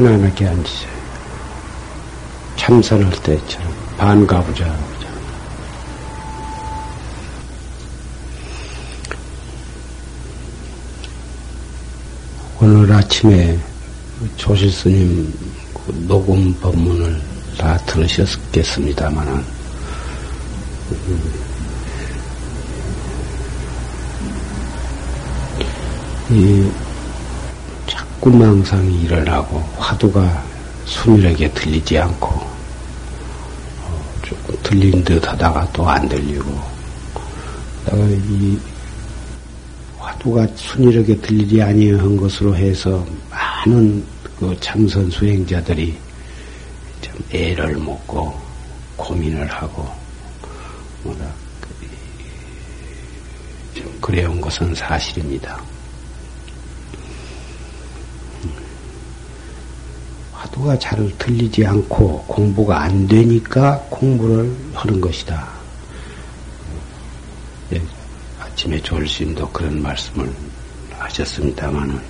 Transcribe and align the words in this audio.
편안하게 0.00 0.48
앉으세요. 0.48 0.90
참선할 2.56 3.10
때처럼 3.22 3.70
반가부자. 3.98 4.74
오늘 12.62 12.90
아침에 12.90 13.58
조실 14.36 14.72
스님 14.72 15.34
그 15.74 15.92
녹음 16.08 16.54
법문을 16.60 17.20
다 17.58 17.76
들으셨겠습니다만은, 17.84 19.44
이 26.30 26.70
자꾸 28.20 28.36
망상이 28.36 29.04
일어나고 29.04 29.60
화두가 29.78 30.44
순일하게 30.84 31.50
들리지 31.52 31.96
않고 31.96 32.26
어, 32.28 34.14
조금 34.20 34.54
들린 34.62 35.02
듯 35.02 35.26
하다가 35.26 35.72
또 35.72 35.88
안 35.88 36.06
들리고 36.06 36.50
이 38.28 38.58
화두가 39.98 40.46
순일하게 40.54 41.16
들리지 41.22 41.62
아니한 41.62 42.18
것으로 42.18 42.54
해서 42.54 43.02
많은 43.30 44.04
그 44.38 44.54
참선 44.60 45.10
수행자들이 45.10 45.96
참 47.00 47.16
애를 47.32 47.78
먹고 47.78 48.38
고민을 48.98 49.46
하고 49.46 49.88
뭐라 51.04 51.20
좀 53.74 53.98
그래온 53.98 54.42
것은 54.42 54.74
사실입니다. 54.74 55.58
화두가 60.60 60.78
잘 60.78 61.10
들리지 61.18 61.64
않고 61.66 62.24
공부가 62.26 62.82
안 62.82 63.06
되니까 63.06 63.78
공부를 63.90 64.54
하는 64.74 65.00
것이다. 65.00 65.48
네, 67.70 67.82
아침에 68.38 68.80
졸신도 68.82 69.48
그런 69.50 69.82
말씀을 69.82 70.32
하셨습니다만은, 70.90 72.00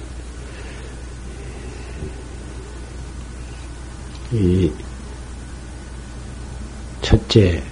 이, 4.33 4.73
첫째, 7.03 7.62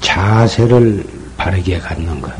자세를 0.00 1.04
바르게 1.36 1.78
갖는 1.78 2.20
것. 2.20 2.32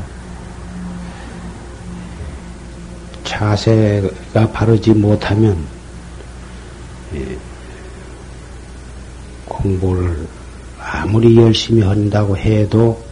자세가 3.41 4.53
바르지 4.53 4.91
못하면 4.91 5.67
예, 7.15 7.39
공부를 9.47 10.29
아무리 10.79 11.35
열심히 11.39 11.81
한다고 11.83 12.37
해도 12.37 13.03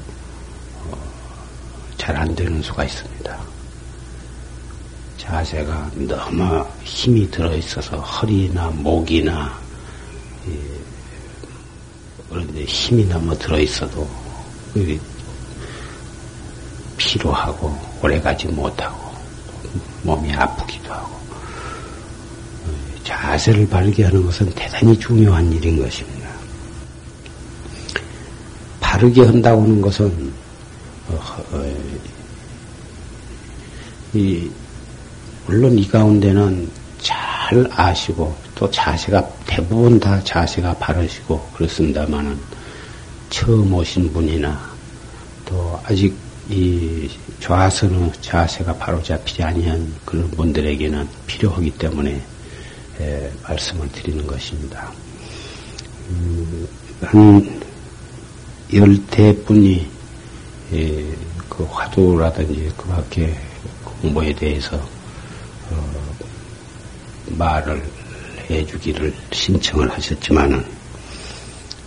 어, 0.85 0.99
잘안 1.97 2.35
되는 2.35 2.61
수가 2.61 2.85
있습니다. 2.85 3.39
자세가 5.17 5.93
너무 5.95 6.67
힘이 6.85 7.31
들어 7.31 7.57
있어서 7.57 7.97
허리나 7.97 8.69
목이나 8.69 9.59
예, 10.47 10.59
그런데 12.29 12.65
힘이 12.65 13.07
너무 13.07 13.37
들어 13.39 13.59
있어도 13.59 14.07
피로하고 16.99 17.75
오래가지 18.03 18.47
못하고 18.49 19.08
몸이 20.03 20.33
아프기도 20.33 20.93
하고 20.93 21.19
자세를 23.05 23.69
바르게 23.69 24.05
하는 24.05 24.25
것은 24.25 24.51
대단히 24.51 24.99
중요한 24.99 25.51
일인 25.53 25.81
것입니다. 25.81 26.29
바르게 28.81 29.23
한다고 29.23 29.63
하는 29.63 29.81
것은 29.81 30.33
어, 31.09 31.19
어, 31.53 31.75
이, 34.13 34.51
물론 35.47 35.79
이 35.79 35.89
가운데는 35.89 36.71
잘 37.01 37.67
아시고 37.71 38.37
또 38.55 38.71
자세가 38.71 39.27
대부분 39.47 39.99
다 39.99 40.23
자세가 40.23 40.75
바르시고 40.75 41.51
그렇습니다만은 41.55 42.39
처음 43.31 43.73
오신 43.73 44.13
분이나 44.13 44.61
또 45.47 45.81
아직 45.85 46.15
이 46.51 47.11
좌선의 47.41 48.13
자세가 48.23 48.75
바로 48.77 49.03
잡히지 49.03 49.43
아니한 49.43 49.95
그런 50.05 50.31
분들에게는 50.31 51.07
필요하기 51.27 51.73
때문에 51.73 52.23
에, 53.01 53.31
말씀을 53.43 53.89
드리는 53.93 54.27
것입니다. 54.27 54.91
음, 56.09 56.67
한 57.03 57.61
열대 58.73 59.45
분이 59.45 59.87
에, 60.73 61.05
그 61.49 61.65
화두라든지 61.65 62.73
그 62.77 62.89
밖에 62.89 63.35
공부에 63.85 64.35
대해서 64.35 64.77
어, 65.71 66.15
말을 67.27 67.83
해주기를 68.49 69.13
신청을 69.33 69.91
하셨지만은 69.91 70.65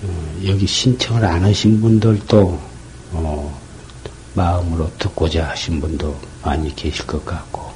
어, 0.04 0.42
여기 0.46 0.68
신청을 0.68 1.26
안 1.26 1.44
하신 1.44 1.82
분들도 1.82 2.62
어, 3.14 3.61
마음으로 4.34 4.90
듣고자 4.98 5.50
하신 5.50 5.82
분도 5.82 6.16
많이 6.44 6.74
계실 6.76 7.06
것 7.06 7.24
같고 7.26 7.72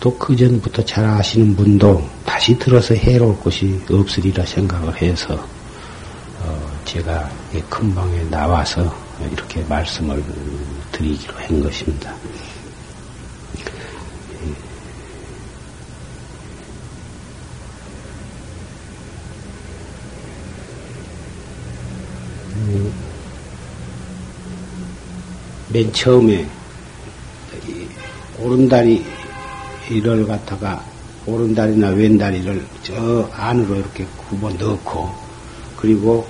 또 0.00 0.18
그전부터 0.18 0.84
잘 0.84 1.04
아시는 1.04 1.54
분도 1.54 2.02
다시 2.24 2.58
들어서 2.58 2.94
해로울 2.94 3.38
것이 3.38 3.80
없으리라 3.90 4.44
생각을 4.44 5.00
해서 5.00 5.34
어 6.40 6.80
제가 6.84 7.30
큰 7.68 7.94
방에 7.94 8.24
나와서 8.24 8.92
이렇게 9.30 9.62
말씀을 9.68 10.24
드리기로 10.90 11.34
한 11.36 11.62
것입니다. 11.62 12.14
맨 25.72 25.90
처음에 25.90 26.46
오른다리를 28.38 29.02
갖다가 30.26 30.84
오른다리나 31.24 31.88
왼다리를 31.88 32.62
저 32.82 33.28
안으로 33.32 33.76
이렇게 33.76 34.04
굽어 34.28 34.50
넣고 34.50 35.10
그리고 35.76 36.26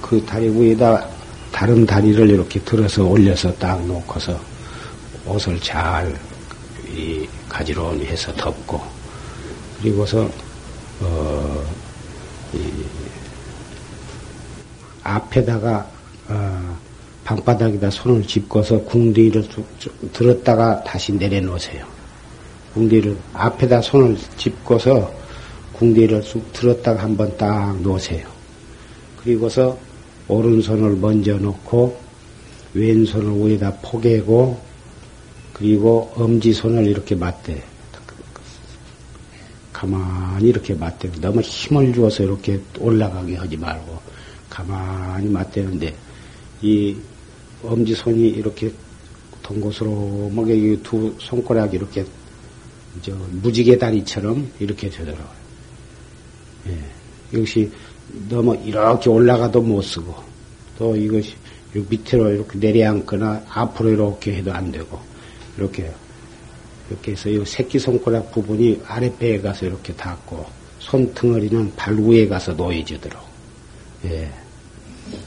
그 0.00 0.24
다리 0.24 0.48
위에다 0.48 1.06
다른 1.52 1.84
다리를 1.84 2.30
이렇게 2.30 2.60
들어서 2.60 3.04
올려서 3.04 3.52
딱 3.56 3.84
놓고서 3.84 4.40
옷을 5.26 5.60
잘 5.60 6.18
가지런히 7.48 8.06
해서 8.06 8.32
덮고 8.34 8.80
그리고서 9.82 10.30
어, 11.00 11.64
앞에다가 15.02 15.86
어, 16.28 16.78
방바닥에다 17.28 17.90
손을 17.90 18.26
짚고서 18.26 18.84
궁디를 18.84 19.46
들었다가 20.14 20.82
다시 20.82 21.12
내려놓으세요. 21.12 21.84
궁디를 22.72 23.18
앞에다 23.34 23.82
손을 23.82 24.16
짚고서 24.38 25.12
궁디를 25.74 26.22
쑥 26.22 26.50
들었다가 26.54 27.02
한번 27.02 27.36
딱 27.36 27.78
놓으세요. 27.82 28.26
그리고서 29.22 29.78
오른손을 30.26 30.96
먼저 30.96 31.34
놓고 31.34 32.00
왼손을 32.72 33.46
위에다 33.46 33.74
포개고 33.82 34.58
그리고 35.52 36.10
엄지손을 36.16 36.86
이렇게 36.86 37.14
맞대. 37.14 37.62
가만히 39.70 40.48
이렇게 40.48 40.72
맞대. 40.72 41.10
너무 41.20 41.42
힘을 41.42 41.92
주어서 41.92 42.22
이렇게 42.22 42.58
올라가게 42.78 43.36
하지 43.36 43.58
말고 43.58 44.00
가만히 44.48 45.28
맞대는데 45.28 45.94
이 46.62 46.96
엄지손이 47.62 48.28
이렇게 48.28 48.72
동고스로 49.42 50.30
먹에 50.34 50.76
두 50.82 51.14
손가락이 51.18 51.76
이렇게 51.76 52.04
저 53.02 53.12
무지개 53.42 53.78
다리처럼 53.78 54.50
이렇게 54.58 54.88
되더라고요. 54.90 55.28
예. 56.68 56.78
이것이 57.32 57.70
너무 58.28 58.56
이렇게 58.64 59.10
올라가도 59.10 59.60
못 59.62 59.82
쓰고 59.82 60.14
또 60.78 60.96
이것이 60.96 61.34
밑으로 61.74 62.30
이렇게 62.30 62.58
내려앉거나 62.58 63.44
앞으로 63.48 63.90
이렇게 63.90 64.36
해도 64.36 64.52
안 64.52 64.72
되고 64.72 64.98
이렇게 65.56 65.90
이렇게 66.90 67.12
해서 67.12 67.28
이 67.28 67.44
새끼 67.44 67.78
손가락 67.78 68.32
부분이 68.32 68.82
아랫배에 68.86 69.40
가서 69.40 69.66
이렇게 69.66 69.92
닿고 69.92 70.46
손등어리는 70.78 71.74
발 71.76 71.94
위에 71.96 72.26
가서 72.28 72.52
놓여지도록 72.52 73.20
예. 74.06 74.30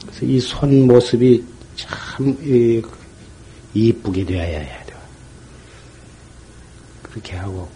그래서 0.06 0.26
이 0.26 0.38
손 0.40 0.86
모습이 0.86 1.44
참 1.76 2.36
이쁘게 3.74 4.24
되어야 4.24 4.60
돼. 4.60 4.82
그렇게 7.02 7.36
하고 7.36 7.68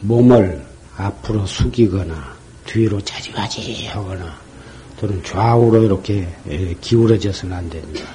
몸을 0.00 0.64
앞으로 0.96 1.46
숙이거나 1.46 2.36
뒤로 2.66 3.00
자지가지 3.00 3.86
하거나 3.86 4.36
또는 4.98 5.22
좌우로 5.22 5.84
이렇게 5.84 6.28
기울어져서는 6.80 7.56
안 7.56 7.70
됩니다. 7.70 8.08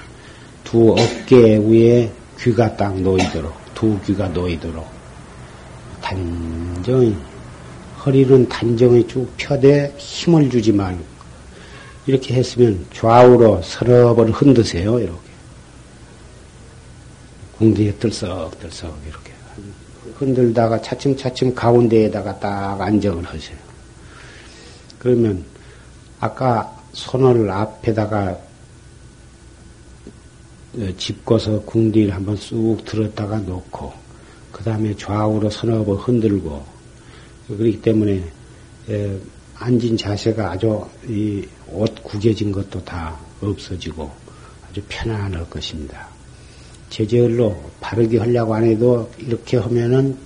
두 0.63 0.91
어깨 0.91 1.57
위에 1.57 2.11
귀가 2.39 2.75
딱 2.75 2.99
놓이도록 2.99 3.53
두 3.73 3.99
귀가 4.01 4.27
놓이도록 4.27 4.85
단정히 6.01 7.15
허리는 8.05 8.49
단정히 8.49 9.07
쭉 9.07 9.31
펴되 9.37 9.95
힘을 9.97 10.49
주지 10.49 10.73
말고 10.73 11.12
이렇게 12.05 12.33
했으면 12.33 12.85
좌우로 12.93 13.61
서럽을 13.61 14.31
흔드세요 14.31 14.99
이렇게 14.99 15.33
궁디에 17.57 17.93
들썩들썩 17.93 18.97
이렇게 19.07 19.33
흔들다가 20.15 20.81
차츰차츰 20.81 21.55
가운데에다가 21.55 22.39
딱 22.39 22.79
안정을 22.81 23.23
하세요. 23.23 23.57
그러면 24.99 25.43
아까 26.19 26.81
손을 26.93 27.49
앞에다가 27.49 28.37
짚고서 30.97 31.61
궁디를 31.61 32.15
한번 32.15 32.35
쑥 32.35 32.83
들었다가 32.85 33.37
놓고 33.39 33.93
그 34.51 34.63
다음에 34.63 34.95
좌우로 34.95 35.49
서너 35.49 35.83
번 35.83 35.97
흔들고 35.97 36.65
그렇기 37.47 37.81
때문에 37.81 38.23
앉은 39.55 39.97
자세가 39.97 40.51
아주 40.51 40.85
옷 41.67 42.03
구겨진 42.03 42.51
것도 42.51 42.83
다 42.83 43.17
없어지고 43.41 44.11
아주 44.69 44.81
편안할 44.87 45.49
것입니다. 45.49 46.07
제절로 46.89 47.71
바르게 47.81 48.19
하려고 48.19 48.53
안 48.53 48.63
해도 48.63 49.11
이렇게 49.17 49.57
하면은 49.57 50.17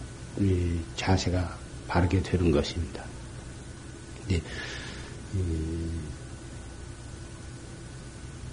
자세가 0.95 1.57
바르게 1.88 2.22
되는 2.22 2.51
것입니다. 2.51 3.04
네. 4.28 4.42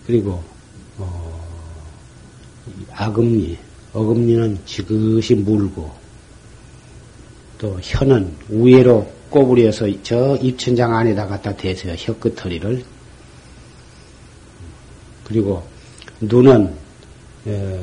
그리고 0.07 0.43
어, 0.99 1.45
악음리, 2.93 3.59
어금니는 3.93 4.59
지그시 4.65 5.35
물고 5.35 5.93
또 7.59 7.79
혀는 7.83 8.37
위로 8.49 9.11
꼬부려서 9.35 9.89
저 10.05 10.37
입천장 10.37 10.95
안에다 10.95 11.27
갖다 11.27 11.57
대세요. 11.57 11.95
혀끝허리를. 11.99 12.85
그리고 15.25 15.65
눈은 16.21 16.73
에, 17.49 17.81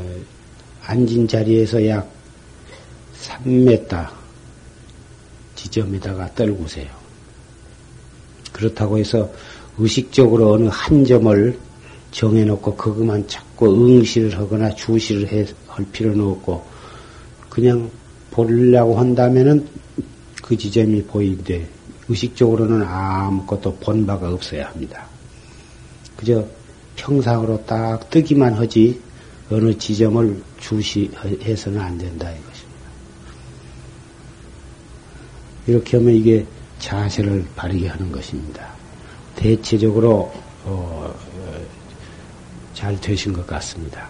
앉은 0.86 1.28
자리에서 1.28 1.86
약 1.88 2.10
3m 3.22 4.08
지점에다가 5.56 6.34
떨구세요. 6.36 6.88
그렇다고 8.54 8.98
해서 8.98 9.30
의식적으로 9.78 10.54
어느 10.54 10.70
한 10.72 11.04
점을 11.04 11.60
정해놓고 12.12 12.76
그것만 12.78 13.28
자꾸 13.28 13.76
응시를 13.76 14.38
하거나 14.38 14.74
주시를 14.74 15.28
해, 15.34 15.46
할 15.68 15.86
필요는 15.92 16.24
없고 16.24 16.66
그냥 17.50 17.92
보려고 18.32 18.98
한다면은 18.98 19.68
그 20.52 20.58
지점이 20.58 21.04
보이는데 21.04 21.66
의식적으로는 22.10 22.84
아무것도 22.84 23.78
본 23.78 24.06
바가 24.06 24.34
없어야 24.34 24.68
합니다. 24.68 25.06
그저 26.18 26.46
평상으로 26.98 27.66
딱 27.66 28.10
뜨기만 28.10 28.56
하지 28.56 29.00
어느 29.50 29.78
지점을 29.78 30.44
주시해서는 30.60 31.80
안 31.80 31.98
된다 31.98 32.30
이것입니다. 32.30 32.82
이렇게 35.68 35.96
하면 35.96 36.16
이게 36.16 36.46
자세를 36.80 37.46
바르게 37.56 37.88
하는 37.88 38.12
것입니다. 38.12 38.74
대체적으로 39.38 40.34
어, 40.66 41.16
잘 42.74 43.00
되신 43.00 43.32
것 43.32 43.48
같습니다. 43.48 44.10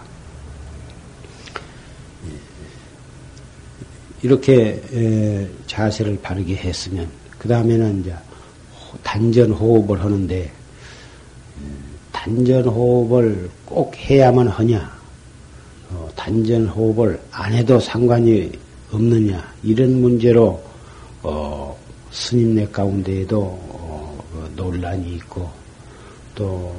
이렇게 4.22 4.80
자세를 5.66 6.18
바르게 6.22 6.54
했으면 6.54 7.08
그 7.38 7.48
다음에는 7.48 8.00
이제 8.00 8.14
단전 9.02 9.50
호흡을 9.50 10.02
하는데 10.02 10.50
단전 12.22 12.64
호흡을 12.66 13.50
꼭 13.64 13.96
해야만 13.96 14.46
하냐, 14.46 14.96
어, 15.90 16.08
단전 16.14 16.68
호흡을 16.68 17.20
안 17.32 17.52
해도 17.52 17.80
상관이 17.80 18.52
없느냐 18.92 19.52
이런 19.64 20.00
문제로 20.00 20.62
어, 21.22 21.76
스님네 22.12 22.68
가운데에도 22.68 23.40
어, 23.40 24.48
논란이 24.54 25.14
있고 25.14 25.50
또 26.36 26.72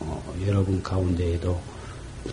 어, 0.00 0.34
여러분 0.44 0.82
가운데에도 0.82 1.56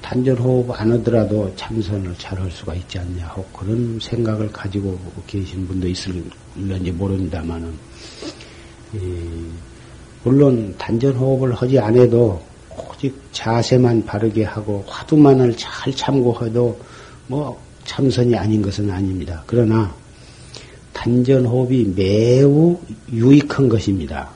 단전 0.02 0.38
호흡 0.38 0.70
안 0.72 0.92
하더라도 0.92 1.54
참선을 1.56 2.16
잘 2.18 2.40
할 2.40 2.50
수가 2.52 2.74
있지 2.76 3.00
않냐 3.00 3.28
하고 3.28 3.46
그런 3.54 4.00
생각을 4.02 4.52
가지고 4.52 5.00
계신 5.28 5.68
분도 5.68 5.88
있을런지 5.88 6.92
모릅니다만은 6.92 7.74
물론 10.24 10.76
단전 10.78 11.16
호흡을 11.16 11.54
하지 11.54 11.80
않아도 11.80 12.42
오직 12.90 13.16
자세만 13.32 14.06
바르게 14.06 14.44
하고 14.46 14.84
화두만을 14.88 15.56
잘 15.58 15.94
참고해도 15.96 16.80
뭐 17.28 17.62
참선이 17.86 18.36
아닌 18.36 18.62
것은 18.62 18.90
아닙니다. 18.90 19.44
그러나 19.46 19.94
단전 20.94 21.46
호흡이 21.46 21.86
매우 21.96 22.80
유익한 23.12 23.68
것입니다. 23.68 24.30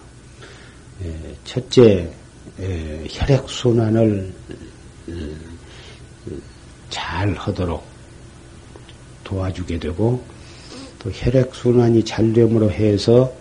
첫째 1.45 2.11
혈액 3.09 3.47
순환을 3.47 4.33
잘 6.97 7.31
하도록 7.35 7.83
도와주게 9.23 9.77
되고 9.77 10.23
또 10.97 11.11
혈액 11.13 11.53
순환이 11.53 12.03
잘 12.03 12.33
됨으로 12.33 12.71
해서 12.71 13.31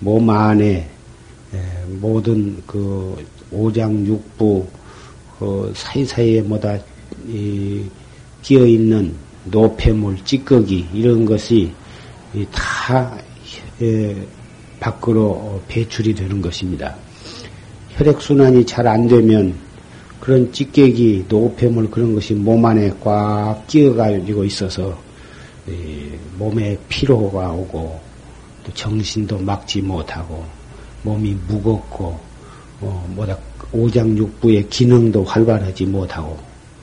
몸 0.00 0.30
안에 0.30 0.88
모든 2.00 2.62
그 2.66 3.22
오장육부 3.50 4.66
그 5.38 5.72
사이사이에 5.76 6.40
뭐다 6.42 6.78
끼어 8.42 8.66
있는 8.66 9.14
노폐물, 9.44 10.16
찌꺼기 10.24 10.88
이런 10.94 11.26
것이 11.26 11.72
다 12.50 13.18
밖으로 14.80 15.62
배출이 15.68 16.14
되는 16.14 16.40
것입니다. 16.40 16.96
혈액순환이 17.90 18.64
잘 18.64 18.86
안 18.86 19.06
되면 19.06 19.54
그런 20.24 20.50
찌개기, 20.50 21.26
노폐물 21.28 21.90
그런 21.90 22.14
것이 22.14 22.32
몸 22.32 22.64
안에 22.64 22.90
꽉 23.02 23.62
끼어가지고 23.66 24.44
있어서 24.44 24.98
몸에 26.38 26.78
피로가 26.88 27.52
오고 27.52 28.00
또 28.64 28.72
정신도 28.72 29.38
막지 29.40 29.82
못하고 29.82 30.42
몸이 31.02 31.36
무겁고 31.46 32.18
어, 32.80 33.12
뭐다 33.14 33.36
오장육부의 33.72 34.68
기능도 34.70 35.24
활발하지 35.24 35.84
못하고 35.84 36.38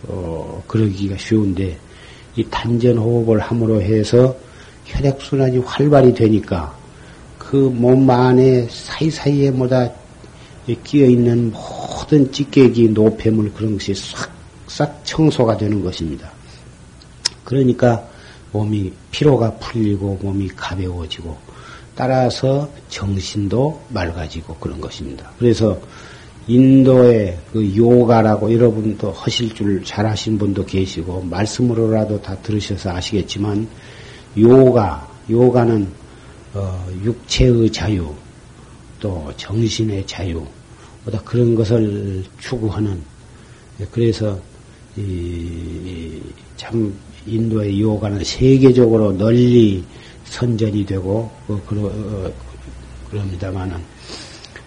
어, 0.08 0.64
그러기가 0.68 1.18
쉬운데 1.18 1.76
이 2.36 2.44
단전 2.44 2.98
호흡을 3.00 3.40
함으로 3.40 3.82
해서 3.82 4.36
혈액 4.86 5.20
순환이 5.20 5.58
활발히 5.60 6.14
되니까 6.14 6.76
그 7.40 7.58
몸 7.58 8.08
안에 8.08 8.68
사이사이에 8.70 9.50
뭐다 9.52 9.92
끼어 10.84 11.08
있는 11.08 11.52
모든 11.52 12.32
찌개기 12.32 12.90
노폐물 12.90 13.52
그런 13.54 13.74
것이 13.74 13.94
싹싹 13.96 15.02
청소가 15.04 15.58
되는 15.58 15.84
것입니다. 15.84 16.32
그러니까 17.44 18.08
몸이 18.52 18.94
피로가 19.12 19.56
풀리고 19.56 20.20
몸이 20.22 20.50
가벼워지고 20.50 21.38
따라서 21.96 22.70
정신도 22.90 23.82
맑아지고 23.90 24.56
그런 24.56 24.80
것입니다. 24.80 25.32
그래서 25.38 25.80
인도의 26.48 27.38
그 27.52 27.76
요가라고 27.76 28.52
여러분도 28.54 29.12
하실 29.12 29.54
줄 29.54 29.84
잘하신 29.84 30.38
분도 30.38 30.66
계시고 30.66 31.22
말씀으로라도 31.24 32.22
다 32.22 32.36
들으셔서 32.38 32.92
아시겠지만 32.92 33.68
요가 34.38 35.08
요가는 35.30 35.88
어, 36.54 36.86
육체의 37.04 37.72
자유 37.72 38.14
또 39.02 39.30
정신의 39.36 40.08
자유 40.08 40.46
보다 41.04 41.20
그런 41.24 41.56
것을 41.56 42.24
추구하는 42.40 43.02
그래서 43.92 44.40
참 46.56 46.94
인도의 47.26 47.82
요가는 47.82 48.24
세계적으로 48.24 49.18
널리 49.18 49.84
선전이 50.26 50.86
되고 50.86 51.30
어, 51.48 51.62
그러, 51.68 51.82
어, 51.88 52.32
그럽니다만은 53.10 53.78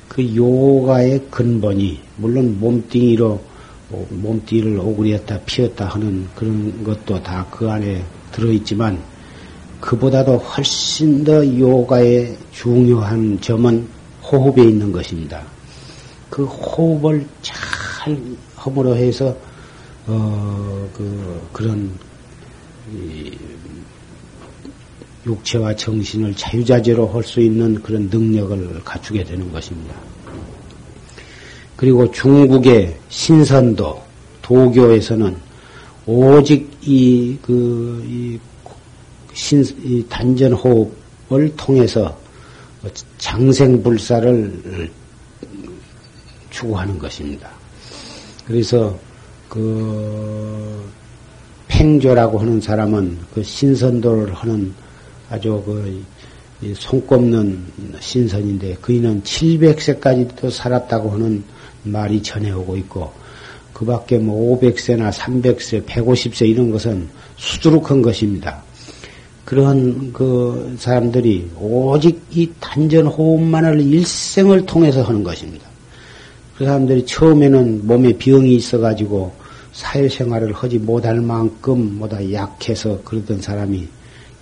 그 0.09 0.35
요가의 0.35 1.27
근본이 1.31 2.01
물론 2.17 2.59
몸뚱이로 2.61 3.41
몸뚱이를 4.11 4.79
오그렸다 4.79 5.41
피었다 5.47 5.87
하는 5.87 6.27
그런 6.35 6.85
것도 6.85 7.23
다 7.23 7.47
그 7.51 7.71
안에 7.71 8.05
들어있지만 8.33 9.01
그보다도 9.81 10.39
훨씬 10.39 11.23
더 11.23 11.47
요가의 11.47 12.37
중요한 12.53 13.41
점은 13.41 13.87
호흡에 14.31 14.63
있는 14.63 14.93
것입니다. 14.93 15.43
그 16.31 16.45
호흡을 16.45 17.27
잘 17.43 18.19
허물어 18.65 18.95
해서 18.95 19.37
어, 20.07 20.89
그, 20.95 21.49
그런, 21.53 21.91
이, 22.93 23.33
육체와 25.27 25.75
정신을 25.77 26.35
자유자재로 26.35 27.09
할 27.09 27.23
수 27.23 27.41
있는 27.41 27.83
그런 27.83 28.09
능력을 28.11 28.83
갖추게 28.85 29.25
되는 29.25 29.51
것입니다. 29.51 29.95
그리고 31.77 32.11
중국의 32.11 32.97
신선도, 33.09 34.03
도교에서는 34.43 35.37
오직 36.07 36.71
이, 36.83 37.39
그, 37.41 38.05
이, 38.07 38.39
신, 39.33 39.65
이 39.83 40.05
단전 40.09 40.53
호흡을 40.53 41.57
통해서 41.57 42.24
장생불사를 43.25 44.91
추구하는 46.51 46.99
것입니다. 46.99 47.49
그래서 48.47 48.95
그 49.49 50.85
팽조라고 51.69 52.39
하는 52.39 52.61
사람은 52.61 53.19
그 53.35 53.43
신선도를 53.43 54.35
하는 54.35 54.75
아주 55.31 55.63
그 55.65 56.05
손꼽는 56.75 57.65
신선인데 57.99 58.77
그이는 58.83 59.23
700세까지도 59.23 60.51
살았다고 60.51 61.13
하는 61.13 61.43
말이 61.83 62.23
전해오고 62.23 62.77
있고 62.77 63.11
그 63.73 63.87
밖에 63.87 64.19
뭐 64.19 64.61
500세나 64.61 65.11
300세, 65.11 65.87
150세 65.87 66.47
이런 66.47 66.71
것은 66.71 67.09
수두룩한 67.37 68.03
것입니다. 68.03 68.63
그런 69.45 70.13
그 70.13 70.75
사람들이 70.79 71.51
오직 71.61 72.23
이 72.31 72.51
단전 72.61 73.07
호흡만을 73.07 73.81
일생을 73.81 74.65
통해서 74.67 75.03
하는 75.03 75.23
것입니다. 75.23 75.67
그 76.57 76.65
사람들이 76.65 77.05
처음에는 77.05 77.87
몸에 77.87 78.13
병이 78.17 78.55
있어가지고 78.55 79.33
사회생활을 79.73 80.53
하지 80.53 80.79
못할 80.79 81.21
만큼 81.21 81.99
뭐다 81.99 82.33
약해서 82.33 83.01
그러던 83.05 83.41
사람이 83.41 83.87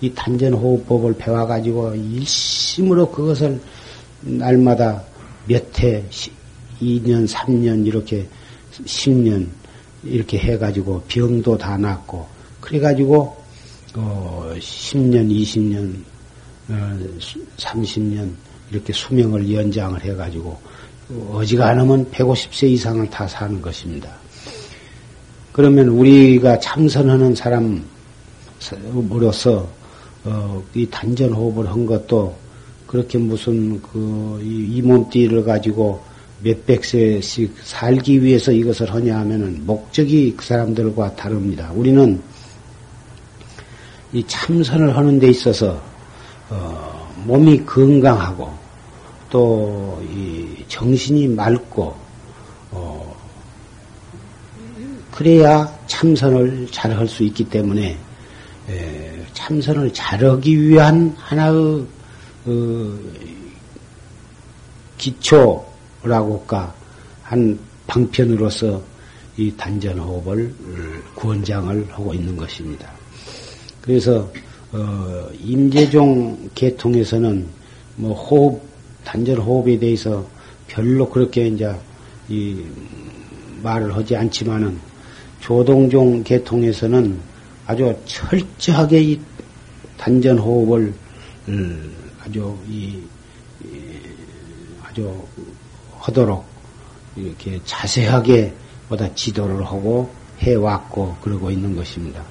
이 0.01 0.13
단전 0.13 0.53
호흡법을 0.53 1.15
배워가지고 1.15 1.95
일심으로 1.95 3.09
그것을 3.09 3.59
날마다 4.21 5.03
몇 5.47 5.79
해, 5.81 6.03
2년, 6.81 7.27
3년, 7.27 7.85
이렇게 7.85 8.27
10년, 8.85 9.47
이렇게 10.03 10.37
해가지고 10.37 11.03
병도 11.07 11.57
다 11.57 11.77
낫고, 11.77 12.25
그래가지고, 12.61 13.42
어, 13.95 14.53
10년, 14.57 15.29
20년, 15.29 15.93
어, 16.69 16.99
30년, 17.57 18.31
이렇게 18.71 18.91
수명을 18.93 19.51
연장을 19.53 20.03
해가지고, 20.03 20.57
어지간하면 21.31 22.09
150세 22.11 22.69
이상을 22.69 23.09
다 23.09 23.27
사는 23.27 23.61
것입니다. 23.61 24.09
그러면 25.51 25.89
우리가 25.89 26.59
참선하는 26.59 27.35
사람으로서 28.49 29.69
어, 30.25 30.63
이 30.73 30.87
단전 30.89 31.33
호흡을 31.33 31.67
한 31.69 31.85
것도 31.85 32.35
그렇게 32.87 33.17
무슨 33.17 33.79
그 33.81 34.23
이 34.73 34.81
몸띠를 34.81 35.43
가지고 35.43 36.01
몇백 36.41 36.83
세씩 36.83 37.53
살기 37.63 38.23
위해서 38.23 38.51
이것을 38.51 38.91
하냐 38.91 39.19
하면은 39.19 39.63
목적이 39.65 40.33
그 40.35 40.43
사람들과 40.43 41.15
다릅니다. 41.15 41.71
우리는 41.73 42.19
이 44.13 44.23
참선을 44.27 44.95
하는 44.95 45.19
데 45.19 45.27
있어서 45.29 45.81
어, 46.49 47.13
몸이 47.25 47.65
건강하고 47.65 48.53
또 49.29 49.83
이 50.13 50.63
정신이 50.67 51.27
맑고 51.29 51.95
어, 52.71 53.15
그래야 55.11 55.71
참선을 55.87 56.67
잘 56.71 56.91
할 56.97 57.07
수 57.07 57.23
있기 57.23 57.43
때문에 57.45 57.97
에, 58.69 59.25
참선을 59.33 59.93
잘하기 59.93 60.61
위한 60.61 61.15
하나의 61.17 61.85
어, 62.45 62.99
기초라고 64.97 66.39
할까 66.39 66.73
한 67.23 67.57
방편으로서 67.87 68.81
이 69.37 69.51
단전호흡을 69.57 70.53
권장을 71.15 71.87
하고 71.91 72.13
있는 72.13 72.37
것입니다. 72.37 72.91
그래서 73.83 74.31
어, 74.71 75.29
임재종 75.43 76.51
계통에서는 76.55 77.45
뭐 77.97 78.13
호흡 78.13 78.61
단전 79.03 79.37
호흡에 79.37 79.77
대해서 79.77 80.25
별로 80.67 81.09
그렇게 81.09 81.47
이제 81.47 81.75
이 82.29 82.63
말을 83.61 83.93
하지 83.95 84.15
않지만은 84.15 84.79
조동종 85.41 86.23
계통에서는 86.23 87.19
아주 87.67 87.93
철저하게 88.05 89.01
이 89.01 89.19
단전 89.97 90.39
호흡을 90.39 90.93
음, 91.49 91.93
아주 92.23 92.57
이 92.69 92.99
아주 94.81 95.13
하도록 95.99 96.45
이렇게 97.17 97.59
자세하게 97.65 98.53
보다 98.87 99.13
지도를 99.13 99.65
하고 99.65 100.09
해왔고 100.39 101.17
그러고 101.21 101.51
있는 101.51 101.75
것입니다. 101.75 102.23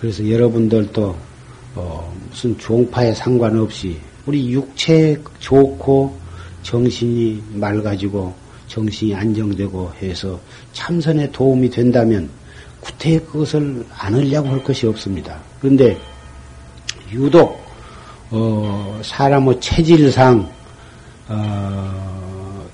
그래서 0.00 0.28
여러분들도 0.28 1.16
어 1.74 2.14
무슨 2.28 2.58
종파에 2.58 3.14
상관없이 3.14 3.98
우리 4.26 4.52
육체 4.52 5.16
좋고 5.38 6.16
정신이 6.62 7.42
맑아지고 7.54 8.34
정신이 8.66 9.14
안정되고 9.14 9.92
해서 10.02 10.38
참선에 10.72 11.30
도움이 11.32 11.70
된다면 11.70 12.28
구태 12.80 13.18
그것을 13.20 13.84
안 13.96 14.14
하려고 14.14 14.48
할 14.48 14.62
것이 14.62 14.86
없습니다. 14.86 15.40
그런데 15.60 15.98
유독 17.10 17.58
어, 18.30 19.00
사람의 19.02 19.60
체질상 19.60 20.50
어, 21.28 22.66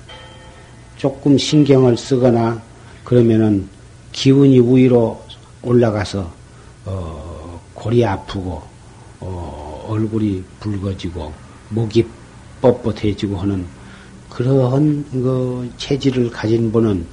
조금 0.97 1.37
신경을 1.37 1.97
쓰거나 1.97 2.61
그러면은 3.03 3.67
기운이 4.11 4.59
위로 4.59 5.24
올라가서 5.65 6.31
어, 6.85 7.61
골이 7.73 8.05
아프고 8.05 8.61
어, 9.19 9.85
얼굴이 9.89 10.43
붉어지고 10.59 11.33
목이 11.69 12.05
뻣뻣해지고 12.61 13.35
하는 13.37 13.65
그러한 14.29 15.05
그 15.11 15.71
체질을 15.77 16.29
가진 16.29 16.71
분은 16.71 17.05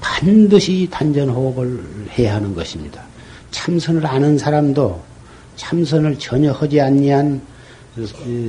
반드시 0.00 0.88
단전호흡을 0.90 2.08
해야 2.18 2.36
하는 2.36 2.54
것입니다. 2.54 3.02
참선을 3.50 4.06
아는 4.06 4.38
사람도 4.38 5.02
참선을 5.56 6.18
전혀 6.18 6.52
하지 6.52 6.80
아니한 6.80 7.40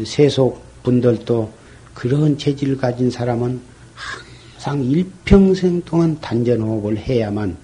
세속 0.06 0.62
분들도 0.84 1.51
그런 1.94 2.38
체질을 2.38 2.77
가진 2.77 3.10
사람은 3.10 3.60
항상 3.96 4.84
일평생 4.84 5.82
동안 5.84 6.20
단전호흡을 6.20 6.98
해야만 6.98 7.58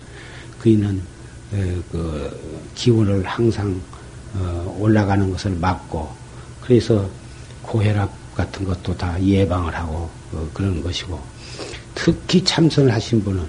그이는 0.63 1.01
그 1.91 2.39
기운을 2.73 3.25
항상 3.25 3.79
어, 4.33 4.77
올라가는 4.79 5.29
것을 5.29 5.51
막고 5.51 6.09
그래서 6.61 7.07
고혈압 7.61 8.09
같은 8.33 8.65
것도 8.65 8.95
다 8.97 9.21
예방을 9.21 9.75
하고 9.75 10.09
어, 10.31 10.49
그런 10.53 10.81
것이고 10.81 11.19
특히 11.93 12.43
참선을 12.43 12.91
하신 12.93 13.23
분은 13.23 13.43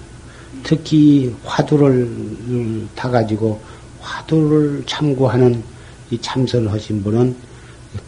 특히 0.63 1.33
화두를 1.45 2.87
타가지고 2.95 3.61
화두를 4.01 4.83
참고하는 4.85 5.63
이 6.11 6.19
참선을 6.21 6.71
하신 6.71 7.01
분은 7.01 7.35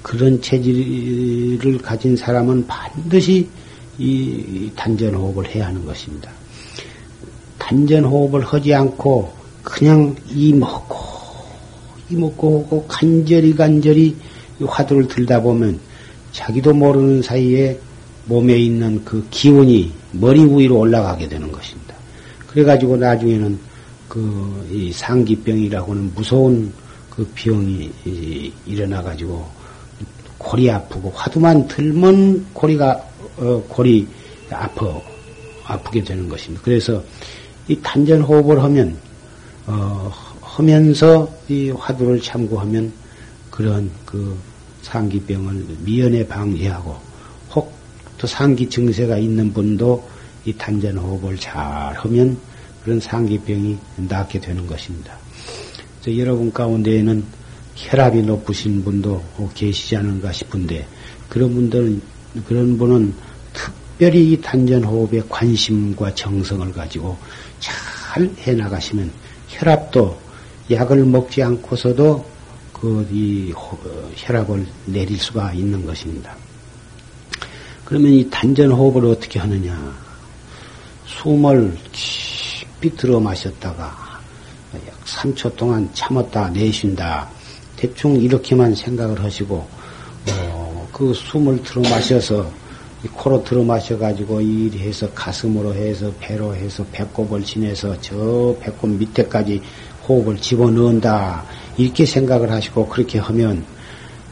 그런 0.04 0.42
체질을 0.42 1.78
가진 1.80 2.16
사람은 2.16 2.68
반드시 2.68 3.50
이 3.98 4.70
단전 4.76 5.16
호흡을 5.16 5.48
해야 5.48 5.68
하는 5.68 5.86
것입니다. 5.86 6.30
단전호흡을 7.68 8.46
하지 8.46 8.74
않고 8.74 9.30
그냥 9.62 10.16
이 10.30 10.54
먹고 10.54 10.96
이 12.10 12.16
먹고 12.16 12.64
하고 12.64 12.86
간절히 12.88 13.54
간절히 13.54 14.16
화두를 14.66 15.10
들다 15.10 15.42
보면 15.42 15.78
자기도 16.32 16.74
모르는 16.74 17.22
사이에 17.22 17.78
몸에 18.26 18.58
있는 18.58 19.04
그 19.04 19.26
기운이 19.30 19.92
머리 20.14 20.46
위로 20.46 20.80
올라가게 20.80 21.28
되는 21.28 21.52
것입니다. 21.52 21.94
그래가지고 22.48 22.96
나중에는 22.98 23.60
그이 24.08 24.94
상기병이라고 24.94 25.92
하는 25.92 26.12
무서운 26.16 26.72
그 27.10 27.30
병이 27.36 27.92
일어나가지고 28.66 29.46
골이 30.38 30.72
아프고 30.72 31.12
화두만 31.14 31.68
들면 31.68 32.48
골이가 32.54 33.04
어, 33.38 33.62
골이 33.68 34.08
아파 34.50 35.02
아프게 35.66 36.04
되는 36.04 36.30
것입니다. 36.30 36.64
그래서 36.64 37.04
이 37.68 37.80
단전 37.82 38.22
호흡을 38.22 38.64
하면 38.64 38.98
어, 39.66 40.12
하면서 40.42 41.30
이 41.48 41.70
화두를 41.70 42.22
참고하면 42.22 42.92
그런 43.52 43.90
그 44.06 44.38
상기병을 44.82 45.66
미연에 45.84 46.26
방지하고 46.28 46.96
혹 47.54 47.78
또 48.18 48.26
상기 48.26 48.68
증세가 48.70 49.18
있는 49.18 49.54
분도 49.54 50.08
이 50.46 50.54
단전 50.54 50.98
호흡을 50.98 51.38
잘 51.38 51.56
하면 51.96 52.38
그런 52.84 53.00
상기병이 53.00 53.78
낫게 54.10 54.40
되는 54.40 54.66
것입니다. 54.66 55.18
여러분 56.08 56.54
가운데에는 56.54 57.24
혈압이 57.76 58.22
높으신 58.22 58.84
분도 58.84 59.22
계시지 59.54 59.98
않은가 59.98 60.32
싶은데 60.32 60.88
그런 61.28 61.54
분들은 61.54 62.02
그런 62.48 62.78
분은 62.78 63.14
특별히 63.54 64.32
이 64.32 64.42
단전 64.42 64.86
호흡에 64.86 65.22
관심과 65.28 66.16
정성을 66.16 66.72
가지고 66.72 67.18
잘 67.60 68.30
해나가시면 68.40 69.12
혈압도 69.48 70.18
약을 70.70 71.06
먹지 71.06 71.42
않고서도 71.44 72.26
그, 72.74 73.08
이, 73.12 73.54
혈압을 74.16 74.68
내릴 74.86 75.18
수가 75.18 75.54
있는 75.54 75.86
것입니다. 75.86 76.36
그러면 77.86 78.12
이 78.12 78.30
단전 78.30 78.72
호흡을 78.72 79.06
어떻게 79.10 79.40
하느냐? 79.40 79.96
숨을 81.06 81.76
깊이 81.92 82.96
들어 82.96 83.20
마셨다가 83.20 84.22
약 84.76 85.06
3초 85.06 85.56
동안 85.56 85.90
참았다 85.94 86.50
내쉰다. 86.50 87.30
대충 87.78 88.16
이렇게만 88.20 88.76
생각을 88.76 89.24
하시고, 89.24 89.68
어, 90.30 90.90
그 90.92 91.14
숨을 91.14 91.64
들어 91.64 91.82
마셔서 91.90 92.52
코로 93.08 93.44
들어 93.44 93.64
마셔가지고 93.64 94.42
이리 94.42 94.80
해서 94.80 95.10
가슴으로 95.12 95.74
해서 95.74 96.12
배로 96.20 96.56
해서 96.56 96.86
배꼽을 96.92 97.44
지내서 97.44 98.00
저 98.02 98.56
배꼽 98.60 98.88
밑에까지 98.88 99.62
호흡을 100.08 100.38
집어넣는다. 100.38 101.44
이렇게 101.78 102.06
생각을 102.06 102.52
하시고 102.52 102.88
그렇게 102.88 103.20
하면 103.20 103.64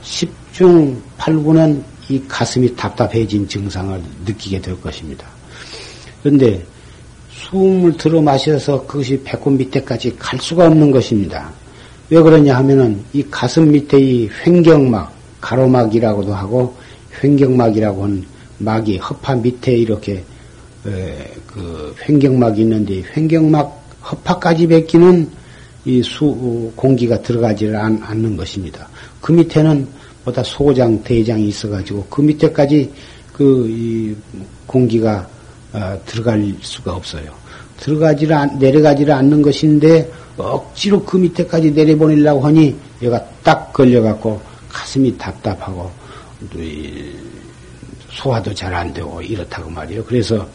10중 0.03 0.97
8구는 1.17 1.81
이 2.09 2.21
가슴이 2.27 2.75
답답해진 2.75 3.47
증상을 3.47 4.01
느끼게 4.25 4.61
될 4.61 4.79
것입니다. 4.79 5.27
그런데 6.23 6.63
숨을 7.29 7.97
들어 7.97 8.21
마셔서 8.21 8.85
그것이 8.85 9.21
배꼽 9.23 9.51
밑에까지 9.51 10.15
갈 10.17 10.39
수가 10.39 10.67
없는 10.67 10.91
것입니다. 10.91 11.51
왜 12.09 12.21
그러냐 12.21 12.55
하면은 12.57 13.03
이 13.13 13.23
가슴 13.29 13.71
밑에 13.71 13.99
이 13.99 14.29
횡경막, 14.45 15.13
가로막이라고도 15.41 16.33
하고 16.33 16.75
횡경막이라고 17.23 18.03
하는 18.03 18.34
막이 18.57 18.97
허파 18.97 19.35
밑에 19.35 19.75
이렇게 19.75 20.23
그 21.47 21.95
횡경막이 22.07 22.61
있는데 22.61 23.03
횡경막 23.15 23.85
허파까지 24.11 24.67
뱉기는 24.67 25.29
이 25.85 26.01
수, 26.01 26.71
공기가 26.75 27.21
들어가지를 27.21 27.75
않, 27.75 28.01
는 28.21 28.35
것입니다. 28.37 28.87
그 29.21 29.31
밑에는 29.31 29.87
보다 30.23 30.41
소장, 30.43 31.01
대장이 31.03 31.47
있어가지고 31.47 32.07
그 32.09 32.21
밑에까지 32.21 32.91
그, 33.31 33.67
이 33.69 34.15
공기가 34.65 35.27
어, 35.73 35.99
들어갈 36.05 36.55
수가 36.61 36.95
없어요. 36.95 37.31
들어가지를, 37.79 38.35
않, 38.35 38.57
내려가지를 38.57 39.13
않는 39.13 39.41
것인데 39.41 40.09
억지로 40.37 41.03
그 41.03 41.17
밑에까지 41.17 41.71
내려보내려고 41.71 42.41
하니 42.41 42.75
얘가 43.01 43.23
딱 43.43 43.71
걸려갖고 43.73 44.41
가슴이 44.69 45.17
답답하고 45.17 45.91
소화도 48.15 48.53
잘 48.53 48.73
안 48.73 48.93
되고 48.93 49.21
이렇다고 49.21 49.69
말이에요. 49.69 50.03
그래서 50.05 50.47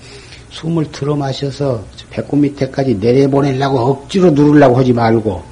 숨을 0.50 0.90
들어 0.90 1.14
마셔서 1.14 1.84
배꼽 2.10 2.36
밑에까지 2.36 2.96
내려보내려고 2.96 3.78
억지로 3.78 4.30
누르려고 4.30 4.76
하지 4.76 4.92
말고 4.92 5.42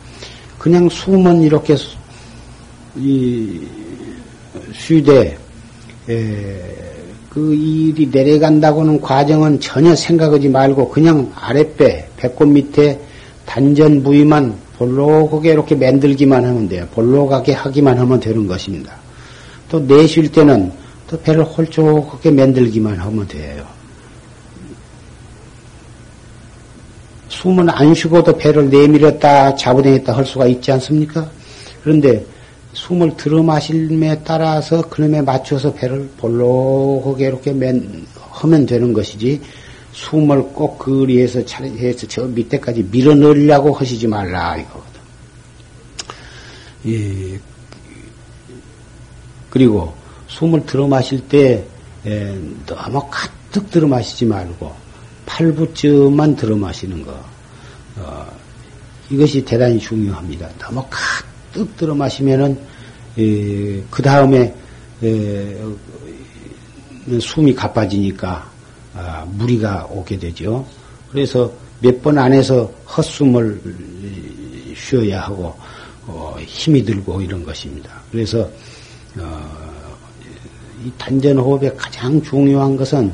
그냥 0.59 0.89
숨은 0.89 1.43
이렇게 1.43 1.77
이 2.97 3.61
쉬되 4.75 5.39
그 7.29 7.55
일이 7.55 8.09
내려간다고는 8.11 9.01
과정은 9.01 9.61
전혀 9.61 9.95
생각하지 9.95 10.49
말고 10.49 10.89
그냥 10.89 11.31
아랫배 11.37 12.09
배꼽 12.17 12.47
밑에 12.47 12.99
단전 13.47 14.03
부위만 14.03 14.57
볼록하게 14.79 15.53
이렇게 15.53 15.75
만들기만 15.75 16.45
하면 16.45 16.69
돼요. 16.69 16.89
볼록하게 16.95 17.53
하기만 17.53 17.99
하면 17.99 18.19
되는 18.19 18.47
것입니다. 18.47 18.97
또 19.69 19.79
내쉴 19.81 20.33
때는 20.33 20.73
또 21.09 21.19
배를 21.21 21.43
홀쭉하게 21.43 22.31
만들기만 22.31 22.99
하면 22.99 23.27
돼요. 23.27 23.67
숨은 27.29 27.71
안 27.71 27.95
쉬고도 27.95 28.37
배를 28.37 28.69
내밀었다 28.69 29.55
잡아당겼다 29.55 30.17
할 30.17 30.25
수가 30.27 30.47
있지 30.47 30.71
않습니까? 30.73 31.31
그런데 31.83 32.25
숨을 32.75 33.17
들어 33.17 33.43
마실에 33.43 34.21
따라서 34.25 34.83
그놈에 34.83 35.23
맞춰서 35.23 35.73
배를 35.73 36.11
볼록하게 36.19 37.27
이렇게 37.27 37.53
맨, 37.53 38.07
하면 38.15 38.67
되는 38.67 38.93
것이지 38.93 39.41
숨을 39.93 40.43
꼭 40.53 40.79
그리에서 40.79 41.45
차례해서 41.45 42.07
저 42.07 42.25
밑에까지 42.25 42.87
밀어 42.91 43.15
넣으려고 43.15 43.73
하시지 43.73 44.07
말라 44.07 44.57
이거거든. 44.57 45.01
예. 46.87 47.41
그리고 49.51 49.95
숨을 50.29 50.65
들어 50.67 50.87
마실 50.87 51.21
때 51.29 51.65
에, 52.07 52.39
너무 52.67 53.03
가득 53.11 53.71
들어 53.71 53.89
마시지 53.89 54.25
말고 54.25 54.73
팔부쯤만 55.27 56.37
들어 56.37 56.57
마시는 56.57 57.05
거. 57.05 57.13
어, 57.97 58.27
이것이 59.11 59.45
대단히 59.45 59.79
중요합니다. 59.79 60.49
너무 60.59 60.85
가득 60.89 61.77
들어 61.77 61.95
마시면은 61.95 62.59
그 63.17 64.03
다음에 64.03 64.55
숨이 67.21 67.55
가빠지니까 67.55 68.51
아, 68.95 69.25
무리가 69.31 69.87
오게 69.91 70.19
되죠. 70.19 70.67
그래서 71.11 71.51
몇 71.81 72.03
번 72.03 72.19
안에서 72.19 72.71
헛숨을 72.87 73.61
쉬어야 74.77 75.23
하고 75.23 75.55
어, 76.07 76.37
힘이 76.47 76.85
들고 76.85 77.21
이런 77.23 77.45
것입니다. 77.45 78.01
그래서 78.11 78.49
어, 79.19 79.68
이 80.85 80.93
단전호흡의 80.99 81.77
가장 81.77 82.21
중요한 82.23 82.77
것은 82.77 83.13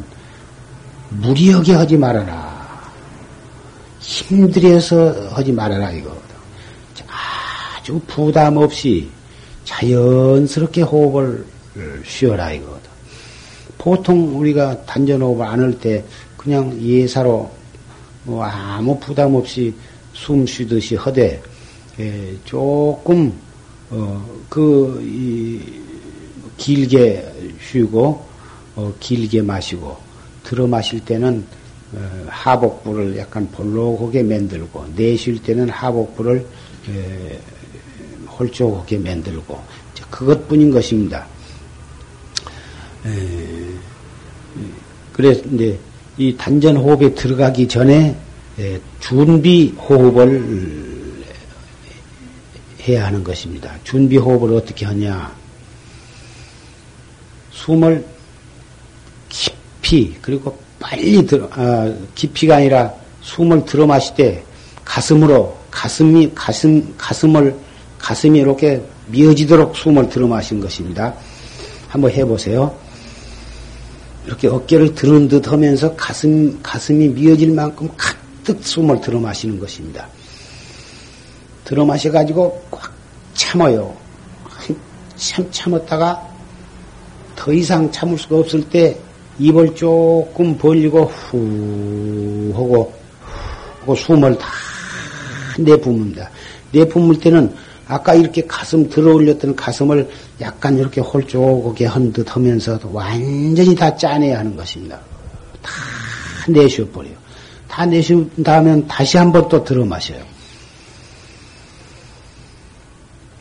무리하게 1.10 1.72
하지 1.74 1.96
말아라. 1.96 2.54
힘들여서 4.00 5.30
하지 5.30 5.52
말아라 5.52 5.90
이거거든. 5.92 6.34
아주 7.08 8.00
부담 8.06 8.56
없이 8.56 9.08
자연스럽게 9.64 10.82
호흡을 10.82 11.44
쉬어라 12.04 12.52
이거거든. 12.52 12.90
보통 13.78 14.38
우리가 14.38 14.84
단전호흡을 14.84 15.44
안 15.46 15.60
할 15.60 15.72
때 15.78 16.04
그냥 16.36 16.78
예사로 16.78 17.50
뭐 18.24 18.44
아무 18.44 18.98
부담 18.98 19.34
없이 19.34 19.74
숨 20.12 20.46
쉬듯이 20.46 20.94
하되 20.96 21.42
예, 21.98 22.36
조금 22.44 23.32
어, 23.90 24.24
그 24.48 25.00
이, 25.02 25.60
길게 26.56 27.56
쉬고 27.60 28.24
어, 28.76 28.92
길게 29.00 29.42
마시고 29.42 29.96
들어 30.42 30.66
마실 30.66 31.00
때는 31.00 31.44
어, 31.92 32.26
하복부를 32.28 33.16
약간 33.16 33.48
볼록하게 33.50 34.22
만들고 34.22 34.86
내쉴 34.96 35.42
때는 35.42 35.68
하복부를 35.70 36.46
에, 36.88 37.40
홀쭉하게 38.26 38.98
만들고 38.98 39.60
그것뿐인 40.10 40.70
것입니다. 40.70 41.26
에, 43.06 43.10
그래서 45.12 45.42
이제 45.52 45.78
이 46.16 46.36
단전 46.36 46.76
호흡에 46.76 47.14
들어가기 47.14 47.68
전에 47.68 48.16
에, 48.58 48.80
준비 49.00 49.70
호흡을 49.78 51.14
해야 52.86 53.06
하는 53.06 53.24
것입니다. 53.24 53.72
준비 53.84 54.16
호흡을 54.16 54.54
어떻게 54.54 54.84
하냐? 54.84 55.43
숨을 57.54 58.04
깊이 59.28 60.16
그리고 60.20 60.58
빨리 60.78 61.24
들어, 61.24 61.48
아, 61.52 61.92
깊이가 62.14 62.56
아니라 62.56 62.92
숨을 63.22 63.64
들어 63.64 63.86
마실 63.86 64.14
때 64.14 64.44
가슴으로, 64.84 65.56
가슴이, 65.70 66.32
가슴, 66.34 66.94
가슴을, 66.98 67.56
가슴이 67.98 68.38
이렇게 68.38 68.82
미어지도록 69.06 69.76
숨을 69.76 70.08
들어 70.10 70.26
마신 70.26 70.60
것입니다. 70.60 71.14
한번 71.88 72.10
해보세요. 72.10 72.76
이렇게 74.26 74.48
어깨를 74.48 74.94
드는 74.94 75.28
듯 75.28 75.50
하면서 75.50 75.94
가슴, 75.96 76.60
가슴이 76.62 77.08
미어질 77.08 77.52
만큼 77.52 77.88
가득 77.96 78.62
숨을 78.62 79.00
들어 79.00 79.18
마시는 79.18 79.58
것입니다. 79.58 80.06
들어 81.64 81.84
마셔가지고 81.84 82.62
꽉 82.70 82.92
참아요. 83.34 83.96
참 85.16 85.48
참았다가 85.50 86.33
더 87.36 87.52
이상 87.52 87.90
참을 87.90 88.18
수가 88.18 88.36
없을 88.38 88.62
때 88.68 88.96
입을 89.38 89.74
조금 89.74 90.56
벌리고 90.56 91.04
후 91.04 92.52
하고, 92.54 92.92
하고 93.80 93.94
숨을 93.94 94.38
다 94.38 94.46
내뿜는다. 95.58 96.30
내뿜을 96.72 97.18
때는 97.18 97.54
아까 97.86 98.14
이렇게 98.14 98.46
가슴 98.46 98.88
들어 98.88 99.12
올렸던 99.14 99.54
가슴을 99.56 100.08
약간 100.40 100.78
이렇게 100.78 101.00
홀쭉하게 101.00 101.86
헌듯 101.86 102.34
하면서 102.34 102.80
완전히 102.92 103.74
다 103.74 103.94
짜내야 103.94 104.38
하는 104.38 104.56
것입니다. 104.56 104.98
다 105.62 105.70
내쉬어 106.48 106.86
버려요. 106.90 107.14
다 107.68 107.84
내쉬운 107.84 108.30
다음에 108.42 108.82
다시 108.86 109.16
한 109.18 109.32
번 109.32 109.48
또 109.48 109.62
들어 109.62 109.84
마셔요. 109.84 110.24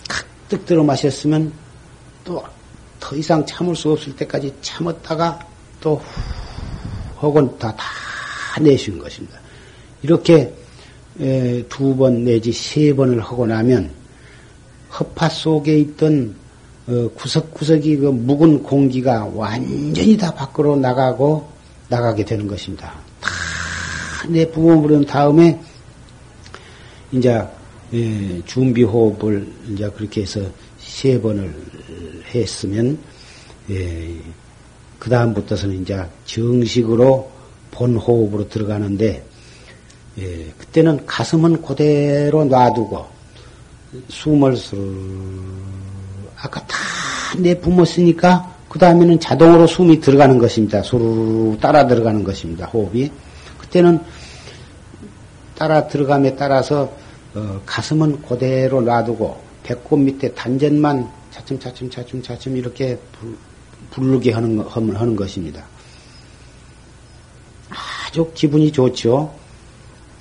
가득 0.07 0.65
들어 0.65 0.83
마셨으면 0.83 1.51
또 2.23 2.43
더 3.03 3.17
이상 3.17 3.45
참을 3.45 3.75
수 3.75 3.91
없을 3.91 4.15
때까지 4.15 4.53
참았다가 4.61 5.37
또 5.81 6.01
혹은 7.21 7.57
다, 7.59 7.75
다 7.75 7.85
내쉬는 8.61 8.97
것입니다. 8.97 9.37
이렇게 10.01 10.53
두 11.67 11.95
번 11.97 12.23
내지 12.23 12.53
세 12.53 12.93
번을 12.93 13.19
하고 13.19 13.45
나면 13.45 13.91
허파 14.97 15.27
속에 15.27 15.77
있던 15.79 16.33
어, 16.87 17.09
구석구석이 17.15 17.97
그 17.97 18.05
묵은 18.07 18.63
공기가 18.63 19.25
완전히 19.33 20.17
다 20.17 20.33
밖으로 20.33 20.75
나가고 20.77 21.47
나가게 21.89 22.23
되는 22.25 22.47
것입니다. 22.47 22.93
다 23.21 23.29
내 24.29 24.49
부어버린 24.49 25.05
다음에 25.05 25.59
이제 27.11 27.45
준비 28.45 28.83
호흡을 28.83 29.45
이제 29.69 29.89
그렇게 29.89 30.21
해서 30.21 30.39
세 30.93 31.19
번을 31.19 31.51
했으면 32.35 32.99
그 34.99 35.09
다음부터서는 35.09 35.81
이제 35.81 35.99
정식으로 36.25 37.31
본 37.71 37.95
호흡으로 37.97 38.47
들어가는데 38.47 39.25
그때는 40.59 41.03
가슴은 41.07 41.63
그대로 41.63 42.45
놔두고 42.45 43.07
숨을 44.07 44.55
술 44.55 44.79
아까 46.37 46.65
다 46.67 46.77
내뿜었으니까 47.39 48.53
그 48.69 48.77
다음에는 48.77 49.19
자동으로 49.19 49.65
숨이 49.65 49.99
들어가는 49.99 50.37
것입니다. 50.37 50.83
수르르 50.83 51.57
따라 51.59 51.87
들어가는 51.87 52.23
것입니다. 52.23 52.67
호흡이 52.67 53.11
그때는 53.57 53.99
따라 55.55 55.87
들어감에 55.87 56.35
따라서 56.35 56.95
어, 57.33 57.61
가슴은 57.65 58.21
그대로 58.21 58.81
놔두고 58.81 59.42
배꼽 59.63 59.97
밑에 59.97 60.33
단전만 60.33 61.09
차츰 61.31 61.59
차츰 61.59 61.89
차츰 61.89 62.21
차츰 62.21 62.57
이렇게 62.57 62.97
불, 63.13 63.35
부르게 63.89 64.31
하는, 64.31 64.59
하는 64.59 65.15
것입니다. 65.15 65.63
아주 67.69 68.29
기분이 68.33 68.71
좋죠. 68.71 69.33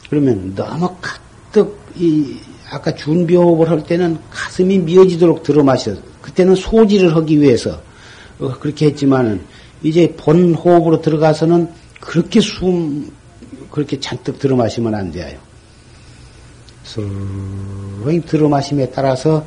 그러면 0.09 0.55
너무 0.55 0.95
가득 1.01 1.79
이 1.97 2.39
아까 2.71 2.95
준비 2.95 3.37
호흡을 3.37 3.69
할 3.69 3.85
때는 3.85 4.19
가슴이 4.31 4.79
미어지도록 4.79 5.43
들어 5.43 5.63
마셔. 5.63 5.95
그때는 6.23 6.55
소지를 6.55 7.15
하기 7.17 7.41
위해서 7.41 7.83
어, 8.39 8.49
그렇게 8.59 8.87
했지만은 8.87 9.45
이제 9.83 10.15
본 10.17 10.55
호흡으로 10.55 11.03
들어가서는 11.03 11.69
그렇게 12.01 12.41
숨 12.41 13.13
그렇게 13.71 13.99
잔뜩 14.01 14.39
들어 14.39 14.57
마시면 14.57 14.95
안 14.95 15.13
돼요. 15.13 15.39
슬렁 16.85 18.23
들어 18.27 18.49
마심에 18.49 18.91
따라서 18.91 19.45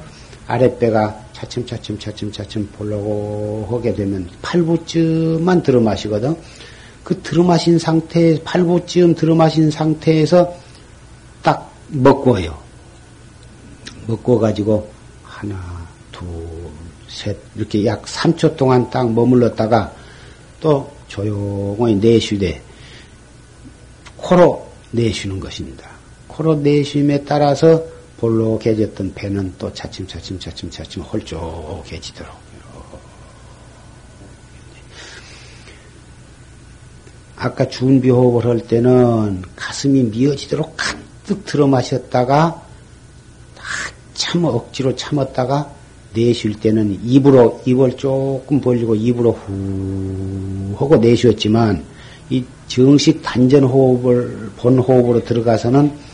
아랫배가 0.47 1.25
차츰차츰 1.33 1.99
차츰차츰 1.99 2.69
볼록 2.77 3.67
하게 3.71 3.93
되면 3.93 4.29
팔부쯤만 4.41 5.63
들어 5.63 5.81
마시거든. 5.81 6.35
그 7.03 7.21
들어 7.21 7.43
마신 7.43 7.77
상태, 7.77 8.41
팔부쯤 8.43 9.15
들어 9.15 9.35
마신 9.35 9.69
상태에서 9.69 10.55
딱 11.43 11.71
먹고 11.89 12.43
요. 12.45 12.57
먹고 14.07 14.39
가지고 14.39 14.89
하나, 15.23 15.87
둘, 16.11 16.27
셋 17.07 17.37
이렇게 17.55 17.85
약 17.85 18.03
3초 18.05 18.55
동안 18.55 18.89
딱 18.89 19.11
머물렀다가 19.11 19.93
또 20.59 20.91
조용히 21.07 21.95
내쉬되 21.95 22.61
코로 24.17 24.67
내쉬는 24.91 25.39
것입니다. 25.39 25.94
코로 26.35 26.55
내쉼에 26.55 27.23
따라서 27.23 27.81
볼록해졌던 28.17 29.13
배는 29.13 29.53
또 29.57 29.71
차츰 29.73 30.05
차츰 30.05 30.37
차츰 30.37 30.69
차츰 30.69 31.01
홀쭉해지도록. 31.01 32.33
아까 37.37 37.67
준비 37.69 38.09
호흡을 38.09 38.49
할 38.49 38.59
때는 38.59 39.43
가슴이 39.55 40.03
미어지도록 40.03 40.75
가득 40.75 41.45
들어 41.45 41.67
마셨다가 41.67 42.61
참 44.13 44.43
억지로 44.45 44.95
참았다가 44.95 45.71
내쉴 46.13 46.59
때는 46.59 46.99
입으로 47.03 47.61
입을 47.65 47.95
조금 47.97 48.59
벌리고 48.59 48.95
입으로 48.95 49.31
후 49.31 50.75
하고 50.77 50.97
내쉬었지만 50.97 51.83
이 52.29 52.43
정식 52.67 53.21
단전 53.21 53.63
호흡을 53.63 54.51
본 54.57 54.79
호흡으로 54.79 55.23
들어가서는 55.23 56.04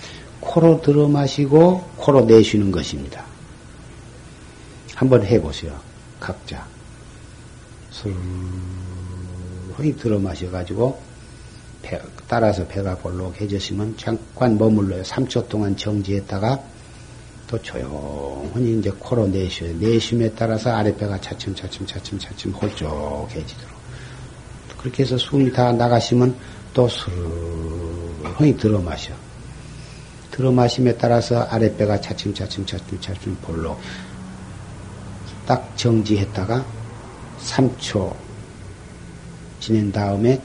코로 0.41 0.81
들어 0.81 1.07
마시고 1.07 1.89
코로 1.97 2.25
내쉬는 2.25 2.71
것입니다. 2.71 3.23
한번 4.95 5.25
해보세요. 5.25 5.79
각자. 6.19 6.65
슬렁히 7.91 9.95
들어 9.97 10.19
마셔가지고 10.19 10.99
배, 11.81 11.99
따라서 12.27 12.67
배가 12.67 12.95
볼록해졌으면 12.97 13.95
잠깐 13.97 14.57
머물러요. 14.57 15.03
3초 15.03 15.47
동안 15.47 15.75
정지했다가 15.75 16.59
또 17.47 17.61
조용히 17.61 18.79
이제 18.79 18.89
코로 18.91 19.27
내쉬어요. 19.27 19.75
내쉼에 19.77 20.31
따라서 20.35 20.71
아랫배가 20.71 21.19
차츰 21.21 21.55
차츰 21.55 21.85
차츰 21.85 22.17
차츰 22.17 22.51
홀쭉해지도록. 22.51 23.81
그렇게 24.77 25.03
해서 25.03 25.17
숨이 25.17 25.51
다 25.51 25.71
나가시면 25.71 26.35
또 26.73 26.87
슬렁히 26.87 28.55
들어 28.57 28.79
마셔. 28.79 29.13
들어 30.31 30.51
마심에 30.51 30.97
따라서 30.97 31.43
아랫배가 31.43 32.01
차츰 32.01 32.33
차츰 32.33 32.65
차츰 32.65 32.99
차츰 32.99 33.35
볼록 33.41 33.79
딱 35.45 35.77
정지했다가 35.77 36.65
3초 37.39 38.15
지낸 39.59 39.91
다음에 39.91 40.41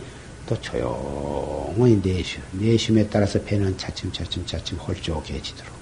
또 0.46 0.61
조용히 0.61 2.01
내쉬어. 2.03 2.40
내쉼에 2.53 3.09
따라서 3.09 3.40
배는 3.42 3.77
차츰 3.79 4.12
차츰 4.12 4.46
차츰 4.46 4.79
홀쭉해지도록. 4.79 5.72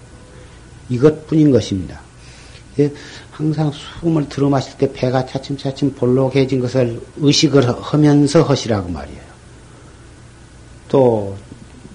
이것뿐인 0.88 1.51
것입니다. 1.51 2.01
예, 2.79 2.93
항상 3.31 3.71
숨을 4.01 4.29
들어 4.29 4.49
마실 4.49 4.77
때 4.79 4.93
배가 4.93 5.27
차츰차츰 5.27 5.95
볼록해진 5.95 6.61
것을 6.61 7.01
의식을 7.17 7.69
하면서 7.83 8.43
하시라고 8.43 8.88
말이에요. 8.90 9.23
또 10.88 11.37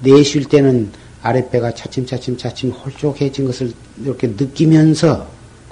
내쉴 0.01 0.45
때는 0.45 0.91
아랫배가 1.21 1.73
차츰차츰 1.73 2.37
차츰 2.37 2.71
홀쭉해진 2.71 3.45
것을 3.45 3.73
이렇게 4.01 4.27
느끼면서 4.27 5.27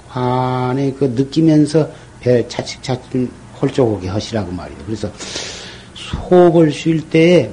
환에 0.08 0.92
그 0.92 1.04
느끼면서 1.04 1.90
배 2.20 2.46
차츰차츰 2.48 3.30
홀쭉하게 3.60 4.08
하시라고 4.08 4.52
말이에요. 4.52 4.82
그래서 4.84 5.10
속을 5.94 6.72
쉴 6.72 7.08
때에 7.08 7.50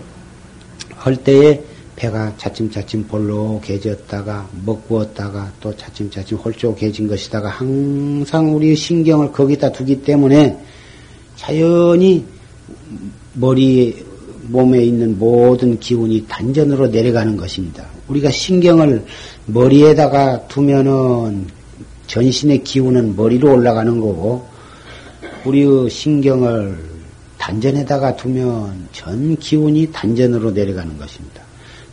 할 0.96 1.16
때에 1.16 1.62
배가 1.96 2.34
차츰차츰 2.38 3.08
볼록해졌다가 3.08 4.50
먹구었다가 4.66 5.54
또 5.62 5.76
차츰차츰 5.76 6.38
홀쭉해진 6.38 7.08
것이다가 7.08 7.50
항상 7.50 8.54
우리 8.54 8.76
신경을 8.76 9.32
거기다 9.32 9.72
두기 9.72 10.02
때문에 10.02 10.58
자연히 11.38 12.26
머리 13.34 14.04
몸에 14.50 14.84
있는 14.84 15.18
모든 15.18 15.80
기운이 15.80 16.26
단전으로 16.28 16.88
내려가는 16.88 17.38
것입니다. 17.38 17.86
우리가 18.08 18.30
신경을 18.32 19.06
머리에다가 19.46 20.48
두면은 20.48 21.48
전신의 22.08 22.64
기운은 22.64 23.16
머리로 23.16 23.52
올라가는 23.52 24.00
거고 24.00 24.46
우리의 25.46 25.90
신경을 25.90 26.78
단전에다가 27.38 28.16
두면 28.16 28.88
전 28.92 29.36
기운이 29.38 29.92
단전으로 29.92 30.52
내려가는 30.52 30.98
것입니다. 30.98 31.44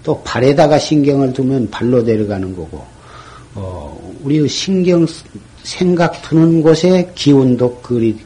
또 0.02 0.20
발에다가 0.22 0.78
신경을 0.78 1.32
두면 1.32 1.70
발로 1.70 2.02
내려가는 2.02 2.56
거고, 2.56 2.84
어, 3.54 4.14
우리의 4.24 4.48
신경 4.48 5.06
생각 5.62 6.22
두는 6.22 6.62
곳에 6.62 7.12
기운도 7.14 7.80
그리 7.82 8.18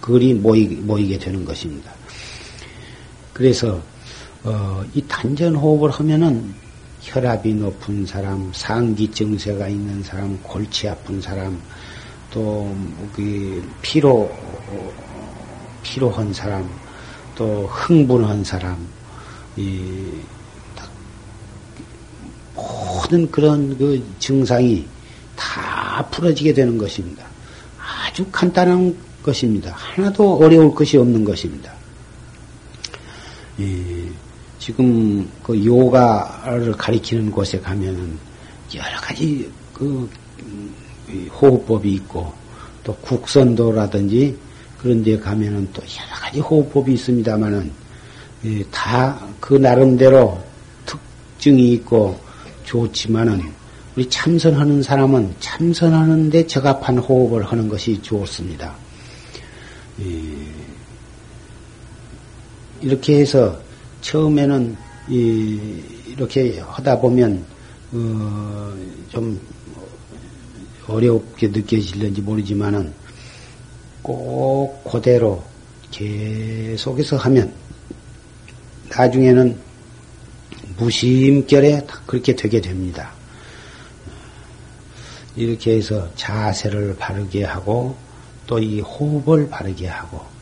그리 0.00 0.34
모이, 0.34 0.66
모이게 0.66 1.18
되는 1.18 1.44
것입니다. 1.44 1.90
그래서 3.36 3.82
어, 4.44 4.82
이 4.94 5.02
단전 5.06 5.56
호흡을 5.56 5.90
하면은 5.90 6.54
혈압이 7.02 7.52
높은 7.52 8.06
사람, 8.06 8.50
상기 8.54 9.10
증세가 9.10 9.68
있는 9.68 10.02
사람, 10.02 10.38
골치 10.42 10.88
아픈 10.88 11.20
사람, 11.20 11.60
또 12.32 12.74
그 13.12 13.62
피로 13.82 14.30
피로한 15.82 16.32
사람, 16.32 16.66
또 17.34 17.66
흥분한 17.66 18.42
사람, 18.42 18.88
이 19.54 19.82
모든 22.54 23.30
그런 23.30 23.76
그 23.76 24.02
증상이 24.18 24.86
다 25.36 26.06
풀어지게 26.10 26.54
되는 26.54 26.78
것입니다. 26.78 27.26
아주 27.78 28.24
간단한 28.32 28.96
것입니다. 29.22 29.74
하나도 29.76 30.38
어려울 30.38 30.74
것이 30.74 30.96
없는 30.96 31.22
것입니다. 31.22 31.75
예, 33.60 34.10
지금 34.58 35.28
그 35.42 35.64
요가를 35.64 36.72
가리키는 36.72 37.30
곳에 37.30 37.58
가면은 37.60 38.18
여러 38.74 38.96
가지 39.00 39.50
그 39.72 40.08
음, 40.42 40.74
호흡법이 41.30 41.92
있고 41.94 42.32
또 42.84 42.94
국선도라든지 42.96 44.36
그런 44.78 45.02
데 45.02 45.18
가면은 45.18 45.68
또 45.72 45.82
여러 45.82 46.14
가지 46.20 46.40
호흡법이 46.40 46.92
있습니다만은 46.94 47.70
예, 48.44 48.62
다그 48.70 49.54
나름대로 49.54 50.40
특징이 50.84 51.72
있고 51.72 52.18
좋지만은 52.64 53.42
우리 53.96 54.08
참선하는 54.10 54.82
사람은 54.82 55.34
참선하는데 55.40 56.46
적합한 56.46 56.98
호흡을 56.98 57.44
하는 57.44 57.68
것이 57.68 58.00
좋습니다. 58.02 58.74
예, 60.00 60.04
이렇게 62.80 63.20
해서 63.20 63.58
처음에는 64.00 64.76
이렇게 65.08 66.60
하다 66.60 67.00
보면 67.00 67.44
어, 67.92 68.74
좀 69.08 69.40
어렵게 70.86 71.48
느껴질는지 71.48 72.20
모르지만은 72.20 72.92
꼭 74.02 74.84
그대로 74.84 75.42
계속해서 75.90 77.16
하면 77.16 77.52
나중에는 78.90 79.58
무심결에 80.78 81.86
그렇게 82.06 82.36
되게 82.36 82.60
됩니다. 82.60 83.12
이렇게 85.34 85.76
해서 85.76 86.08
자세를 86.14 86.96
바르게 86.96 87.44
하고 87.44 87.96
또 88.46 88.58
이 88.60 88.80
호흡을 88.80 89.48
바르게 89.48 89.88
하고 89.88 90.35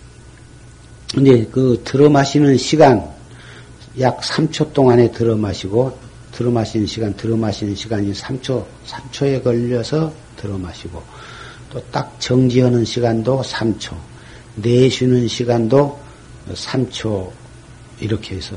근데 1.15 1.47
그 1.47 1.81
들어 1.85 2.11
마시는 2.11 2.57
시간 2.57 3.09
약 4.01 4.21
3초 4.21 4.73
동안에 4.73 5.13
들어 5.13 5.37
마시고 5.37 5.97
들어 6.33 6.51
마시는 6.51 6.87
시간 6.87 7.15
들어 7.15 7.37
마시는 7.37 7.75
시간이 7.75 8.13
3초 8.13 8.65
3초에 8.87 9.43
걸려서 9.45 10.13
들어 10.37 10.59
마시고 10.59 11.03
또 11.71 11.81
딱 11.91 12.21
정지하는 12.21 12.85
시간도 12.85 13.43
3초 13.43 13.97
내쉬는 14.57 15.27
시간도 15.29 15.99
3초 16.53 17.31
이렇게 18.01 18.37
해서 18.37 18.57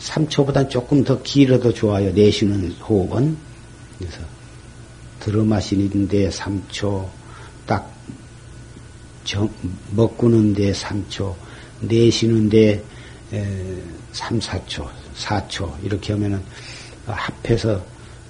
3초보다 0.00 0.68
조금 0.68 1.02
더 1.04 1.22
길어도 1.22 1.72
좋아요. 1.72 2.12
내쉬는 2.12 2.72
호흡은. 2.72 3.36
그래서 3.98 4.18
들어 5.20 5.44
마시는데 5.44 6.28
3초, 6.28 7.06
딱 7.66 7.90
정, 9.24 9.50
먹고는데 9.92 10.72
3초, 10.72 11.34
내쉬는데 11.80 12.82
3, 14.12 14.38
4초, 14.38 14.88
4초 15.16 15.72
이렇게 15.84 16.12
하면은 16.12 16.42
합해서 17.06 17.84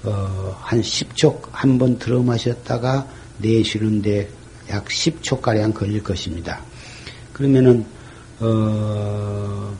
어, 0.05 0.57
한 0.61 0.81
10초 0.81 1.41
한 1.51 1.79
번 1.79 1.99
들어 1.99 2.23
마셨다가 2.23 3.07
내쉬는데 3.39 4.29
약 4.71 4.85
10초 4.85 5.41
가량 5.41 5.73
걸릴 5.73 6.03
것입니다. 6.03 6.61
그러면은 7.33 7.85
어, 8.41 9.75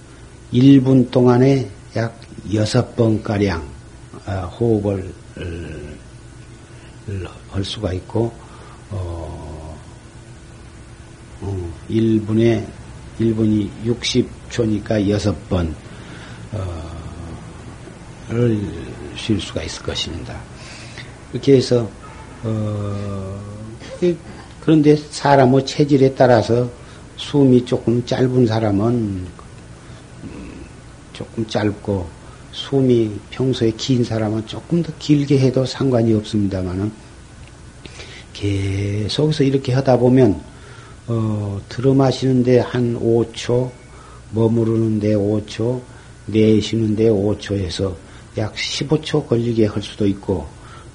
1분 0.53 1.11
동안에 1.11 1.71
약 1.97 2.19
6번 2.49 3.23
가량 3.23 3.67
어, 4.27 4.33
호흡을 4.59 5.13
할 7.51 7.65
수가 7.65 7.93
있고 7.93 8.33
어, 8.91 9.79
어, 11.41 11.73
1분에 11.89 12.67
1분이 13.21 13.69
60초니까 13.85 15.07
6번 15.07 15.73
어, 16.53 16.97
를 18.29 18.97
쉴 19.17 19.41
수가 19.41 19.63
있을 19.63 19.83
것입니다. 19.83 20.39
그렇게 21.31 21.57
해서 21.57 21.89
어, 22.45 23.41
그런데 24.61 24.97
사람의 24.97 25.67
체질에 25.67 26.15
따라서 26.15 26.71
숨이 27.17 27.65
조금 27.65 28.05
짧은 28.05 28.47
사람은 28.47 29.27
조금 31.13 31.47
짧고 31.47 32.07
숨이 32.53 33.19
평소에 33.31 33.73
긴 33.73 34.05
사람은 34.05 34.47
조금 34.47 34.83
더 34.83 34.93
길게 34.99 35.39
해도 35.39 35.65
상관이 35.65 36.15
없습니다만은 36.15 36.93
계속해서 38.35 39.45
이렇게 39.45 39.73
하다 39.73 39.99
보면 39.99 40.41
어, 41.09 41.61
들어 41.69 41.95
마시는데 41.95 42.59
한 42.59 42.99
5초, 42.99 43.71
머무르는데 44.33 45.15
5초, 45.15 45.81
내쉬는데 46.27 47.09
5초에서 47.09 47.95
약 48.39 48.53
15초 48.55 49.29
걸리게 49.29 49.67
할 49.67 49.81
수도 49.83 50.07
있고 50.07 50.47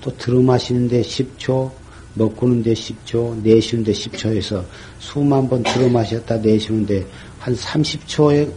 또 0.01 0.15
들어 0.17 0.41
마시는데 0.41 1.01
10초, 1.01 1.71
먹고는데 2.15 2.73
10초, 2.73 3.41
내쉬는데 3.41 3.93
10초에서 3.93 4.65
숨한번 4.99 5.63
들어 5.63 5.87
마셨다 5.87 6.37
내쉬는데 6.37 7.05
한 7.39 7.55
30초에 7.55 8.51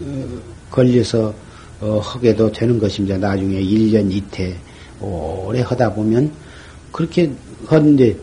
어, 0.00 0.40
걸려서 0.70 1.34
어, 1.80 1.98
하게도 2.02 2.50
되는 2.50 2.78
것입니다. 2.78 3.18
나중에 3.18 3.60
1년 3.60 4.10
이태 4.10 4.56
오래 5.00 5.60
하다 5.60 5.94
보면 5.94 6.32
그렇게 6.90 7.30
하는데 7.66 8.16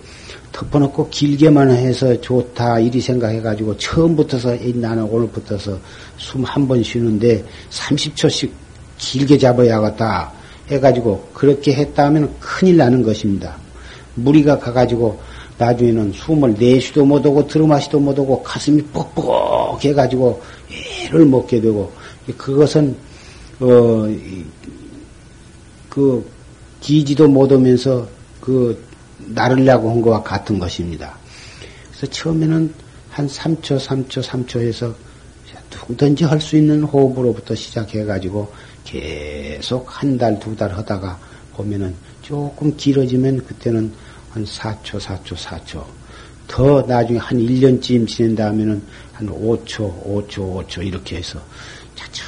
덮어놓고 0.55 1.09
길게만 1.09 1.69
해서 1.69 2.19
좋다 2.21 2.79
이리 2.79 3.01
생각해가지고 3.01 3.75
처음부터서 3.77 4.55
나는 4.75 5.03
오늘부터서 5.03 5.77
숨 6.17 6.45
한 6.45 6.65
번 6.67 6.81
쉬는데 6.81 7.43
30초씩 7.71 8.49
길게 8.97 9.37
잡아야겠다 9.37 10.31
해가지고 10.71 11.29
그렇게 11.33 11.73
했다 11.73 12.05
하면 12.05 12.33
큰일 12.39 12.77
나는 12.77 13.03
것입니다. 13.03 13.57
무리가 14.15 14.57
가가지고 14.57 15.19
나중에는 15.57 16.13
숨을 16.13 16.55
내쉬도 16.57 17.05
못하고 17.05 17.45
들어마시도 17.45 17.99
못하고 17.99 18.41
가슴이 18.41 18.81
뻑뻑 18.93 19.83
해가지고 19.83 20.41
애를 21.03 21.25
먹게 21.25 21.59
되고 21.59 21.91
그것은 22.37 22.95
어 23.59 24.07
그 25.89 26.29
기지도 26.81 27.25
못하면서 27.29 28.05
그 28.41 28.77
나르려고 29.27 29.89
한 29.89 30.01
것과 30.01 30.23
같은 30.23 30.59
것입니다. 30.59 31.17
그래서 31.91 32.07
처음에는 32.07 32.73
한 33.09 33.27
3초, 33.27 33.79
3초, 33.79 34.23
3초 34.23 34.59
해서 34.59 34.93
누구든지 35.73 36.23
할 36.25 36.39
수 36.39 36.57
있는 36.57 36.83
호흡으로부터 36.83 37.55
시작해가지고 37.55 38.51
계속 38.83 39.85
한 39.87 40.17
달, 40.17 40.39
두 40.39 40.55
달 40.55 40.71
하다가 40.75 41.19
보면은 41.53 41.93
조금 42.21 42.75
길어지면 42.75 43.45
그때는 43.45 43.91
한 44.31 44.45
4초, 44.45 44.99
4초, 44.99 45.35
4초. 45.35 45.83
더 46.47 46.81
나중에 46.81 47.17
한 47.19 47.37
1년쯤 47.37 48.07
지낸다 48.07 48.47
하면은 48.47 48.81
한 49.13 49.27
5초, 49.27 50.03
5초, 50.05 50.67
5초 50.67 50.85
이렇게 50.85 51.17
해서 51.17 51.39
차츰, 51.95 52.23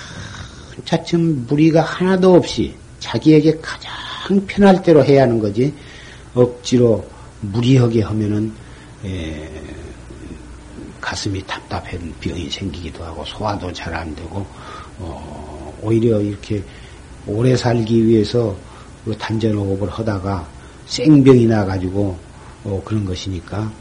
차츰 0.85 1.45
무리가 1.47 1.81
하나도 1.81 2.33
없이 2.33 2.73
자기에게 2.99 3.59
가장 3.61 4.45
편할 4.47 4.81
대로 4.81 5.03
해야 5.03 5.23
하는 5.23 5.39
거지. 5.39 5.73
억지로 6.37 7.05
무리하게 7.41 8.01
하면은 8.03 8.51
에, 9.05 9.49
가슴이 11.01 11.41
답답한 11.47 12.13
병이 12.19 12.49
생기기도 12.49 13.03
하고 13.03 13.23
소화도 13.25 13.71
잘 13.73 13.93
안 13.93 14.13
되고 14.15 14.45
어, 14.99 15.73
오히려 15.81 16.19
이렇게 16.19 16.61
오래 17.25 17.55
살기 17.55 18.05
위해서 18.05 18.55
그 19.05 19.15
단전호흡을 19.17 19.89
하다가 19.89 20.47
생병이 20.87 21.45
나가지고 21.45 22.17
어, 22.63 22.81
그런 22.83 23.05
것이니까 23.05 23.71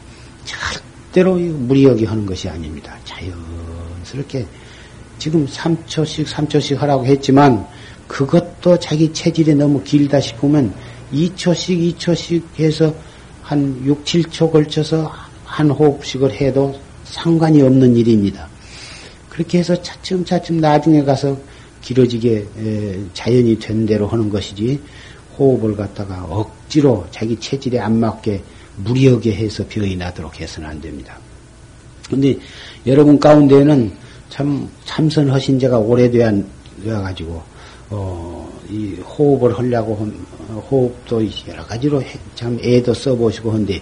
절대로 0.45 1.35
무리하게 1.35 2.05
하는 2.05 2.25
것이 2.25 2.47
아닙니다. 2.47 2.95
자연스럽게 3.03 4.45
지금 5.19 5.45
3초씩 5.47 6.25
3초씩 6.25 6.77
하라고 6.77 7.05
했지만 7.05 7.65
그것도 8.07 8.79
자기 8.79 9.11
체질이 9.11 9.55
너무 9.55 9.83
길다 9.83 10.19
싶으면 10.19 10.73
2초씩 11.13 11.97
2초씩 11.97 12.43
해서 12.59 12.93
한 13.41 13.81
6, 13.85 14.03
7초 14.03 14.51
걸쳐서 14.51 15.11
한 15.45 15.69
호흡씩을 15.69 16.33
해도 16.33 16.77
상관이 17.05 17.61
없는 17.61 17.95
일입니다. 17.95 18.47
그렇게 19.29 19.59
해서 19.59 19.81
차츰차츰 19.81 20.57
나중에 20.57 21.03
가서 21.03 21.37
길어지게 21.81 22.45
자연이 23.13 23.57
된 23.59 23.85
대로 23.85 24.07
하는 24.07 24.29
것이지 24.29 24.81
호흡을 25.37 25.75
갖다가 25.75 26.25
억지로 26.25 27.05
자기 27.11 27.39
체질에 27.39 27.79
안 27.79 27.99
맞게 27.99 28.41
무리하게 28.77 29.33
해서 29.33 29.63
병이 29.67 29.95
나도록 29.95 30.39
해서는 30.39 30.69
안 30.69 30.81
됩니다. 30.81 31.17
근데 32.09 32.37
여러분 32.85 33.19
가운데에는 33.19 33.91
참 34.29 34.69
참선하신 34.85 35.59
지가 35.59 35.77
오래돼야 35.77 36.31
가지고 36.83 37.41
어, 37.89 38.49
이 38.69 38.95
호흡을 38.95 39.57
하려고 39.57 40.11
호흡도 40.47 41.21
여러 41.47 41.65
가지로 41.65 42.01
참 42.35 42.57
애도 42.61 42.93
써보시고 42.93 43.51
한데 43.51 43.81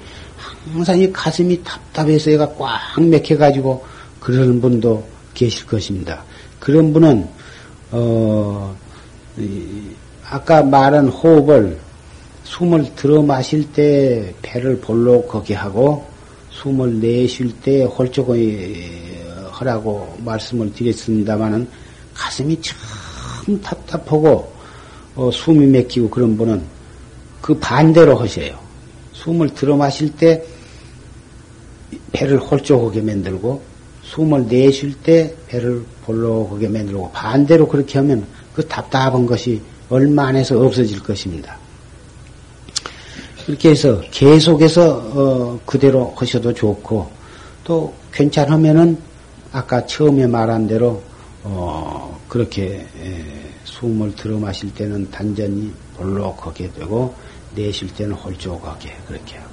항상 0.74 1.00
이 1.00 1.12
가슴이 1.12 1.64
답답해서 1.64 2.32
얘가 2.32 2.48
꽉 2.56 2.80
맥혀가지고 3.02 3.84
그러는 4.20 4.60
분도 4.60 5.06
계실 5.34 5.66
것입니다. 5.68 6.24
그런 6.60 6.92
분은 6.92 7.28
어, 7.92 8.76
아까 10.28 10.64
말한 10.64 11.10
호흡을 11.10 11.78
숨을 12.44 12.96
들어 12.96 13.22
마실 13.22 13.72
때 13.72 14.34
배를 14.42 14.80
볼록하게 14.80 15.54
하고 15.56 16.06
숨을 16.52 17.00
내쉴 17.00 17.52
때 17.62 17.84
홀쭉하게 17.84 19.24
하라고 19.52 20.16
말씀을 20.20 20.74
드렸습니다마는 20.74 21.68
가슴이 22.14 22.60
참 22.62 23.62
답답하고 23.62 24.55
어, 25.16 25.32
숨이 25.32 25.66
맥히고 25.68 26.10
그런 26.10 26.38
분은 26.38 26.62
그 27.42 27.58
반대로 27.60 28.18
하셔요. 28.18 28.58
숨을 29.14 29.50
들어 29.54 29.76
마실 29.76 30.16
때 30.16 30.44
배를 32.12 32.40
홀쭉하게 32.40 33.02
만들고 33.02 33.62
숨을 34.04 34.48
내쉴 34.48 34.94
때 35.02 35.34
배를 35.48 35.84
볼록하게 36.06 36.68
만들고 36.68 37.12
반대로 37.12 37.68
그렇게 37.68 38.00
하면 38.00 38.26
그 38.54 38.66
답답한 38.68 39.26
것이 39.26 39.62
얼마 39.90 40.28
안에서 40.28 40.60
없어질 40.60 41.02
것입니다. 41.02 41.58
이렇게 43.48 43.70
해서 43.70 44.02
계속해서 44.12 45.12
어, 45.14 45.60
그대로 45.66 46.14
하셔도 46.16 46.54
좋고 46.54 47.08
또 47.64 47.94
괜찮으면은 48.12 48.98
아까 49.52 49.86
처음에 49.86 50.26
말한 50.26 50.68
대로 50.68 51.02
어, 51.44 52.20
그렇게 52.28 52.86
에, 53.00 53.24
숨을 53.86 54.16
들어 54.16 54.40
마실 54.40 54.74
때는 54.74 55.12
단전히 55.12 55.72
볼록하게 55.96 56.72
되고 56.72 57.14
내쉴 57.54 57.94
때는 57.94 58.14
홀쭉하게 58.16 58.98
그렇게 59.08 59.38
하고 59.38 59.52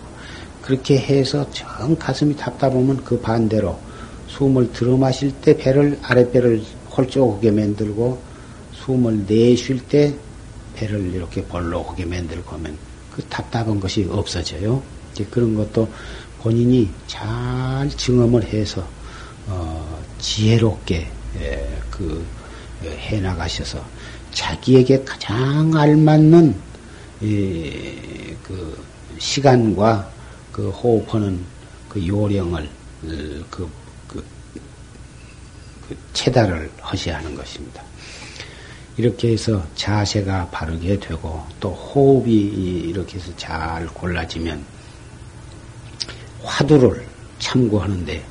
그렇게 0.63 0.99
해서 0.99 1.47
정 1.51 1.95
가슴이 1.97 2.35
답답하면 2.37 3.05
그 3.05 3.21
반대로 3.21 3.79
숨을 4.29 4.73
들어 4.73 4.97
마실 4.97 5.33
때 5.43 5.55
배를 5.55 5.99
아랫배를 6.03 6.63
홀쭉하게 6.97 7.51
만들고 7.51 8.23
숨을 8.73 9.27
내쉴 9.27 9.87
때 9.87 10.15
배를 10.77 11.13
이렇게 11.15 11.45
볼록하게 11.45 12.07
만들고 12.07 12.57
하면 12.57 12.79
그 13.15 13.23
답답한 13.25 13.79
것이 13.79 14.09
없어져요. 14.11 14.83
이제 15.13 15.27
그런 15.31 15.55
것도 15.55 15.87
본인이 16.41 16.89
잘 17.07 17.91
증험을 17.91 18.45
해서 18.45 18.83
어, 19.47 20.03
지혜롭게 20.19 21.07
예, 21.41 21.79
그 21.91 22.25
해나가셔서 22.85 23.85
자기에게 24.33 25.05
가장 25.05 25.75
알맞는 25.77 26.55
예, 27.23 28.37
그 28.43 28.85
시간과 29.19 30.11
그 30.51 30.71
호흡하는 30.71 31.45
그 31.89 32.07
요령을 32.07 32.69
그, 33.03 33.69
그, 34.09 34.25
그 35.89 35.97
체달을 36.13 36.71
하셔야 36.81 37.19
하는 37.19 37.35
것입니다. 37.35 37.83
이렇게 38.97 39.33
해서 39.33 39.65
자세가 39.75 40.49
바르게 40.51 40.99
되고 41.01 41.43
또 41.61 41.71
호흡이 41.71 42.33
이렇게 42.33 43.19
해서 43.19 43.33
잘 43.37 43.87
골라지면 43.87 44.63
화두를 46.43 47.07
참고하는데 47.39 48.25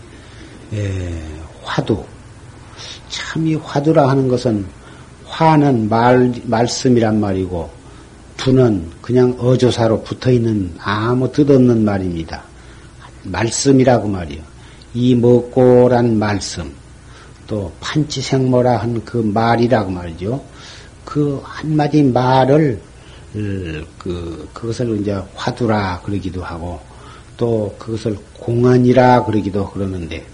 에, 0.73 1.23
화두 1.63 2.05
참 3.09 3.45
이 3.45 3.55
화두라 3.55 4.09
하는 4.09 4.27
것은 4.27 4.65
화는 5.31 5.87
말 5.87 6.33
말씀이란 6.43 7.19
말이고 7.21 7.69
두는 8.35 8.85
그냥 9.01 9.35
어조사로 9.39 10.03
붙어 10.03 10.29
있는 10.29 10.73
아무 10.79 11.31
뜻없는 11.31 11.85
말입니다. 11.85 12.43
말씀이라고 13.23 14.09
말이요. 14.09 14.41
이 14.93 15.15
먹고란 15.15 16.19
말씀 16.19 16.69
또 17.47 17.71
판치생모라 17.79 18.77
한 18.77 19.01
그 19.05 19.17
말이라고 19.17 19.89
말이죠. 19.89 20.43
그 21.05 21.39
한마디 21.43 22.03
말을 22.03 22.81
그 23.97 24.49
그것을 24.53 24.99
이제 24.99 25.17
화두라 25.33 26.01
그러기도 26.03 26.43
하고 26.43 26.79
또 27.37 27.73
그것을 27.79 28.17
공안이라 28.37 29.23
그러기도 29.23 29.69
그러는데 29.69 30.25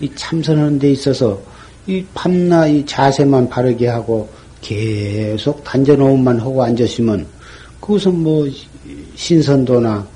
이 0.00 0.10
참선하는 0.14 0.78
데 0.80 0.90
있어서 0.90 1.40
이 1.88 2.04
밤나 2.12 2.66
이 2.66 2.84
자세만 2.84 3.48
바르게 3.48 3.88
하고 3.88 4.28
계속 4.60 5.64
단전호흡만 5.64 6.38
하고 6.38 6.62
앉으시면 6.62 7.26
그것은 7.80 8.22
뭐 8.22 8.46
신선도나 9.14 10.06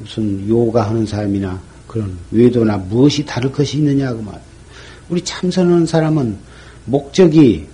무슨 0.00 0.48
요가 0.48 0.88
하는 0.88 1.06
사람이나 1.06 1.60
그런 1.86 2.18
외도나 2.32 2.78
무엇이 2.78 3.24
다를 3.24 3.52
것이 3.52 3.78
있느냐고 3.78 4.20
말. 4.22 4.40
우리 5.08 5.22
참선하는 5.22 5.86
사람은 5.86 6.36
목적이 6.86 7.64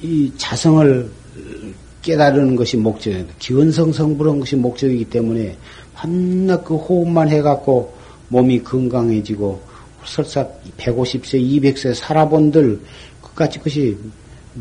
이 0.00 0.32
자성을 0.38 1.10
깨달는 2.00 2.56
것이 2.56 2.78
목적이에요. 2.78 3.26
기원성성부른 3.40 4.40
것이 4.40 4.56
목적이기 4.56 5.04
때문에 5.04 5.54
한낱 5.92 6.64
그 6.64 6.76
호흡만 6.76 7.28
해갖고 7.28 7.94
몸이 8.28 8.62
건강해지고 8.62 9.71
설사 10.04 10.46
150세, 10.78 11.40
200세 11.40 11.94
살아본들 11.94 12.80
그까지 13.20 13.58
것이 13.60 13.96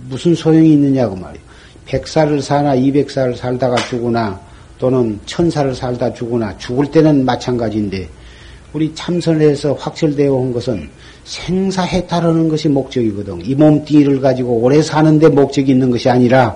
무슨 0.10 0.36
소용이 0.36 0.74
있느냐고 0.74 1.16
말이에요. 1.16 1.44
100살을 1.88 2.42
사나 2.42 2.76
200살을 2.76 3.36
살다가 3.36 3.76
죽으나 3.88 4.40
또는 4.78 5.20
1000살을 5.26 5.76
살다 5.76 6.14
죽으나 6.14 6.58
죽을 6.58 6.90
때는 6.90 7.26
마찬가지인데 7.26 8.08
우리 8.74 8.94
참선에서 8.96 9.74
확철되어 9.74 10.34
온 10.34 10.54
것은 10.54 10.90
생사해탈하는 11.26 12.48
것이 12.48 12.70
목적이거든. 12.70 13.46
이 13.46 13.54
몸뚱이를 13.54 14.22
가지고 14.22 14.54
오래 14.54 14.82
사는데 14.82 15.28
목적이 15.30 15.72
있는 15.72 15.92
것이 15.92 16.10
아니라 16.10 16.56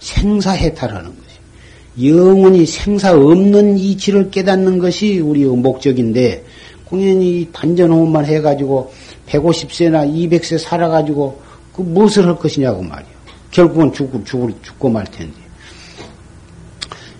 생사해탈하는 0.00 1.04
것이. 1.04 2.12
영원히 2.16 2.64
생사 2.64 3.14
없는 3.14 3.76
이치를 3.76 4.30
깨닫는 4.30 4.78
것이 4.78 5.20
우리의 5.20 5.48
목적인데 5.48 6.44
공연히 6.92 7.48
단전호흡만 7.54 8.26
해가지고 8.26 8.92
150세나 9.26 10.06
200세 10.12 10.58
살아가지고 10.58 11.40
그 11.74 11.80
무엇을 11.80 12.26
할 12.26 12.36
것이냐고 12.36 12.82
말이요. 12.82 13.08
결국은 13.50 13.90
죽고, 13.94 14.22
죽고, 14.24 14.50
죽고 14.60 14.90
말 14.90 15.04
텐데. 15.06 15.32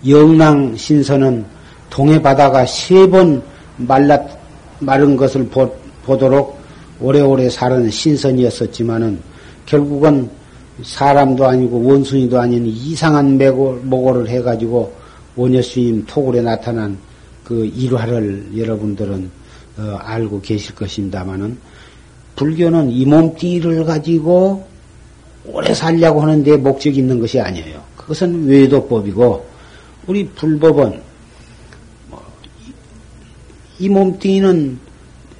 영랑 0.07 0.77
신선은 0.77 1.43
동해 1.89 2.21
바다가 2.21 2.63
세 2.67 3.07
번 3.07 3.41
말랐, 3.77 4.21
마른 4.79 5.17
것을 5.17 5.47
보, 5.47 5.75
보도록 6.05 6.59
오래오래 7.01 7.49
사는 7.49 7.89
신선이었었지만은 7.89 9.19
결국은 9.65 10.29
사람도 10.83 11.47
아니고 11.47 11.83
원숭이도 11.83 12.39
아닌 12.39 12.67
이상한 12.67 13.37
매고, 13.39 13.79
모고를 13.81 14.29
해가지고 14.29 14.93
원여스님 15.35 16.05
토굴에 16.05 16.41
나타난 16.41 16.95
그 17.43 17.65
일화를 17.75 18.51
여러분들은 18.55 19.42
어, 19.77 19.97
알고 20.01 20.41
계실 20.41 20.75
것입니다만은 20.75 21.57
불교는 22.35 22.91
이 22.91 23.05
몸띠를 23.05 23.85
가지고 23.85 24.65
오래 25.45 25.73
살려고 25.73 26.21
하는데 26.21 26.57
목적이 26.57 26.99
있는 26.99 27.19
것이 27.19 27.39
아니에요. 27.39 27.81
그것은 27.97 28.47
외도법이고 28.47 29.45
우리 30.07 30.27
불법은 30.29 31.01
뭐이 32.09 33.89
몸뚱이는 33.89 34.79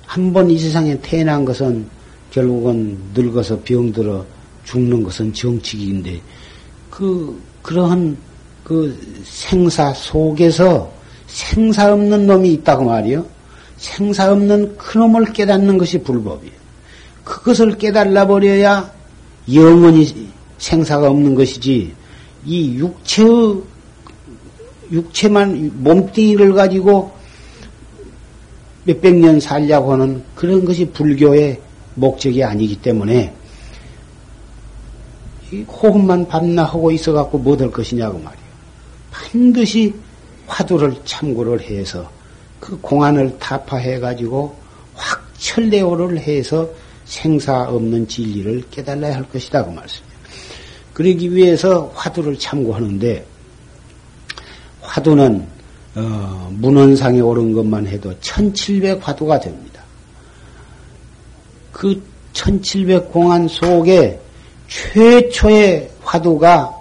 한 0.06 0.32
번 0.34 0.50
이 0.50 0.58
세상에 0.60 1.00
태어난 1.02 1.44
것은 1.44 1.88
결국은 2.32 2.98
늙어서 3.16 3.60
병들어 3.64 4.24
죽는 4.66 5.04
것은 5.04 5.34
정치기인데 5.34 6.22
그 6.90 7.40
그러한 7.62 8.16
그 8.64 8.98
생사 9.24 9.92
속에서 9.94 10.92
생사 11.28 11.92
없는 11.94 12.28
놈이 12.28 12.54
있다고 12.54 12.86
말이요. 12.86 13.26
생사 13.78 14.32
없는 14.32 14.78
그 14.78 14.98
놈을 14.98 15.34
깨닫는 15.34 15.78
것이 15.78 16.00
불법이에요. 16.00 16.54
그것을 17.24 17.78
깨달아 17.78 18.28
버려야 18.28 18.92
영원히 19.54 20.30
생사가 20.58 21.10
없는 21.10 21.36
것이지 21.36 21.94
이 22.46 22.76
육체의 22.76 23.62
육체만 24.92 25.84
몸뚱이를 25.84 26.54
가지고 26.54 27.12
몇백 28.86 29.16
년 29.16 29.40
살려고 29.40 29.94
하는 29.94 30.24
그런 30.36 30.66
것이 30.66 30.86
불교의 30.86 31.60
목적이 31.96 32.44
아니기 32.44 32.76
때문에 32.76 33.34
호흡만 35.68 36.28
밤낮 36.28 36.66
하고 36.66 36.92
있어 36.92 37.14
갖고 37.14 37.38
뭐될 37.38 37.72
것이냐고 37.72 38.18
말이요. 38.20 38.44
반드시 39.12 39.94
화두를 40.48 40.96
참고를 41.06 41.62
해서 41.62 42.10
그 42.64 42.80
공안을 42.80 43.40
타파해가지고 43.40 44.56
확 44.96 45.22
철대오를 45.38 46.18
해서 46.18 46.70
생사 47.04 47.64
없는 47.64 48.08
진리를 48.08 48.64
깨달아야 48.72 49.16
할 49.16 49.30
것이다. 49.30 49.66
그 49.66 49.72
말씀이에요. 49.72 50.14
그러기 50.94 51.36
위해서 51.36 51.92
화두를 51.94 52.40
참고하는데 52.40 53.26
화두는 54.80 55.46
어, 55.96 56.50
문헌상에 56.54 57.20
오른 57.20 57.52
것만 57.52 57.86
해도 57.86 58.18
1700 58.22 59.06
화두가 59.06 59.42
됩니다. 59.42 59.84
그 61.74 62.02
1700 62.32 63.12
공안 63.12 63.46
속에 63.50 64.22
최초의 64.70 65.92
화두가 66.02 66.72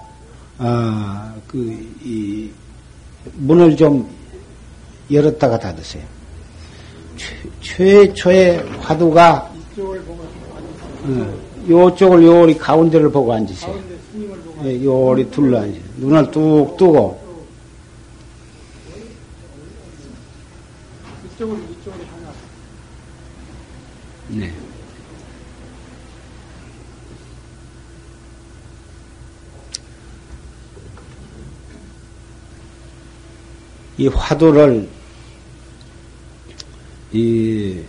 어, 0.59 1.35
그, 1.49 1.93
이, 2.05 2.49
문을 3.33 3.77
좀 3.77 4.22
열었다가 5.13 5.59
닫으세요. 5.59 6.03
최, 7.61 8.13
초의 8.13 8.65
화두가 8.81 9.53
어, 11.05 11.39
요쪽을 11.69 12.25
요리 12.25 12.57
가운데를 12.57 13.11
보고 13.11 13.33
앉으세요. 13.33 13.79
예, 14.65 14.85
요리 14.85 15.31
둘러 15.31 15.61
앉으세요. 15.61 15.83
눈을 15.97 16.31
뚝 16.31 16.77
뜨고. 16.77 17.21
네. 24.29 24.53
이 33.99 34.09
화두를 34.09 34.89
이 37.13 37.81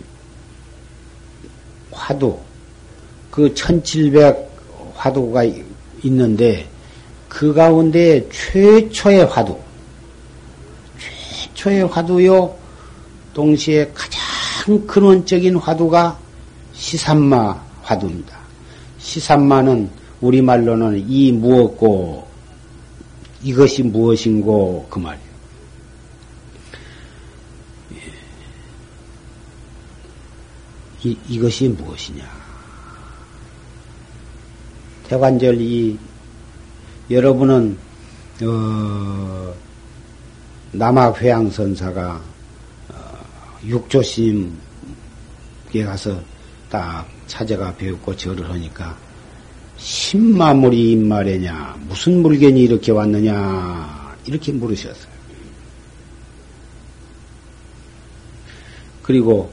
화두 1.90 2.38
그 3.30 3.52
1700 3.54 4.50
화두가 4.94 5.44
있는데 6.02 6.68
그 7.28 7.52
가운데 7.52 8.28
최초의 8.30 9.26
화두 9.26 9.58
최초의 10.98 11.86
화두요 11.88 12.54
동시에 13.32 13.90
가장 13.94 14.20
근원적인 14.86 15.56
화두가 15.56 16.18
시산마 16.72 17.62
화두입니다. 17.82 18.38
시산마는 18.98 19.90
우리말로는 20.20 21.04
이 21.08 21.32
무엇고 21.32 22.26
이것이 23.42 23.82
무엇인고 23.82 24.86
그 24.88 24.98
말이에요. 24.98 25.23
이, 31.04 31.16
이것이 31.28 31.68
무엇이냐. 31.68 32.24
대관절 35.06 35.60
이 35.60 35.98
여러분은 37.10 37.76
어, 38.42 39.54
남학회양선사가 40.72 42.22
어, 42.88 43.18
육조심에 43.64 44.50
가서 45.84 46.20
딱 46.70 47.06
찾아가 47.26 47.74
배웠고 47.76 48.16
절을 48.16 48.48
하니까 48.50 48.96
신마물이 49.76 50.92
임말이냐 50.92 51.76
무슨 51.86 52.22
물건이 52.22 52.62
이렇게 52.62 52.92
왔느냐 52.92 54.16
이렇게 54.24 54.52
물으셨어요. 54.52 55.12
그리고 59.02 59.52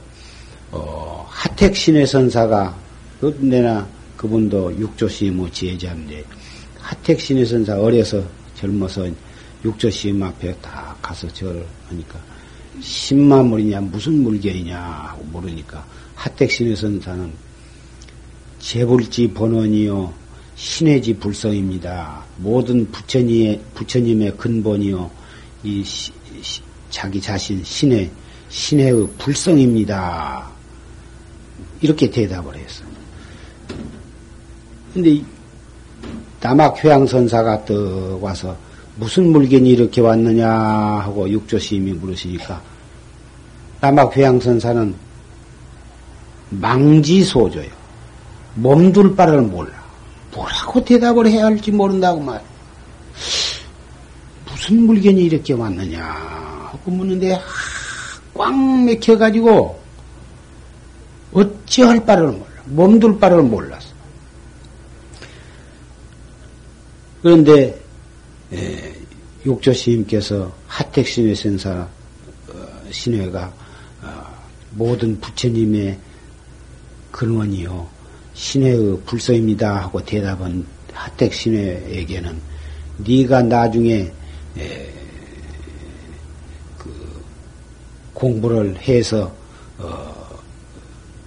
어, 0.71 1.20
하택 1.41 1.75
신의 1.75 2.05
선사가 2.05 2.77
그 3.19 3.35
내나 3.41 3.87
그분도 4.15 4.77
육조시무 4.77 5.49
지혜자인데 5.49 6.23
하택 6.77 7.19
신의 7.19 7.47
선사 7.47 7.81
어려서 7.81 8.23
젊어서 8.53 9.09
육조시임 9.65 10.21
앞에 10.21 10.53
다 10.61 10.95
가서 11.01 11.27
절을 11.29 11.65
하니까 11.89 12.19
신마물이냐 12.79 13.81
무슨 13.81 14.21
물결이냐 14.21 14.77
하고 14.79 15.23
물으니까 15.31 15.83
하택 16.13 16.51
신의 16.51 16.75
선사는 16.75 17.31
재불지 18.59 19.29
번원이요 19.29 20.13
신해지 20.53 21.15
불성입니다. 21.15 22.23
모든 22.37 22.91
부처님의 22.91 23.59
부처님의 23.73 24.37
근본이요 24.37 25.09
이 25.63 25.83
시, 25.83 26.11
시, 26.43 26.61
자기 26.91 27.19
자신 27.19 27.63
신의 27.63 28.11
신의 28.49 29.07
불성입니다. 29.17 30.50
이렇게 31.81 32.09
대답을 32.09 32.55
했어요. 32.55 32.87
근데 34.93 35.21
남학 36.39 36.83
회양선사가 36.83 37.65
떡 37.65 38.19
와서 38.21 38.55
무슨 38.95 39.31
물건이 39.31 39.69
이렇게 39.69 40.01
왔느냐 40.01 40.49
하고 40.49 41.29
육조시임이 41.29 41.93
물으시니까 41.93 42.61
남학 43.79 44.15
회양선사는 44.15 44.93
망지소조요. 46.49 47.69
몸둘 48.55 49.15
바를 49.15 49.41
몰라. 49.41 49.71
뭐라고 50.33 50.83
대답을 50.83 51.27
해야 51.27 51.45
할지 51.45 51.71
모른다고 51.71 52.19
말. 52.19 52.41
무슨 54.49 54.85
물건이 54.85 55.23
이렇게 55.23 55.53
왔느냐 55.53 56.03
하고 56.03 56.91
묻는데 56.91 57.39
꽉 58.33 58.53
맥혀가지고 58.83 59.80
어찌할 61.33 62.05
바를 62.05 62.27
몰라. 62.27 62.45
몸둘 62.65 63.19
바를 63.19 63.41
몰랐어. 63.41 63.89
그런데 67.21 67.79
에, 68.51 68.95
육조 69.45 69.73
스님께서 69.73 70.51
하택신의 70.67 71.35
sen사 71.35 71.87
어, 72.49 72.67
신회가 72.89 73.53
어, 74.01 74.47
모든 74.71 75.19
부처님의 75.19 75.97
근원이요 77.11 77.87
신의 78.33 78.99
불서입니다 79.05 79.83
하고 79.83 80.03
대답한 80.03 80.65
하택 80.93 81.33
신회에게는 81.33 82.39
네가 82.97 83.43
나중에 83.43 84.11
에, 84.57 84.93
그 86.77 87.23
공부를 88.13 88.77
해서 88.77 89.33
어, 89.77 90.20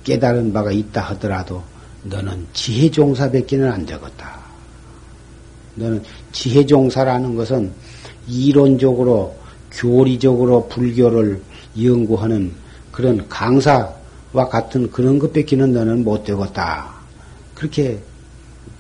깨달은 0.05 0.53
바가 0.53 0.71
있다 0.71 1.01
하더라도 1.01 1.63
너는 2.05 2.47
지혜종사밖에는 2.53 3.73
안 3.73 3.87
되겠다. 3.87 4.39
너는 5.75 6.03
지혜종사라는 6.33 7.35
것은 7.35 7.73
이론적으로 8.29 9.37
교리적으로 9.73 10.69
불교를 10.69 11.43
연구하는 11.83 12.53
그런 12.93 13.27
강사와 13.29 14.49
같은 14.51 14.91
그런 14.91 15.19
것밖에는 15.19 15.73
너는 15.73 16.05
못 16.05 16.25
되겠다. 16.25 16.95
그렇게 17.55 17.99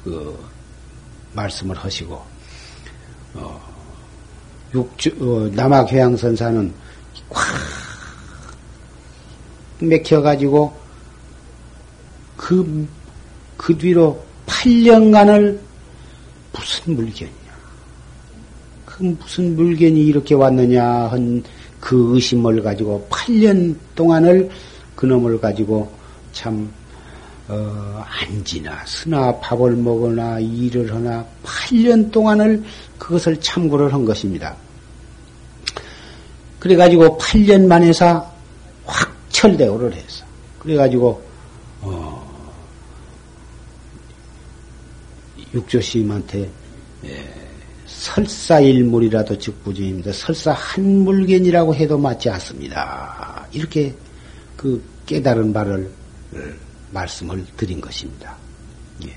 그 0.04 0.38
말씀을 1.32 1.76
하시고 1.76 2.22
어, 3.34 3.60
육주, 4.74 5.10
어, 5.20 5.50
남학회양선사는 5.54 6.72
확 7.30 7.56
맥혀가지고 9.80 10.83
그, 12.44 12.86
그 13.56 13.76
뒤로 13.78 14.22
8년간을 14.46 15.58
무슨 16.52 16.94
물견이냐. 16.96 17.34
그 18.84 19.02
무슨 19.02 19.56
물견이 19.56 20.04
이렇게 20.06 20.34
왔느냐 20.34 20.84
한 20.84 21.42
그 21.84 22.14
의심을 22.14 22.62
가지고 22.62 23.06
8년 23.10 23.76
동안을 23.94 24.48
그놈을 24.96 25.38
가지고 25.38 25.92
참, 26.32 26.72
어, 27.46 28.02
안지나 28.08 28.86
쓰나 28.86 29.38
밥을 29.38 29.76
먹거나 29.76 30.40
일을 30.40 30.94
하나 30.94 31.26
8년 31.44 32.10
동안을 32.10 32.64
그것을 32.96 33.38
참고를 33.38 33.92
한 33.92 34.06
것입니다. 34.06 34.56
그래가지고 36.58 37.18
8년 37.18 37.66
만에서 37.66 38.32
확 38.86 39.14
철대오를 39.28 39.92
했어. 39.92 40.24
그래가지고, 40.60 41.22
육조스님한테 45.54 46.50
설사일물이라도 47.86 49.38
즉부지입니다. 49.38 50.12
설사 50.12 50.52
한 50.52 51.04
물견이라고 51.04 51.74
해도 51.74 51.96
맞지 51.96 52.28
않습니다. 52.30 53.46
이렇게 53.52 53.94
그 54.56 54.82
깨달은 55.06 55.52
바를 55.52 55.90
말씀을 56.90 57.44
드린 57.56 57.80
것입니다. 57.80 58.36
예. 59.06 59.16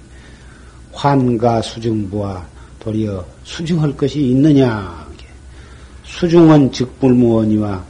환가 0.94 1.62
수증부와 1.62 2.48
도리어 2.80 3.26
수증할 3.44 3.96
것이 3.96 4.22
있느냐? 4.22 5.08
수중은 6.08 6.72
즉불무원이와 6.72 7.86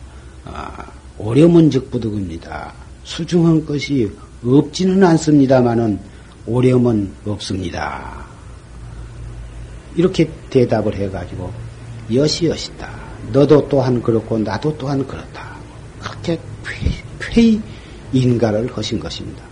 아, 0.45 0.91
오렴은 1.17 1.69
즉부득입니다. 1.71 2.73
수중한 3.03 3.65
것이 3.65 4.11
없지는 4.43 5.03
않습니다만은 5.03 5.99
오렴은 6.45 7.11
없습니다. 7.25 8.26
이렇게 9.97 10.29
대답을 10.49 10.95
해가지고 10.95 11.51
여시여시다. 12.13 12.89
너도 13.33 13.67
또한 13.67 14.01
그렇고 14.01 14.37
나도 14.37 14.77
또한 14.77 15.05
그렇다. 15.05 15.57
그렇게 15.99 16.39
쾌히 17.19 17.61
인가를 18.13 18.69
하신 18.71 18.99
것입니다. 18.99 19.43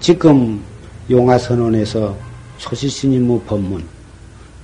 지금 0.00 0.62
용화선언에서 1.10 2.16
초시스님의 2.58 3.40
법문, 3.46 3.84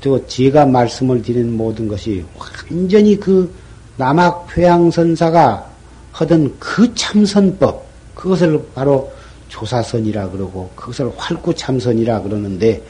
또 0.00 0.26
제가 0.26 0.66
말씀을 0.66 1.22
드린 1.22 1.56
모든 1.56 1.86
것이 1.86 2.24
완전히 2.36 3.18
그 3.18 3.52
남학 3.96 4.46
회양선사가 4.56 5.70
하던 6.12 6.56
그 6.58 6.92
참선법, 6.94 7.86
그것을 8.14 8.60
바로 8.74 9.12
조사선이라 9.48 10.30
그러고, 10.30 10.70
그것을 10.74 11.12
활구참선이라 11.16 12.22
그러는데, 12.22 12.82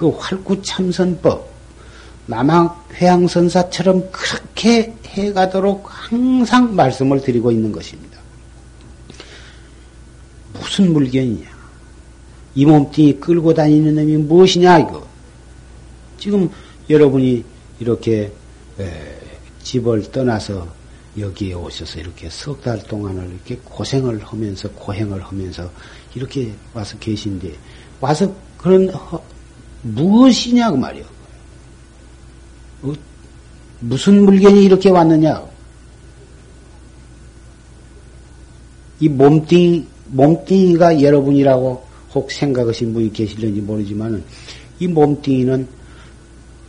그 0.00 0.08
활구참선법, 0.08 1.46
남학 2.24 2.88
회양선사처럼 2.94 4.10
그렇게 4.10 4.94
해가도록 5.04 5.84
항상 5.90 6.74
말씀을 6.74 7.20
드리고 7.20 7.52
있는 7.52 7.70
것입니다. 7.70 8.18
무슨 10.54 10.94
물건이냐? 10.94 11.46
이 12.54 12.64
몸뚱이 12.64 13.20
끌고 13.20 13.52
다니는 13.52 13.94
놈이 13.96 14.16
무엇이냐, 14.16 14.78
이거. 14.78 15.06
지금 16.18 16.48
여러분이 16.88 17.44
이렇게 17.78 18.32
집을 19.62 20.10
떠나서 20.10 20.66
여기에 21.18 21.52
오셔서 21.52 22.00
이렇게 22.00 22.30
석 22.30 22.62
달 22.62 22.82
동안을 22.84 23.28
이렇게 23.34 23.56
고생을 23.64 24.24
하면서 24.24 24.70
고행을 24.70 25.22
하면서 25.22 25.70
이렇게 26.14 26.54
와서 26.72 26.96
계신데 26.98 27.52
와서 28.00 28.34
그런 28.56 28.88
허, 28.88 29.22
무엇이냐고 29.82 30.76
말이요. 30.76 31.04
어, 32.82 32.92
무슨 33.80 34.24
물건이 34.24 34.64
이렇게 34.64 34.90
왔느냐? 34.90 35.42
이 39.00 39.08
몸뚱이 39.08 39.86
몸뚱이가 40.08 41.00
여러분이라고 41.00 41.84
혹 42.14 42.30
생각하신 42.30 42.92
분이 42.92 43.12
계실는지 43.12 43.60
모르지만은 43.60 44.22
이 44.78 44.86
몸뚱이는 44.88 45.66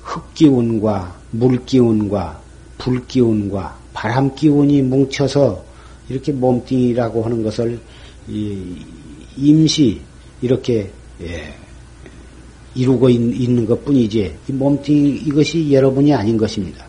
흙기운과 0.02 1.16
물기운과 1.32 2.42
불기운과 2.78 3.78
바람기운이 3.94 4.82
뭉쳐서 4.84 5.64
이렇게 6.10 6.32
몸뚱이라고 6.32 7.24
하는 7.24 7.44
것을 7.44 7.80
임시 9.38 10.02
이렇게 10.42 10.92
예, 11.22 11.54
이루고 12.76 13.10
있 13.10 13.50
는 13.50 13.66
것 13.66 13.84
뿐이지 13.84 14.36
이 14.48 14.52
몸뚱이 14.52 15.24
이것이 15.26 15.72
여러분이 15.74 16.14
아닌 16.14 16.38
것입니다. 16.38 16.86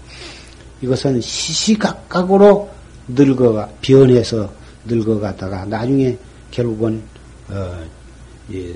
이것은 0.81 1.21
시시각각으로 1.21 2.69
늙어가 3.09 3.69
변해서 3.81 4.53
늙어가다가 4.85 5.65
나중에 5.67 6.17
결국은 6.51 7.03
어, 7.49 7.85
예, 8.53 8.75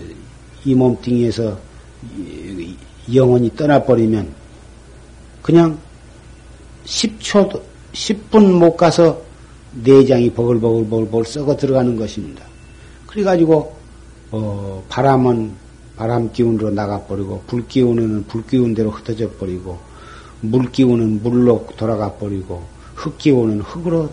이 0.64 0.74
몸뚱이에서 0.74 1.58
영혼이 3.12 3.54
떠나버리면 3.56 4.32
그냥 5.42 5.78
10초, 6.84 7.60
10분 7.92 8.58
못 8.58 8.76
가서 8.76 9.20
내장이 9.82 10.30
버글버글버글 10.30 11.24
썩어 11.24 11.56
들어가는 11.56 11.96
것입니다. 11.96 12.44
그래가지고, 13.06 13.74
어, 14.32 14.84
바람은 14.88 15.52
바람 15.96 16.32
기운으로 16.32 16.70
나가버리고, 16.70 17.42
불 17.46 17.66
기운은 17.66 18.24
불 18.26 18.46
기운대로 18.46 18.90
흩어져 18.90 19.30
버리고, 19.32 19.78
물 20.40 20.70
기운은 20.70 21.22
물로 21.22 21.66
돌아가 21.76 22.12
버리고, 22.12 22.62
흙 22.94 23.18
기운은 23.18 23.60
흙으로 23.60 24.10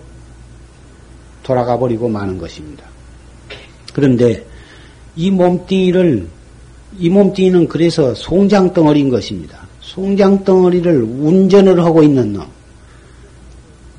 돌아가 1.42 1.78
버리고 1.78 2.08
마는 2.10 2.38
것입니다. 2.38 2.86
그런데 3.94 4.46
이 5.16 5.30
몸뚱이를 5.32 6.28
이 7.00 7.10
몸뚱이는 7.10 7.68
그래서 7.68 8.14
송장덩어리인 8.14 9.10
것입니다. 9.10 9.68
송장덩어리를 9.82 11.02
운전을 11.02 11.84
하고 11.84 12.04
있는 12.04 12.34
놈, 12.34 12.46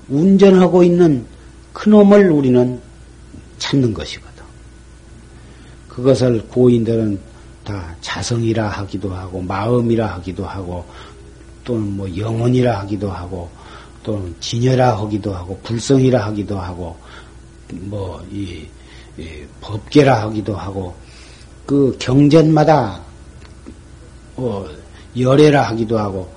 운전하고 0.08 0.82
있는 0.82 1.24
그 1.72 1.88
놈을 1.88 2.30
우리는 2.30 2.80
찾는 3.58 3.94
것이거든. 3.94 4.44
그것을 5.88 6.42
고인들은 6.48 7.18
다 7.64 7.94
자성이라 8.00 8.68
하기도 8.68 9.14
하고, 9.14 9.40
마음이라 9.40 10.06
하기도 10.14 10.46
하고, 10.46 10.84
또는 11.64 11.96
뭐 11.96 12.16
영혼이라 12.16 12.80
하기도 12.80 13.10
하고, 13.10 13.50
또는 14.02 14.34
진여라 14.40 14.98
하기도 14.98 15.34
하고, 15.34 15.58
불성이라 15.62 16.26
하기도 16.26 16.58
하고, 16.58 16.96
뭐, 17.72 18.22
이, 18.30 18.66
이 19.16 19.44
법계라 19.60 20.22
하기도 20.22 20.54
하고, 20.54 20.94
그 21.66 21.96
경전마다 21.98 23.00
어, 24.36 24.66
열애라 25.16 25.62
하기도 25.62 25.98
하고 25.98 26.30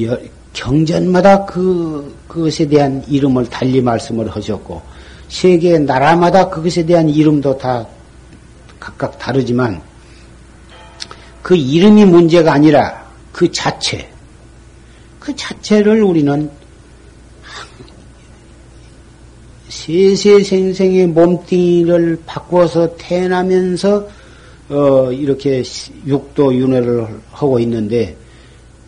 열, 0.00 0.30
경전마다 0.52 1.44
그 1.44 2.16
그것에 2.26 2.66
대한 2.66 3.04
이름을 3.08 3.46
달리 3.46 3.80
말씀을 3.80 4.34
하셨고 4.34 4.82
세계 5.28 5.78
나라마다 5.78 6.48
그것에 6.48 6.84
대한 6.86 7.08
이름도 7.08 7.58
다 7.58 7.86
각각 8.78 9.18
다르지만 9.18 9.80
그 11.50 11.56
이름이 11.56 12.04
문제가 12.04 12.52
아니라 12.52 13.10
그 13.32 13.50
자체 13.50 14.08
그 15.18 15.34
자체를 15.34 16.00
우리는 16.00 16.48
세세생생의 19.68 21.08
몸뚱이를 21.08 22.22
바꿔서 22.24 22.94
태어나면서 22.96 24.08
어, 24.68 25.10
이렇게 25.10 25.64
육도 26.06 26.54
윤회를 26.54 27.08
하고 27.32 27.58
있는데 27.58 28.16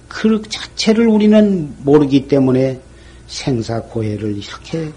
그 0.07 0.41
자체를 0.49 1.09
우리는 1.09 1.75
모르기 1.79 2.29
때문에 2.29 2.81
생사 3.27 3.83
고해를 3.83 4.39
이렇게 4.39 4.93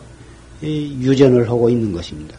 유전을 0.61 1.49
하고 1.49 1.71
있는 1.71 1.93
것입니다. 1.93 2.37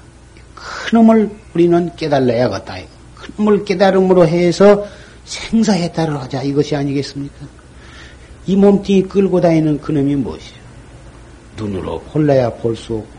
그놈을 0.55 1.29
우리는 1.53 1.91
깨달아야겠다. 1.97 2.77
그놈을 3.17 3.65
깨달음으로 3.65 4.25
해서 4.29 4.87
생사해탈을 5.27 6.19
하자 6.21 6.43
이것이 6.43 6.75
아니겠습니까? 6.75 7.35
이 8.47 8.57
몸뚱이 8.57 9.03
끌고 9.03 9.41
다니는 9.41 9.81
그놈이 9.81 10.17
무엇이요? 10.17 10.57
눈으로 11.57 12.01
볼래야 12.13 12.51
볼 12.55 12.77
수 12.77 12.95
없고 12.95 13.17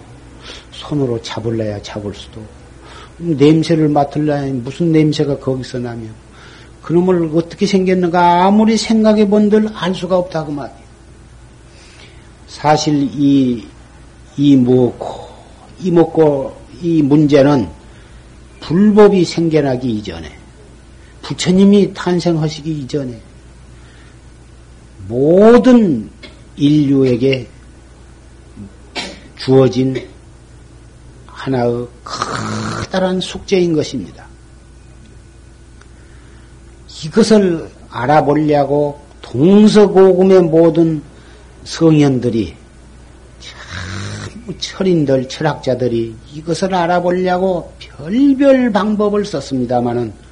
손으로 0.72 1.22
잡을래야 1.22 1.82
잡을 1.82 2.14
수도 2.14 2.40
없고 2.40 3.34
냄새를 3.34 3.90
맡을래 3.90 4.52
무슨 4.52 4.92
냄새가 4.92 5.40
거기서 5.40 5.80
나며 5.80 6.08
그놈을 6.84 7.32
어떻게 7.36 7.66
생겼는가 7.66 8.46
아무리 8.46 8.78
생각해 8.78 9.28
본들 9.28 9.70
알 9.74 9.94
수가 9.94 10.18
없다고 10.18 10.54
말이에요. 10.54 10.88
사실 12.48 13.10
이, 13.12 13.68
이 14.38 14.56
먹고, 14.56 15.28
이 15.82 15.92
먹고, 15.92 16.56
이 16.82 17.02
문제는 17.02 17.68
불법이 18.62 19.26
생겨나기 19.26 19.90
이전에, 19.98 20.32
부처님이 21.28 21.94
탄생하시기 21.94 22.72
이전에, 22.72 23.20
모든 25.10 26.10
인류에게 26.56 27.46
주어진 29.36 30.08
하나의 31.26 31.86
커다란 32.06 33.20
숙제인 33.20 33.74
것입니다. 33.74 34.26
이것을 37.04 37.70
알아보려고 37.90 39.02
동서고금의 39.22 40.44
모든 40.44 41.04
성현들이 41.66 42.56
철인들, 44.60 45.28
철학자들이 45.28 46.16
이것을 46.34 46.74
알아보려고 46.74 47.74
별별 47.80 48.72
방법을 48.72 49.26
썼습니다마는 49.26 50.27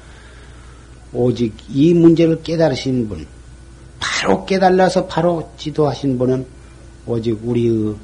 오직 1.16 1.54
이 1.68 1.94
문제를 1.94 2.42
깨달으신 2.42 3.08
분, 3.08 3.26
바로 3.98 4.44
깨달아서 4.44 5.06
바로 5.06 5.50
지도하신 5.56 6.18
분은 6.18 6.46
오직 7.06 7.38
우리의 7.42 7.94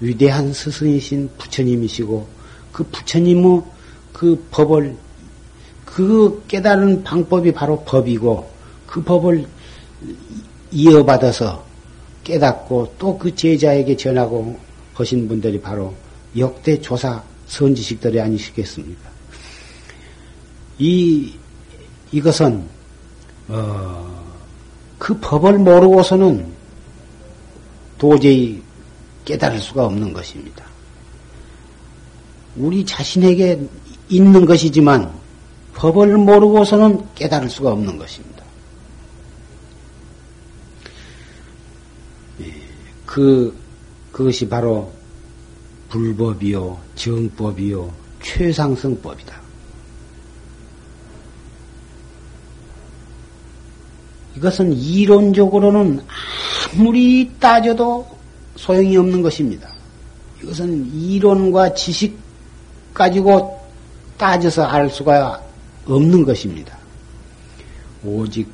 위대한 0.00 0.52
스승이신 0.52 1.30
부처님이시고 1.38 2.26
그 2.72 2.84
부처님의 2.84 3.62
그 4.12 4.46
법을 4.50 4.96
그 5.84 6.42
깨달은 6.48 7.04
방법이 7.04 7.52
바로 7.52 7.80
법이고 7.84 8.48
그 8.86 9.02
법을 9.02 9.46
이어받아서 10.70 11.64
깨닫고 12.24 12.94
또 12.98 13.18
그 13.18 13.34
제자에게 13.34 13.96
전하고 13.96 14.58
하신 14.94 15.28
분들이 15.28 15.60
바로 15.60 15.94
역대 16.36 16.80
조사 16.80 17.22
선지식들이 17.46 18.20
아니시겠습니까? 18.20 19.10
이 20.78 21.32
이것은 22.14 22.64
어, 23.48 24.24
그 25.00 25.18
법을 25.18 25.58
모르고서는 25.58 26.46
도저히 27.98 28.62
깨달을 29.24 29.58
수가 29.58 29.86
없는 29.86 30.12
것입니다. 30.12 30.64
우리 32.56 32.86
자신에게 32.86 33.68
있는 34.08 34.46
것이지만 34.46 35.12
법을 35.74 36.16
모르고서는 36.18 37.04
깨달을 37.16 37.50
수가 37.50 37.72
없는 37.72 37.98
것입니다. 37.98 38.44
예, 42.42 42.54
그, 43.04 43.58
그것이 44.12 44.48
바로 44.48 44.92
불법이요, 45.88 46.78
정법이요, 46.94 47.92
최상승법이다. 48.22 49.43
이것은 54.36 54.72
이론적으로는 54.72 56.00
아무리 56.72 57.30
따져도 57.38 58.06
소용이 58.56 58.96
없는 58.96 59.22
것입니다. 59.22 59.68
이것은 60.42 60.92
이론과 60.92 61.74
지식 61.74 62.18
가지고 62.92 63.60
따져서 64.16 64.64
알 64.64 64.90
수가 64.90 65.42
없는 65.86 66.24
것입니다. 66.24 66.76
오직 68.04 68.48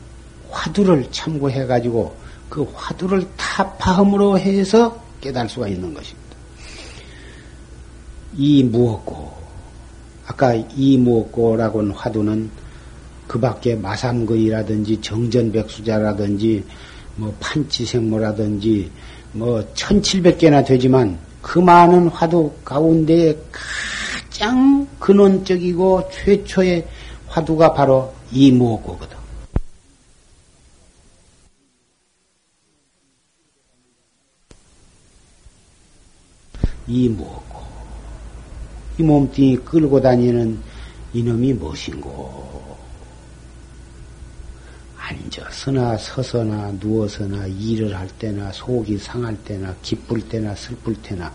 화두를 0.51 1.07
참고해 1.11 1.67
가지고 1.67 2.15
그 2.49 2.67
화두를 2.75 3.27
타파함으로 3.37 4.39
해서 4.39 5.01
깨달을 5.21 5.49
수가 5.49 5.69
있는 5.69 5.95
것입니다. 5.95 6.21
이 8.37 8.63
무엇고 8.63 9.33
아까 10.27 10.55
이 10.55 10.97
무엇고라고 10.97 11.83
는 11.83 11.93
화두는 11.93 12.51
그 13.31 13.39
밖에 13.39 13.77
마삼거이라든지 13.77 15.01
정전백수자라든지 15.01 16.65
뭐 17.15 17.33
판치생모라든지 17.39 18.91
뭐 19.35 19.65
천칠백 19.75 20.39
개나 20.39 20.65
되지만 20.65 21.17
그 21.41 21.61
많은 21.61 22.09
화두 22.09 22.51
가운데 22.65 23.41
가장 23.53 24.85
근원적이고 24.99 26.11
최초의 26.11 26.89
화두가 27.29 27.73
바로 27.73 28.13
이 28.33 28.51
무엇고거든. 28.51 29.17
이 36.89 37.09
무엇고 37.09 37.61
이 38.99 39.05
몸뚱이 39.05 39.57
끌고 39.59 40.01
다니는 40.01 40.59
이놈이 41.13 41.53
무엇인고 41.53 42.50
앉아서나 45.11 45.97
서서나 45.97 46.73
누워서나 46.81 47.47
일을 47.47 47.97
할 47.97 48.07
때나 48.19 48.53
속이 48.53 48.99
상할 48.99 49.37
때나 49.43 49.75
기쁠 49.83 50.21
때나 50.29 50.55
슬플 50.55 50.95
때나 51.03 51.33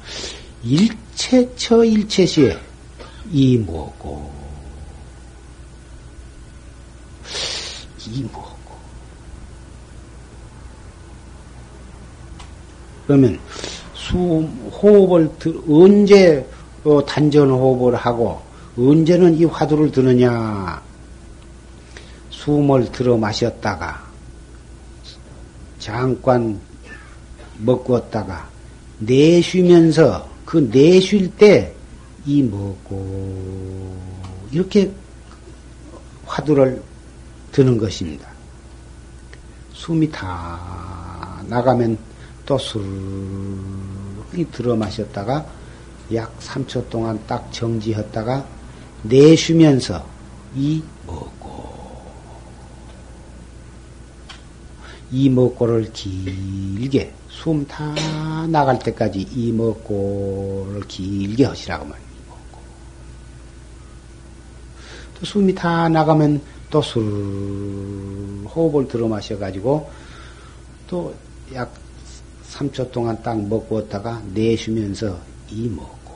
일체처 0.64 1.84
일체시에 1.84 2.58
이 3.32 3.58
뭐고? 3.58 4.32
이 8.08 8.24
뭐고? 8.32 8.56
그러면 13.08 13.40
수 13.94 14.18
호흡을 14.72 15.30
들, 15.38 15.60
언제 15.68 16.48
어, 16.84 17.04
단전 17.06 17.50
호흡을 17.50 17.96
하고 17.96 18.42
언제는 18.78 19.36
이 19.36 19.46
화두를 19.46 19.92
드느냐 19.92 20.82
숨을 22.46 22.92
들어 22.92 23.18
마셨다가 23.18 24.06
잠깐 25.80 26.60
먹었다가 27.58 28.48
내쉬면서 29.00 30.30
그 30.46 30.70
내쉴 30.72 31.36
때 31.36 31.76
이 32.26 32.42
먹고 32.42 33.96
이렇게 34.52 34.92
화두를 36.26 36.82
드는 37.52 37.78
것입니다. 37.78 38.28
숨이 39.74 40.10
다 40.10 41.44
나가면 41.48 41.98
또 42.46 42.58
술이 42.58 42.84
들어 44.52 44.76
마셨다가 44.76 45.46
약 46.14 46.40
3초 46.40 46.90
동안 46.90 47.20
딱 47.28 47.52
정지했다가 47.52 48.46
내쉬면서 49.04 50.04
이 50.56 50.82
먹고 51.06 51.35
이 55.16 55.30
먹고를 55.30 55.94
길게 55.94 57.14
숨 57.30 57.66
다 57.66 57.96
나갈 58.48 58.78
때까지 58.80 59.22
이 59.22 59.52
먹고를 59.54 60.82
길게 60.90 61.46
하시라고 61.46 61.86
말이에요. 61.86 62.06
또 65.18 65.26
숨이 65.26 65.56
다 65.56 65.88
나가면 65.88 66.42
또 66.70 66.82
술 66.82 67.02
호흡을 68.54 68.88
들어 68.90 69.08
마셔가지고 69.08 69.90
또 70.88 71.14
약 71.54 71.74
3초 72.52 72.92
동안 72.92 73.22
딱 73.24 73.40
먹고 73.40 73.76
왔다가 73.76 74.22
내쉬면서 74.34 75.18
이먹고 75.50 76.16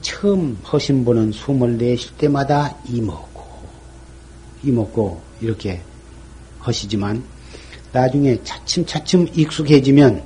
처음 0.00 0.58
하신 0.62 1.04
분은 1.04 1.32
숨을 1.32 1.78
내쉴 1.78 2.16
때마다 2.16 2.76
이 2.88 3.00
먹고 3.00 3.44
이 4.62 4.70
먹고 4.70 5.20
이렇게 5.40 5.80
하시지만 6.58 7.22
나중에 7.92 8.42
차츰차츰 8.44 9.28
익숙해지면 9.34 10.22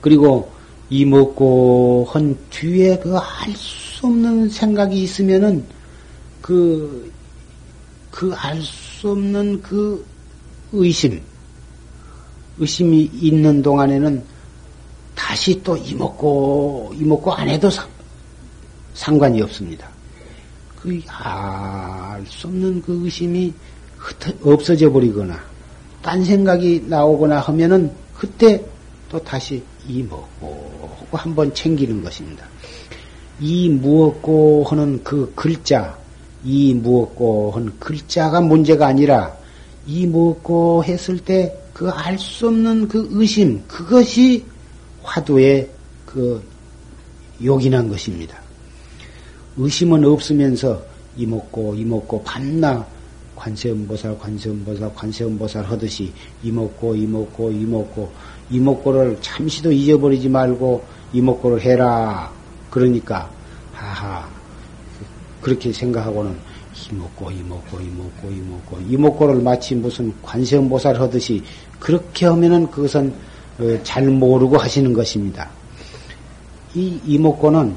그리고 0.00 0.52
이 0.88 1.04
먹고 1.04 2.08
한 2.10 2.36
뒤에 2.50 2.98
그알수 2.98 4.06
없는 4.06 4.48
생각이 4.48 5.02
있으면은 5.02 5.64
그, 6.40 7.12
그 8.10 8.34
알 8.34 8.60
수 9.00 9.12
없는 9.12 9.62
그 9.62 10.04
의심, 10.72 11.22
의심이 12.58 13.10
있는 13.14 13.62
동안에는 13.62 14.22
다시 15.20 15.62
또 15.62 15.76
이먹고, 15.76 16.92
이먹고 16.96 17.30
안 17.32 17.46
해도 17.48 17.68
상, 17.68 17.86
상관이 18.94 19.42
없습니다. 19.42 19.86
그, 20.80 20.98
알 21.08 22.24
수 22.26 22.46
없는 22.46 22.80
그 22.80 23.04
의심이 23.04 23.52
흩어, 23.98 24.32
없어져 24.42 24.90
버리거나, 24.90 25.38
딴 26.02 26.24
생각이 26.24 26.84
나오거나 26.86 27.40
하면은 27.40 27.92
그때 28.16 28.64
또 29.10 29.22
다시 29.22 29.62
이 29.86 30.02
먹고 30.02 30.88
한번 31.12 31.52
챙기는 31.52 32.02
것입니다. 32.02 32.46
이 33.40 33.68
무엇고 33.68 34.64
하는 34.64 35.02
그 35.04 35.30
글자, 35.36 35.96
이 36.42 36.72
무엇고 36.72 37.52
하는 37.52 37.72
글자가 37.78 38.40
문제가 38.40 38.86
아니라 38.86 39.36
이 39.86 40.06
무엇고 40.06 40.84
했을 40.84 41.18
때 41.18 41.54
그 41.74 41.88
알 41.90 42.18
수 42.18 42.48
없는 42.48 42.88
그 42.88 43.08
의심, 43.12 43.62
그것이 43.66 44.44
화두의 45.02 45.68
그 46.06 46.42
요긴한 47.42 47.88
것입니다. 47.88 48.38
의심은 49.56 50.04
없으면서 50.04 50.82
이먹고 51.16 51.74
이먹고 51.74 52.22
반나 52.22 52.86
관세음보살 53.34 54.18
관세음보살 54.18 54.94
관세음보살 54.94 55.64
하듯이 55.64 56.12
이먹고 56.42 56.94
이먹고 56.94 57.50
이먹고 57.50 58.12
이목고를 58.50 59.18
잠시도 59.20 59.72
잊어버리지 59.72 60.28
말고 60.28 60.84
이목고를 61.12 61.60
해라. 61.62 62.32
그러니까 62.70 63.30
하하 63.72 64.28
그렇게 65.40 65.72
생각하고는 65.72 66.36
이목고 66.92 67.30
이목고 67.30 67.80
이목고 67.80 68.30
이목고 68.30 68.78
이목고를 68.88 69.42
마치 69.42 69.74
무슨 69.74 70.12
관세음보살 70.22 71.00
하듯이 71.00 71.42
그렇게 71.78 72.26
하면은 72.26 72.70
그것은 72.70 73.08
어, 73.08 73.29
잘 73.82 74.04
모르고 74.06 74.56
하시는 74.58 74.92
것입니다. 74.92 75.48
이 76.74 77.00
이목고는 77.06 77.76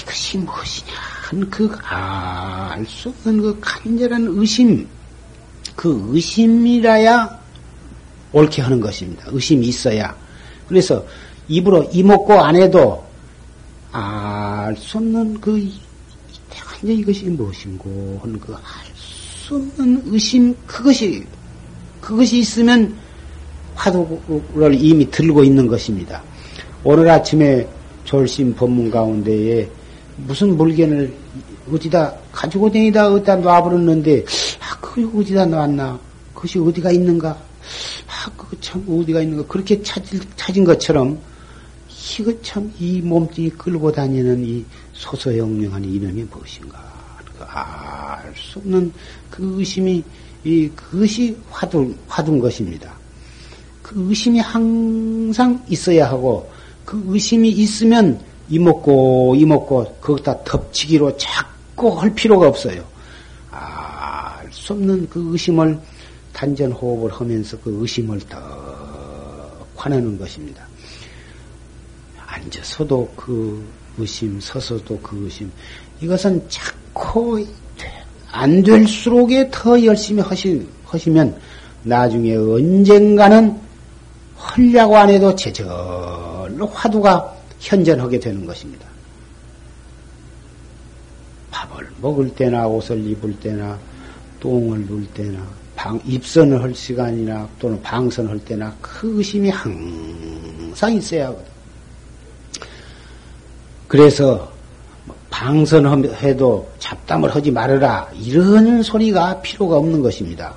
이것이 0.00 0.38
무엇이냐 0.38 0.92
하는 1.28 1.50
그알 1.50 2.86
수 2.86 3.08
없는 3.08 3.42
그 3.42 3.58
간절한 3.60 4.26
의심 4.38 4.86
그 5.76 6.08
의심이라야 6.12 7.40
옳게 8.32 8.62
하는 8.62 8.80
것입니다. 8.80 9.24
의심이 9.26 9.66
있어야. 9.66 10.14
그래서 10.68 11.04
입으로 11.48 11.88
이먹고 11.92 12.34
안 12.40 12.56
해도 12.56 13.04
알 13.92 14.76
수 14.76 14.98
없는 14.98 15.40
그 15.40 15.68
대관절 16.48 16.90
이것이 17.00 17.24
무엇인고 17.24 18.20
하는 18.22 18.38
그 18.38 18.52
알 18.54 18.60
수 18.94 19.56
없는 19.56 20.02
의심 20.06 20.54
그것이 20.66 21.26
그것이 22.00 22.38
있으면 22.38 22.96
화두를 23.80 24.74
이미 24.74 25.10
들고 25.10 25.42
있는 25.42 25.66
것입니다. 25.66 26.22
오늘 26.84 27.08
아침에 27.08 27.66
졸심 28.04 28.54
법문 28.54 28.90
가운데에 28.90 29.68
무슨 30.16 30.56
물건을 30.56 31.12
어디다 31.72 32.14
가지고 32.32 32.70
다니다 32.70 33.08
어디다 33.08 33.36
놔버렸는데 33.36 34.24
아 34.60 34.78
그게 34.80 35.06
어디다 35.18 35.46
놨나 35.46 35.98
그것이 36.34 36.58
어디가 36.58 36.90
있는가 36.90 37.30
아 37.30 38.30
그거 38.36 38.56
참 38.60 38.84
어디가 38.88 39.22
있는가 39.22 39.46
그렇게 39.46 39.80
찾을, 39.82 40.20
찾은 40.36 40.64
것처럼 40.64 41.18
이거 42.18 42.32
참 42.42 42.70
이 42.78 43.00
몸뚱이 43.00 43.50
끌고 43.50 43.92
다니는 43.92 44.44
이 44.44 44.64
소소영령한 44.92 45.84
이놈이 45.84 46.24
무엇인가 46.30 46.78
알 47.38 48.34
수 48.36 48.58
없는 48.58 48.92
그 49.30 49.54
의심이 49.58 50.02
이 50.44 50.68
그것이 50.74 51.36
화두 51.50 51.94
화둔 52.08 52.38
것입니다. 52.40 52.92
그 53.90 54.06
의심이 54.08 54.38
항상 54.38 55.60
있어야 55.68 56.08
하고 56.08 56.48
그 56.84 57.02
의심이 57.08 57.48
있으면 57.48 58.20
이먹고 58.48 59.34
이먹고 59.34 59.96
거기다 60.00 60.44
덮치기로 60.44 61.16
자꾸 61.16 62.00
할 62.00 62.14
필요가 62.14 62.46
없어요. 62.46 62.84
알수 63.50 64.74
없는 64.74 65.08
그 65.10 65.30
의심을 65.32 65.76
단전 66.32 66.70
호흡을 66.70 67.10
하면서 67.10 67.58
그 67.64 67.78
의심을 67.80 68.20
더 68.28 68.38
화내는 69.74 70.16
것입니다. 70.16 70.64
앉아서도 72.28 73.12
그 73.16 73.66
의심, 73.98 74.40
서서도 74.40 75.00
그 75.00 75.24
의심. 75.24 75.50
이것은 76.00 76.40
자꾸 76.48 77.44
안 78.30 78.62
될수록에 78.62 79.48
더 79.50 79.84
열심히 79.84 80.22
하시, 80.22 80.64
하시면 80.84 81.36
나중에 81.82 82.36
언젠가는 82.36 83.69
헐려고 84.40 84.96
안 84.96 85.10
해도 85.10 85.34
제절로 85.34 86.66
화두가 86.72 87.36
현전하게 87.58 88.18
되는 88.18 88.46
것입니다. 88.46 88.86
밥을 91.50 91.90
먹을 92.00 92.34
때나 92.34 92.66
옷을 92.66 93.04
입을 93.06 93.38
때나 93.38 93.78
똥을 94.40 94.86
눌 94.86 95.06
때나 95.08 95.38
방, 95.76 96.00
입선을 96.04 96.62
할 96.62 96.74
시간이나 96.74 97.48
또는 97.58 97.80
방선을 97.82 98.30
할 98.30 98.38
때나 98.40 98.74
그 98.80 99.18
의심이 99.18 99.50
항상 99.50 100.94
있어야 100.94 101.28
하거든. 101.28 101.50
그래서 103.86 104.50
방선해도 105.30 106.70
잡담을 106.78 107.34
하지 107.34 107.50
말아라 107.50 108.08
이런 108.14 108.82
소리가 108.82 109.40
필요가 109.42 109.76
없는 109.76 110.02
것입니다. 110.02 110.54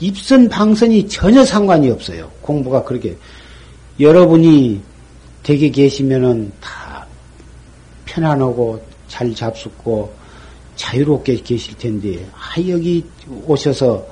입선 0.00 0.48
방선이 0.48 1.08
전혀 1.08 1.44
상관이 1.44 1.90
없어요. 1.90 2.30
공부가 2.40 2.82
그렇게 2.84 3.16
여러분이 3.98 4.80
댁에 5.42 5.70
계시면은 5.70 6.52
다 6.60 7.06
편안하고 8.04 8.84
잘 9.08 9.34
잡숫고 9.34 10.12
자유롭게 10.74 11.36
계실 11.36 11.76
텐데 11.78 12.28
아 12.34 12.60
여기 12.68 13.04
오셔서 13.46 14.06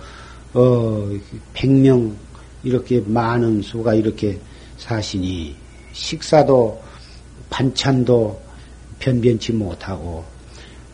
어 0.55 1.11
100명 1.55 2.15
이렇게 2.63 3.03
많은 3.05 3.61
수가 3.61 3.95
이렇게 3.95 4.39
사시니 4.79 5.55
식사도 5.93 6.81
반찬도 7.51 8.41
변변치 8.99 9.53
못하고 9.53 10.25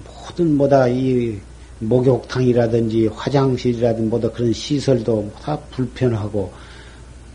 모든 0.05 0.57
뭐다 0.57 0.88
이 0.88 1.38
목욕탕이라든지 1.81 3.09
화장실이라든지 3.09 4.09
뭐다 4.09 4.31
그런 4.31 4.53
시설도 4.53 5.31
다 5.43 5.59
불편하고 5.70 6.53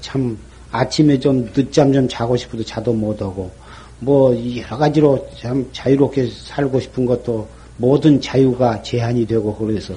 참 0.02 0.38
아침에 0.72 1.20
좀 1.20 1.52
늦잠 1.54 1.92
좀 1.92 2.08
자고 2.08 2.36
싶어도 2.38 2.64
자도 2.64 2.94
못하고 2.94 3.52
뭐 4.00 4.36
여러 4.58 4.78
가지로 4.78 5.28
참 5.40 5.68
자유롭게 5.72 6.30
살고 6.30 6.80
싶은 6.80 7.06
것도 7.06 7.48
모든 7.78 8.20
자유가 8.22 8.82
제한이 8.82 9.26
되고 9.26 9.56
그래서 9.56 9.94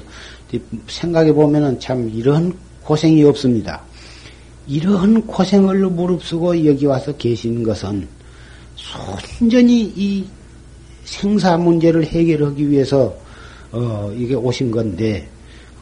생각해 0.89 1.33
보면은 1.33 1.79
참 1.79 2.11
이런 2.15 2.57
고생이 2.83 3.23
없습니다. 3.25 3.83
이런 4.67 5.27
고생을 5.27 5.81
무릅쓰고 5.87 6.67
여기 6.67 6.87
와서 6.87 7.15
계신 7.17 7.63
것은 7.63 8.07
순전히 8.77 9.93
이 9.97 10.25
생사 11.05 11.57
문제를 11.57 12.05
해결하기 12.05 12.71
위해서 12.71 13.15
어 13.73 14.13
이게 14.17 14.35
오신 14.35 14.71
건데 14.71 15.29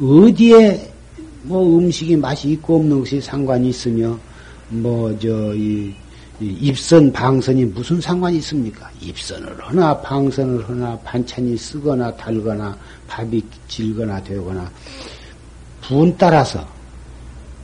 어디에 0.01 0.93
뭐 1.43 1.79
음식이 1.79 2.17
맛이 2.17 2.51
있고 2.51 2.77
없는 2.77 3.01
것이 3.01 3.21
상관이 3.21 3.69
있으며 3.69 4.19
뭐 4.71 5.17
저 5.19 5.55
이 6.41 6.49
입선 6.61 7.11
방선이 7.13 7.65
무슨 7.65 7.99
상관이 7.99 8.37
있습니까? 8.39 8.91
입선을 9.01 9.57
하나 9.59 9.99
방선을 10.03 10.69
하나 10.69 10.99
반찬이 10.99 11.57
쓰거나 11.57 12.15
달거나 12.15 12.77
밥이 13.09 13.43
질거나 13.69 14.23
되거나 14.23 14.71
분 15.81 16.15
따라서 16.19 16.67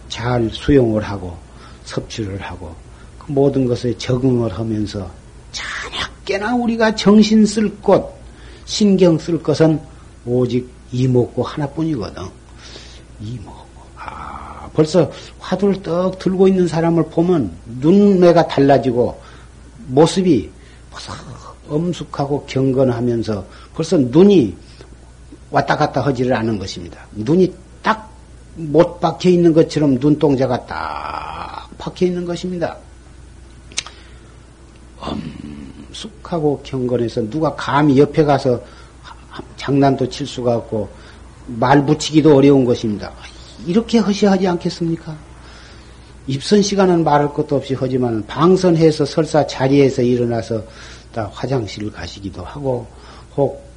잘 0.09 0.49
수용을 0.51 1.03
하고 1.03 1.37
섭취를 1.85 2.41
하고 2.41 2.75
그 3.19 3.31
모든 3.33 3.67
것에 3.67 3.97
적응을 3.99 4.51
하면서 4.59 5.11
자녀께나 5.53 6.55
우리가 6.55 6.95
정신 6.95 7.45
쓸 7.45 7.69
것, 7.83 8.11
신경 8.65 9.19
쓸 9.19 9.43
것은 9.43 9.79
오직 10.27 10.69
이목구 10.93 11.43
하나뿐이거든. 11.43 12.23
이목구. 13.21 13.63
아, 13.97 14.69
벌써 14.73 15.11
화두를 15.39 15.83
떡 15.83 16.19
들고 16.19 16.49
있는 16.49 16.67
사람을 16.67 17.05
보면 17.05 17.53
눈매가 17.81 18.49
달라지고 18.49 19.21
모습이 19.87 20.51
엄숙하고 21.69 22.45
경건하면서 22.47 23.45
벌써 23.75 23.97
눈이 23.97 24.57
왔다 25.51 25.77
갔다 25.77 26.01
하지를 26.01 26.35
않은 26.35 26.59
것입니다. 26.59 27.07
눈이 27.13 27.53
딱 27.83 28.13
못 28.55 29.01
박혀 29.01 29.31
있는 29.31 29.53
것처럼 29.53 29.95
눈동자가 29.95 30.67
딱 30.67 31.69
박혀 31.79 32.07
있는 32.07 32.25
것입니다. 32.25 32.77
엄숙하고 34.99 36.61
경건해서 36.63 37.29
누가 37.31 37.55
감히 37.55 37.99
옆에 37.99 38.25
가서 38.25 38.61
장난도 39.57 40.09
칠 40.09 40.27
수가 40.27 40.57
없고 40.57 40.89
말 41.47 41.85
붙이기도 41.85 42.37
어려운 42.37 42.65
것입니다. 42.65 43.13
이렇게 43.67 43.99
허시하지 43.99 44.47
않겠습니까? 44.47 45.17
입선 46.27 46.63
시간은 46.63 47.05
말할 47.05 47.33
것도 47.33 47.57
없이 47.57 47.75
하지만 47.79 48.25
방선해서 48.27 49.05
설사 49.05 49.47
자리에서 49.47 50.03
일어나서 50.03 50.63
다 51.13 51.29
화장실을 51.33 51.91
가시기도 51.91 52.45
하고 52.45 52.87
혹 53.37 53.73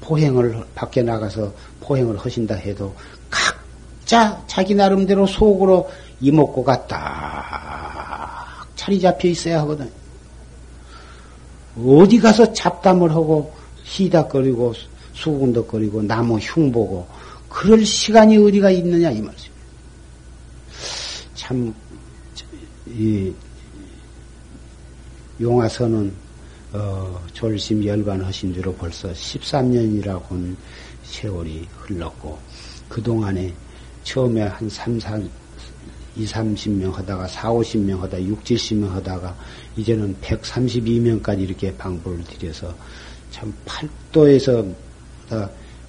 포행을 0.00 0.64
밖에 0.74 1.02
나가서 1.02 1.52
포행을 1.80 2.18
하신다 2.18 2.54
해도 2.54 2.94
각자 3.30 4.42
자기 4.46 4.74
나름대로 4.74 5.26
속으로 5.26 5.90
이목구가 6.20 6.86
딱 6.86 8.66
자리 8.76 9.00
잡혀 9.00 9.28
있어야 9.28 9.60
하거든. 9.60 9.90
어디 11.78 12.18
가서 12.18 12.52
잡담을 12.52 13.10
하고 13.10 13.52
희닥거리고 13.84 14.74
수군덕거리고 15.12 16.02
나무 16.02 16.38
흉 16.38 16.72
보고 16.72 17.06
그럴 17.48 17.84
시간이 17.84 18.36
어디가 18.36 18.70
있느냐 18.72 19.10
이 19.10 19.22
말씀입니다. 19.22 19.54
참, 21.34 21.74
이, 22.86 23.32
용화선은, 25.40 26.12
어, 26.72 27.22
졸심 27.32 27.84
열반하신 27.84 28.54
뒤로 28.54 28.74
벌써 28.74 29.12
13년이라고 29.12 30.28
하는 30.30 30.56
세월이 31.04 31.68
흘렀고, 31.78 32.38
그동안에 32.88 33.54
처음에 34.02 34.42
한 34.42 34.68
3, 34.68 34.98
4, 34.98 35.20
2, 36.16 36.24
30명 36.24 36.92
하다가 36.92 37.28
4, 37.28 37.50
50명 37.50 38.00
하다가 38.00 38.22
6, 38.22 38.42
70명 38.42 38.88
하다가 38.88 39.36
이제는 39.76 40.16
132명까지 40.20 41.40
이렇게 41.40 41.76
방불을 41.76 42.24
들여서 42.24 42.74
참 43.34 43.52
팔도에서 43.64 44.64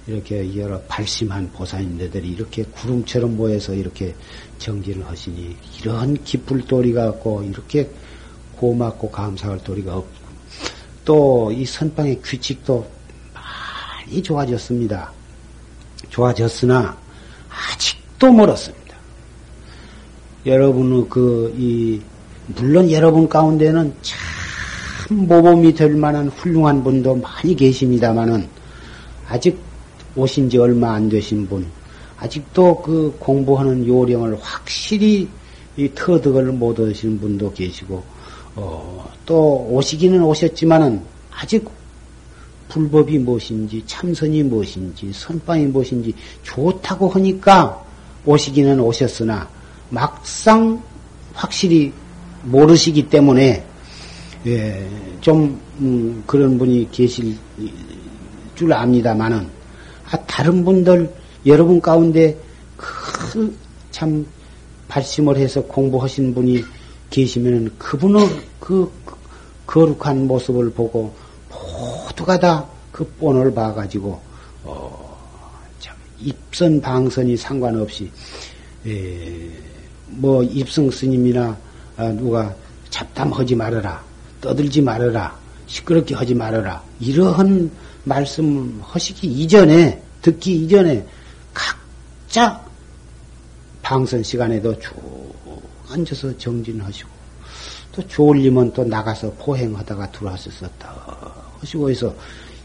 이렇게 0.08 0.58
여러 0.58 0.80
발심한 0.88 1.48
보살님들이 1.52 2.30
이렇게 2.30 2.64
구름처럼 2.64 3.36
모여서 3.36 3.72
이렇게 3.72 4.16
정지를 4.58 5.06
하시니 5.06 5.56
이런 5.80 6.14
기쁠 6.24 6.66
도리가 6.66 7.08
없고 7.10 7.44
이렇게 7.44 7.88
고맙고 8.56 9.12
감사할 9.12 9.62
도리가 9.62 9.96
없고 9.96 10.26
또 11.04 11.52
이 11.52 11.64
선방의 11.64 12.20
규칙도 12.20 12.84
많이 13.32 14.20
좋아졌습니다. 14.20 15.12
좋아졌으나 16.10 16.98
아직도 17.48 18.32
멀었습니다. 18.32 18.96
여러분의 20.44 21.06
그, 21.08 21.54
이, 21.56 22.00
물론 22.56 22.90
여러분 22.90 23.28
가운데는 23.28 23.94
참 24.02 24.35
모범이 25.14 25.74
될 25.74 25.94
만한 25.94 26.28
훌륭한 26.28 26.82
분도 26.82 27.14
많이 27.14 27.54
계십니다만은 27.54 28.48
아직 29.28 29.58
오신 30.14 30.48
지 30.48 30.58
얼마 30.58 30.94
안 30.94 31.08
되신 31.08 31.46
분, 31.46 31.66
아직도 32.16 32.80
그 32.82 33.14
공부하는 33.18 33.86
요령을 33.86 34.38
확실히 34.40 35.28
이 35.76 35.90
터득을 35.94 36.52
못 36.52 36.78
하신 36.78 37.20
분도 37.20 37.52
계시고, 37.52 38.02
어, 38.56 39.10
또 39.26 39.66
오시기는 39.70 40.22
오셨지만은 40.22 41.02
아직 41.30 41.68
불법이 42.68 43.18
무엇인지 43.18 43.82
참선이 43.86 44.42
무엇인지 44.44 45.12
선방이 45.12 45.66
무엇인지 45.66 46.14
좋다고 46.42 47.08
하니까 47.10 47.84
오시기는 48.24 48.80
오셨으나 48.80 49.48
막상 49.90 50.82
확실히 51.34 51.92
모르시기 52.44 53.08
때문에 53.08 53.65
예, 54.46 54.88
좀 55.20 55.60
음, 55.80 56.22
그런 56.26 56.56
분이 56.58 56.88
계실 56.90 57.36
줄 58.54 58.72
압니다만은 58.72 59.48
아, 60.10 60.16
다른 60.26 60.64
분들 60.64 61.12
여러분 61.46 61.80
가운데 61.80 62.36
그참 62.76 64.26
발심을 64.88 65.36
해서 65.36 65.62
공부하신 65.62 66.34
분이 66.34 66.64
계시면 67.10 67.70
그분의 67.78 68.28
그 68.60 68.90
거룩한 69.66 70.26
모습을 70.26 70.70
보고 70.70 71.14
모두가 71.50 72.38
다 72.38 72.76
그 72.96 73.04
본을 73.20 73.52
봐가지고 73.52 74.18
어, 74.64 75.18
참 75.78 75.94
입선 76.18 76.80
방선이 76.80 77.36
상관없이 77.36 78.10
에, 78.86 79.50
뭐 80.06 80.42
입성 80.42 80.90
스님이나 80.90 81.54
아, 81.98 82.08
누가 82.12 82.54
잡담하지 82.88 83.54
말아라 83.54 84.02
떠들지 84.40 84.80
말아라. 84.82 85.36
시끄럽게 85.66 86.14
하지 86.14 86.34
말아라. 86.34 86.82
이러한 87.00 87.70
말씀 88.04 88.80
하시기 88.84 89.26
이전에 89.26 90.00
듣기 90.22 90.64
이전에 90.64 91.06
각자 91.52 92.64
방선 93.82 94.22
시간에도 94.22 94.78
쭉 94.78 94.92
앉아서 95.90 96.36
정진하시고 96.38 97.08
또 97.92 98.06
좋을리면 98.06 98.72
또 98.72 98.84
나가서 98.84 99.32
포행하다가 99.38 100.10
들어왔었다. 100.12 101.32
하시고 101.60 101.90
해서 101.90 102.14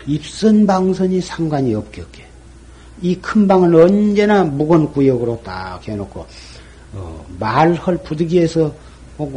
입선 0.08 0.66
방선이 0.66 1.22
상관이 1.22 1.74
없게 1.76 2.02
없게. 2.02 2.26
이 3.02 3.16
큰 3.16 3.48
방을 3.48 3.74
언제나 3.76 4.44
묵은 4.44 4.92
구역으로 4.92 5.42
딱 5.44 5.80
해놓고 5.88 6.26
어, 6.94 7.26
말할 7.40 7.98
부득이해서 8.04 8.74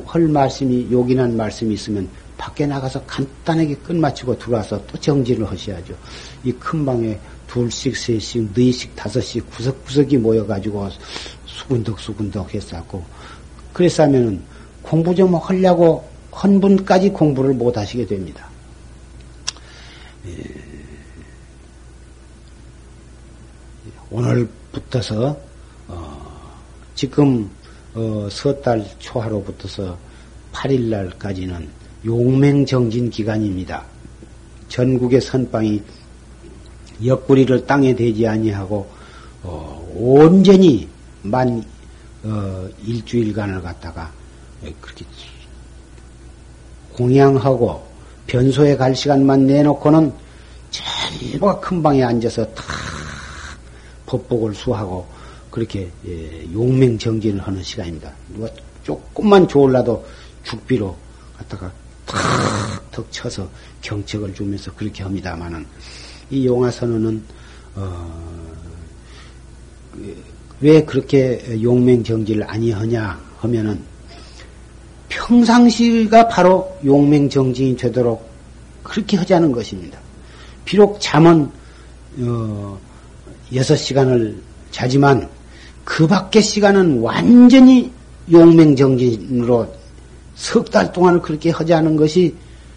할 0.06 0.22
말씀이 0.28 0.88
요긴한 0.90 1.36
말씀이 1.36 1.74
있으면 1.74 2.08
밖에 2.36 2.66
나가서 2.66 3.02
간단하게 3.04 3.76
끝마치고 3.76 4.38
들어와서 4.38 4.84
또 4.86 4.98
정진을 4.98 5.48
하셔야죠. 5.50 5.94
이 6.44 6.52
큰 6.52 6.84
방에 6.84 7.18
둘씩, 7.46 7.96
셋씩, 7.96 8.50
네씩, 8.54 8.96
다섯씩 8.96 9.48
구석구석이 9.50 10.18
모여가지고 10.18 10.88
수군덕 11.46 12.00
수군덕 12.00 12.52
했었고 12.52 13.04
그랬으면은 13.72 14.42
공부 14.82 15.14
좀 15.14 15.34
하려고 15.36 16.08
한 16.32 16.60
분까지 16.60 17.10
공부를 17.10 17.54
못 17.54 17.76
하시게 17.76 18.06
됩니다. 18.06 18.48
예. 20.26 20.34
오늘부터서 24.10 25.36
어, 25.88 26.50
지금 26.94 27.48
어, 27.94 28.28
서달 28.30 28.84
초하로부터서 28.98 29.96
8일 30.52 30.88
날까지는 30.88 31.68
용맹정진 32.04 33.10
기간입니다. 33.10 33.84
전국의 34.68 35.20
선방이 35.20 35.82
옆구리를 37.04 37.66
땅에 37.66 37.94
대지 37.94 38.26
아니하고 38.26 38.88
어, 39.42 39.92
온전히 39.94 40.88
만 41.22 41.64
어, 42.22 42.68
일주일간을 42.84 43.62
갖다가 43.62 44.10
그렇게 44.80 45.04
공양하고 46.94 47.86
변소에 48.26 48.76
갈 48.76 48.94
시간만 48.94 49.46
내놓고는 49.46 50.12
전부가 50.70 51.60
큰 51.60 51.82
방에 51.82 52.02
앉아서 52.02 52.46
다 52.54 52.64
법복을 54.06 54.54
수하고 54.54 55.06
그렇게 55.50 55.90
예, 56.06 56.52
용맹정진을 56.52 57.40
하는 57.40 57.62
시간입니다. 57.62 58.12
누가 58.34 58.48
조금만 58.82 59.46
좋을라도 59.46 60.04
죽비로 60.42 60.96
갖다가 61.36 61.70
탁탁 62.06 63.10
쳐서 63.10 63.48
경책을 63.82 64.34
주면서 64.34 64.72
그렇게 64.74 65.02
합니다만은 65.02 65.66
이 66.30 66.46
용화선언은 66.46 67.22
어, 67.76 68.24
왜 70.60 70.84
그렇게 70.84 71.60
용맹 71.62 72.02
정지를 72.04 72.48
아니하냐 72.48 73.20
하면은 73.38 73.80
평상시가 75.08 76.28
바로 76.28 76.76
용맹정진이 76.84 77.76
되도록 77.76 78.28
그렇게 78.82 79.16
하자는 79.16 79.52
것입니다. 79.52 79.98
비록 80.64 81.00
잠은 81.00 81.50
어, 82.20 82.78
6시간을 83.52 84.36
자지만 84.70 85.28
그 85.84 86.06
밖의 86.06 86.42
시간은 86.42 87.00
완전히 87.00 87.92
용맹정진으로 88.30 89.72
석 90.34 90.70
달 90.70 90.92
동안 90.92 91.20
그렇게 91.20 91.50
하자는 91.50 91.96
것이 91.96 92.34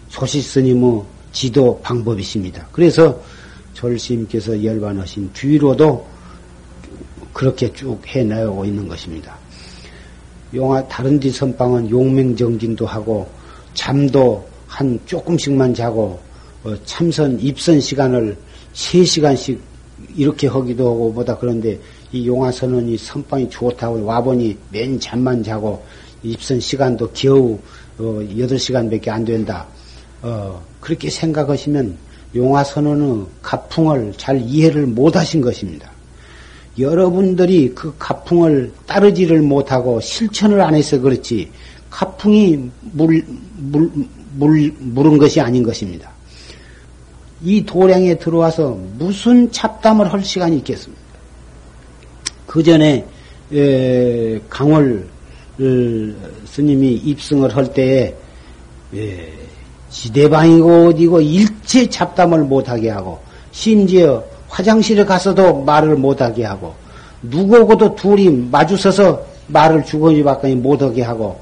소시 0.08 0.40
스님의 0.40 1.02
지도 1.32 1.78
방법이십니다. 1.82 2.66
그래서 2.72 3.20
졸스님께서 3.74 4.62
열반하신 4.64 5.30
뒤로도 5.32 6.06
그렇게 7.32 7.72
쭉 7.72 8.00
해나가고 8.06 8.64
있는 8.64 8.88
것입니다. 8.88 9.36
용화 10.54 10.86
다른 10.88 11.20
데 11.20 11.30
선방은 11.30 11.90
용맹정진도 11.90 12.86
하고 12.86 13.28
잠도 13.74 14.46
한 14.66 14.98
조금씩만 15.04 15.74
자고 15.74 16.18
어, 16.64 16.74
참선 16.84 17.38
입선 17.40 17.80
시간을 17.80 18.36
3시간씩 18.74 19.58
이렇게 20.16 20.48
하기도 20.48 20.86
하고 20.88 21.12
뭐다 21.12 21.36
그런데 21.38 21.78
이 22.12 22.26
용화선언이 22.26 22.96
선방이 22.96 23.50
좋다고 23.50 24.04
와보니 24.04 24.56
맨 24.72 24.98
잠만 24.98 25.42
자고 25.42 25.84
입선 26.22 26.60
시간도 26.60 27.10
겨우 27.12 27.58
어, 27.98 28.02
8시간밖에 28.02 29.08
안 29.08 29.24
된다. 29.24 29.66
어, 30.22 30.62
그렇게 30.80 31.10
생각하시면 31.10 31.96
용화선언의 32.34 33.26
가풍을 33.42 34.14
잘 34.16 34.40
이해를 34.40 34.86
못 34.86 35.16
하신 35.16 35.40
것입니다. 35.40 35.90
여러분들이 36.78 37.74
그 37.74 37.94
가풍을 37.98 38.72
따르지를 38.86 39.42
못하고 39.42 40.00
실천을 40.00 40.60
안 40.60 40.74
해서 40.74 41.00
그렇지 41.00 41.50
가풍이 41.90 42.70
물, 42.92 43.24
물, 43.56 43.90
물, 44.34 44.72
물은 44.78 45.18
것이 45.18 45.40
아닌 45.40 45.62
것입니다. 45.62 46.10
이 47.42 47.64
도량에 47.64 48.18
들어와서 48.18 48.78
무슨 48.98 49.50
잡담을 49.50 50.12
할 50.12 50.22
시간이 50.22 50.58
있겠습니까? 50.58 51.02
그 52.46 52.62
전에 52.62 53.04
강월 54.48 55.08
스님이 55.58 56.94
입승을 56.94 57.54
할 57.56 57.72
때에 57.72 58.14
지대방이고 59.90 60.88
어디고 60.88 61.20
일체 61.20 61.88
잡담을 61.88 62.44
못하게 62.44 62.90
하고 62.90 63.18
심지어 63.50 64.24
화장실에 64.48 65.04
가서도 65.04 65.62
말을 65.62 65.96
못하게 65.96 66.44
하고 66.44 66.74
누구고도 67.22 67.96
둘이 67.96 68.30
마주서서 68.30 69.26
말을 69.48 69.84
주거니밖에 69.84 70.54
못하게 70.54 71.02
하고 71.02 71.40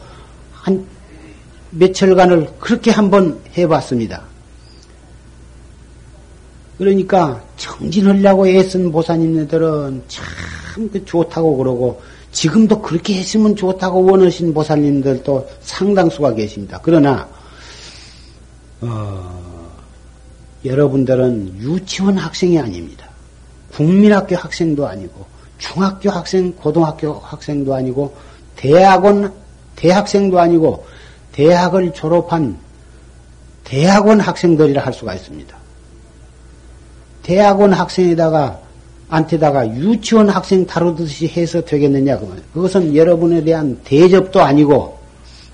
한 0.53 0.85
며칠간을 1.71 2.49
그렇게 2.59 2.91
한번 2.91 3.39
해봤습니다. 3.57 4.23
그러니까 6.79 7.43
정진하려고 7.57 8.47
애쓴 8.47 8.93
보사님들은 8.93 10.03
참그 10.09 11.05
좋다고 11.05 11.57
그러고 11.57 12.01
지금도 12.37 12.83
그렇게 12.83 13.15
했으면 13.15 13.57
좋다고 13.57 14.05
원하신 14.05 14.53
보살님들도 14.53 15.49
상당수가 15.63 16.35
계십니다. 16.35 16.79
그러나 16.83 17.27
어, 18.83 19.73
여러분들은 20.63 21.57
유치원 21.61 22.19
학생이 22.19 22.59
아닙니다. 22.59 23.09
국민학교 23.73 24.37
학생도 24.37 24.87
아니고 24.87 25.25
중학교 25.57 26.11
학생, 26.11 26.53
고등학교 26.53 27.15
학생도 27.15 27.75
아니고 27.75 28.15
대학원 28.55 29.33
대학생도 29.77 30.39
아니고 30.39 30.87
대학을 31.33 31.95
졸업한 31.95 32.59
대학원 33.65 34.21
학생들이라 34.21 34.85
할 34.85 34.93
수가 34.93 35.15
있습니다. 35.15 35.57
대학원 37.23 37.73
학생에다가 37.73 38.66
안테다가 39.09 39.69
유치원 39.77 40.29
학생 40.29 40.67
다루듯이 40.67 41.29
해서 41.29 41.61
되겠느냐 41.61 42.19
그 42.19 42.43
그것은 42.53 42.97
여러분에 42.97 43.45
대한 43.45 43.81
대접도 43.85 44.41
아니고 44.41 44.99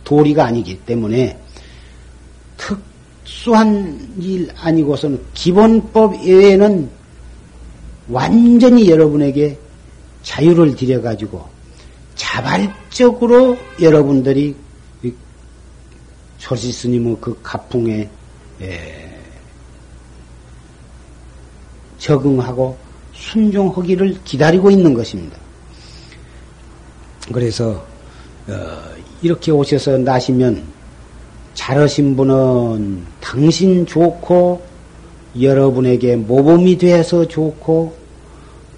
도리가 0.05 0.47
아니기 0.47 0.79
때문에 0.79 1.39
특수한 2.57 4.15
일 4.19 4.49
아니고서는 4.57 5.21
기본법 5.35 6.25
외에는 6.25 6.89
완전히 8.09 8.89
여러분에게 8.89 9.59
자유를 10.23 10.75
들여 10.77 11.03
가지고 11.03 11.45
자발적으로 12.15 13.57
여러분들이 13.81 14.55
조시 16.39 16.73
스님의 16.73 17.19
그 17.21 17.39
가풍에 17.43 18.09
적응하고 21.99 22.77
순종하기를 23.13 24.19
기다리고 24.25 24.71
있는 24.71 24.95
것입니다. 24.95 25.37
그래서 27.33 27.85
어, 28.49 28.83
이렇게 29.23 29.53
오셔서 29.53 29.99
나시면 29.99 30.63
잘하신 31.55 32.17
분은 32.17 33.05
당신 33.21 33.87
좋고 33.87 34.63
여러분에게 35.41 36.17
모범이 36.17 36.79
되어서 36.79 37.27
좋고 37.27 37.95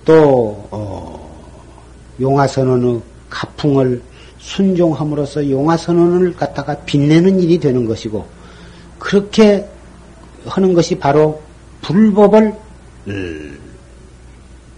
또 0.05 0.69
어, 0.71 1.15
용화선언의 2.21 3.01
가풍을 3.31 4.03
순종함으로써 4.39 5.49
용화선언을 5.49 6.35
갖다가 6.35 6.77
빛내는 6.85 7.41
일이 7.41 7.59
되는 7.59 7.87
것이고 7.87 8.27
그렇게 8.99 9.67
하는 10.45 10.75
것이 10.75 10.97
바로 10.97 11.43
불법을 11.81 12.55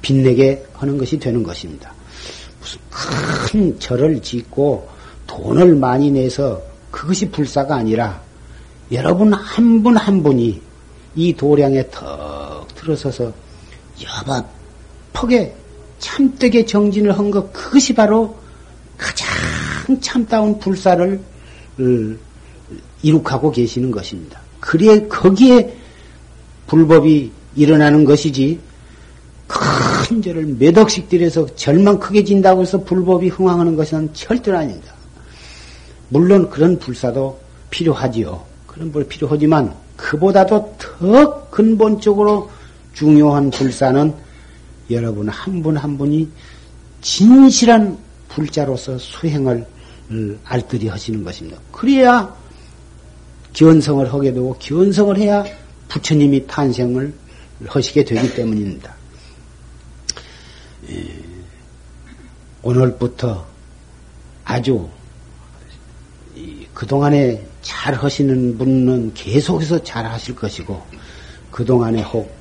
빛내게 0.07 0.65
하는 0.75 0.97
것이 0.99 1.19
되는 1.19 1.43
것입니다. 1.43 1.93
무슨 2.61 2.81
큰 2.91 3.81
절을 3.81 4.23
짓고 4.23 4.89
돈을 5.27 5.75
많이 5.75 6.13
내서 6.13 6.63
그것이 6.93 7.29
불사가 7.29 7.75
아니라 7.75 8.23
여러분 8.93 9.33
한 9.33 9.83
분한 9.83 10.07
한 10.07 10.23
분이 10.23 10.63
이 11.17 11.33
도량에 11.35 11.91
턱 11.91 12.69
들어서서 12.77 13.33
여바퍽에 14.01 15.53
참되게 15.99 16.65
정진을 16.67 17.19
한 17.19 17.33
것, 17.33 17.53
그것이 17.53 17.93
바로 17.93 18.37
가장 18.97 19.27
참다운 20.01 20.61
불사를 20.61 21.21
이룩하고 23.03 23.51
계시는 23.51 23.91
것입니다. 23.91 24.41
그래, 24.61 25.09
거기에 25.09 25.77
불법이 26.69 27.33
일어나는 27.57 28.05
것이지, 28.05 28.61
큰 30.07 30.23
죄를 30.23 30.47
몇 30.59 30.79
억씩 30.79 31.09
들여서 31.09 31.47
절만 31.57 31.99
크게 31.99 32.23
진다고 32.23 32.63
해서 32.63 32.79
불법이 32.79 33.29
흥황하는 33.29 33.75
것은 33.75 34.15
절대로 34.15 34.59
아닙니다. 34.59 34.95
물론 36.11 36.49
그런 36.49 36.79
불사도 36.79 37.41
필요하지요. 37.71 38.45
그런 38.69 38.93
불 38.93 39.05
필요하지만 39.09 39.75
그보다도 39.97 40.77
더 40.79 41.49
근본적으로 41.49 42.49
중요한 42.95 43.51
불사는 43.51 44.15
여러분 44.91 45.29
한 45.29 45.63
분한 45.63 45.83
한 45.83 45.99
분이 45.99 46.29
진실한 47.01 47.99
불자로서 48.29 48.99
수행을 48.99 49.67
알뜰히 50.45 50.87
하시는 50.87 51.25
것입니다. 51.25 51.59
그래야 51.73 52.33
견성을 53.53 54.13
하게 54.13 54.33
되고 54.33 54.55
견성을 54.61 55.19
해야 55.19 55.45
부처님이 55.89 56.47
탄생을 56.47 57.13
하시게 57.67 58.05
되기 58.05 58.35
때문입니다. 58.35 58.96
예, 60.89 61.23
오늘부터 62.63 63.47
아주 64.45 64.89
그동안에 66.75 67.45
잘 67.63 67.95
하시는 67.95 68.57
분은 68.59 69.15
계속해서 69.15 69.83
잘 69.83 70.07
하실 70.07 70.35
것이고, 70.35 70.81
그동안에 71.51 72.03
혹, 72.03 72.33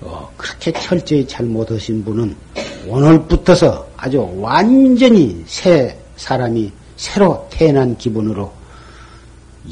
어, 0.00 0.32
그렇게 0.36 0.72
철저히 0.72 1.26
잘 1.26 1.46
못하신 1.46 2.04
분은 2.04 2.36
오늘부터서 2.86 3.90
아주 3.96 4.28
완전히 4.36 5.42
새 5.46 5.98
사람이 6.16 6.72
새로 6.96 7.48
태어난 7.50 7.96
기분으로 7.96 8.52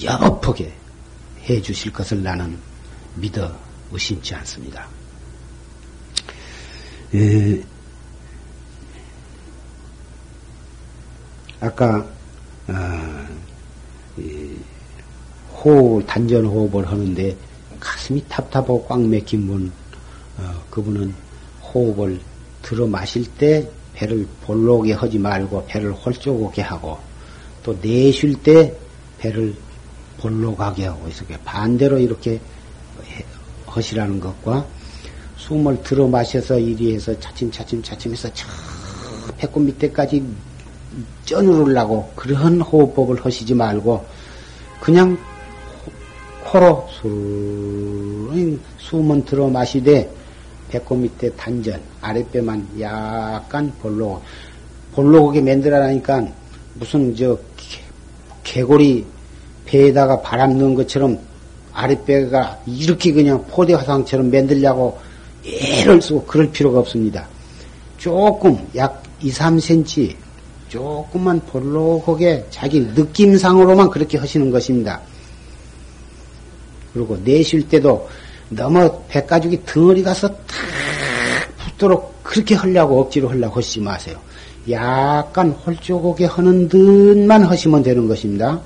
여업하게 0.03 0.73
해 1.45 1.63
주실 1.63 1.93
것을 1.93 2.23
나는 2.23 2.59
믿어 3.17 3.53
의심치 3.91 4.35
않습니다. 4.35 4.87
에, 7.15 7.63
아까 11.63 12.05
어, 12.67 13.27
호흡, 15.55 16.05
단전 16.09 16.45
호흡을 16.45 16.89
하는데 16.89 17.37
가슴이 17.79 18.25
답답하고 18.29 18.85
꽉 18.85 19.01
막힌 19.01 19.47
분, 19.47 19.73
어, 20.39 20.65
그분은 20.71 21.15
호흡을 21.63 22.21
들어 22.63 22.85
마실 22.89 23.25
때 23.37 23.69
배를 23.95 24.27
볼록하게 24.43 24.95
하지 24.95 25.19
말고 25.19 25.67
배를 25.67 25.93
홀쭉하게 25.93 26.63
하고 26.63 26.99
또 27.63 27.79
내쉴 27.81 28.35
때 28.43 28.77
배를 29.19 29.55
볼록하게 30.19 30.87
하고 30.87 31.07
이렇게 31.07 31.39
반대로 31.45 31.97
이렇게 31.97 32.41
하시라는 33.67 34.19
것과 34.19 34.67
숨을 35.37 35.81
들어 35.85 36.09
마셔서 36.09 36.59
이리해서 36.59 37.19
차츰차츰 37.21 37.83
차츰해서 37.85 38.33
저 38.35 38.47
배꼽 39.37 39.61
밑에까지 39.61 40.25
쪄누르려고 41.25 42.11
그런 42.15 42.61
호흡법을 42.61 43.25
하시지 43.25 43.55
말고 43.55 44.05
그냥 44.81 45.17
코로 46.45 46.87
술 47.01 48.59
숨은 48.79 49.25
들어 49.25 49.49
마시되 49.49 50.11
배꼽 50.69 50.97
밑에 50.97 51.31
단전 51.31 51.81
아랫배만 52.01 52.81
약간 52.81 53.73
볼록 53.81 54.23
볼록하게 54.95 55.41
만들어라니까 55.41 56.27
무슨 56.75 57.15
저 57.15 57.39
개골이 58.45 59.05
배에다가 59.65 60.21
바람 60.21 60.59
넣은 60.59 60.75
것처럼 60.75 61.19
아랫배가 61.73 62.61
이렇게 62.67 63.13
그냥 63.13 63.45
포대 63.49 63.75
화상처럼 63.75 64.31
만들려고 64.31 64.99
애를 65.47 66.03
쓰고 66.03 66.25
그럴 66.25 66.51
필요가 66.51 66.81
없습니다. 66.81 67.27
조금 67.97 68.59
약 68.77 69.03
2, 69.21 69.31
3cm 69.31 70.22
조금만 70.73 71.39
볼록하게 71.41 72.47
자기 72.49 72.81
느낌상으로만 72.81 73.91
그렇게 73.91 74.17
하시는 74.17 74.51
것입니다. 74.51 75.03
그리고 76.95 77.15
내쉴 77.23 77.69
때도 77.69 78.09
너무 78.49 79.03
배가죽이 79.09 79.61
덩어리 79.67 80.03
가서 80.03 80.29
탁 80.29 80.47
붙도록 81.59 82.23
그렇게 82.23 82.55
하려고 82.55 83.03
억지로 83.03 83.29
하려고 83.29 83.57
하시지 83.57 83.81
마세요. 83.81 84.19
약간 84.71 85.51
홀쭉하게 85.51 86.25
하는 86.25 86.67
듯만 86.69 87.45
하시면 87.45 87.83
되는 87.83 88.09
것입니다. 88.09 88.59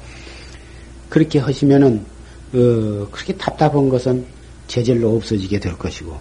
그렇게 1.09 1.41
하시면은 1.41 2.05
어, 2.53 3.09
그렇게 3.11 3.35
답답한 3.37 3.89
것은 3.89 4.25
제절로 4.69 5.17
없어지게 5.17 5.59
될 5.59 5.77
것이고 5.77 6.17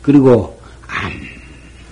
그리고 0.00 0.58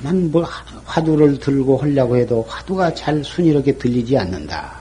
암만 0.02 0.30
뭐 0.30 0.42
화두를 0.90 1.38
들고 1.38 1.76
하려고 1.76 2.16
해도 2.16 2.44
화두가 2.48 2.92
잘 2.94 3.22
순이롭게 3.22 3.76
들리지 3.78 4.18
않는다. 4.18 4.80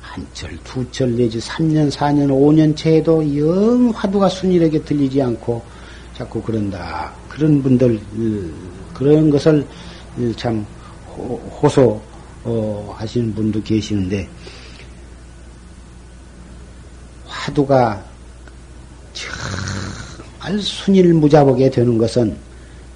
한 0.00 0.24
철, 0.32 0.56
두 0.62 0.84
철 0.92 1.16
내지 1.16 1.38
3년, 1.40 1.90
4년, 1.90 2.28
5년 2.28 2.76
채에도 2.76 3.20
영 3.36 3.90
화두가 3.90 4.28
순이롭게 4.28 4.82
들리지 4.84 5.20
않고 5.20 5.62
자꾸 6.16 6.40
그런다. 6.40 7.12
그런 7.28 7.60
분들, 7.62 8.00
그런 8.94 9.30
것을 9.30 9.66
참 10.36 10.64
호소 11.60 12.00
어, 12.42 12.94
하시는 12.96 13.34
분도 13.34 13.62
계시는데, 13.62 14.28
화두가 17.26 18.02
정말 19.12 20.60
순일무자복에 20.60 21.68
되는 21.70 21.98
것은 21.98 22.36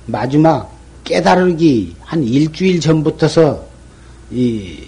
마지막 0.06 0.73
깨달기 1.04 1.94
한 2.00 2.24
일주일 2.24 2.80
전부터서 2.80 3.64
이 4.30 4.82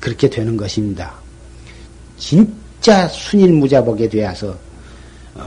그렇게 0.00 0.28
되는 0.28 0.56
것입니다. 0.56 1.14
진짜 2.16 3.06
순일무자복에 3.08 4.08
되어서 4.08 4.56
어, 5.34 5.42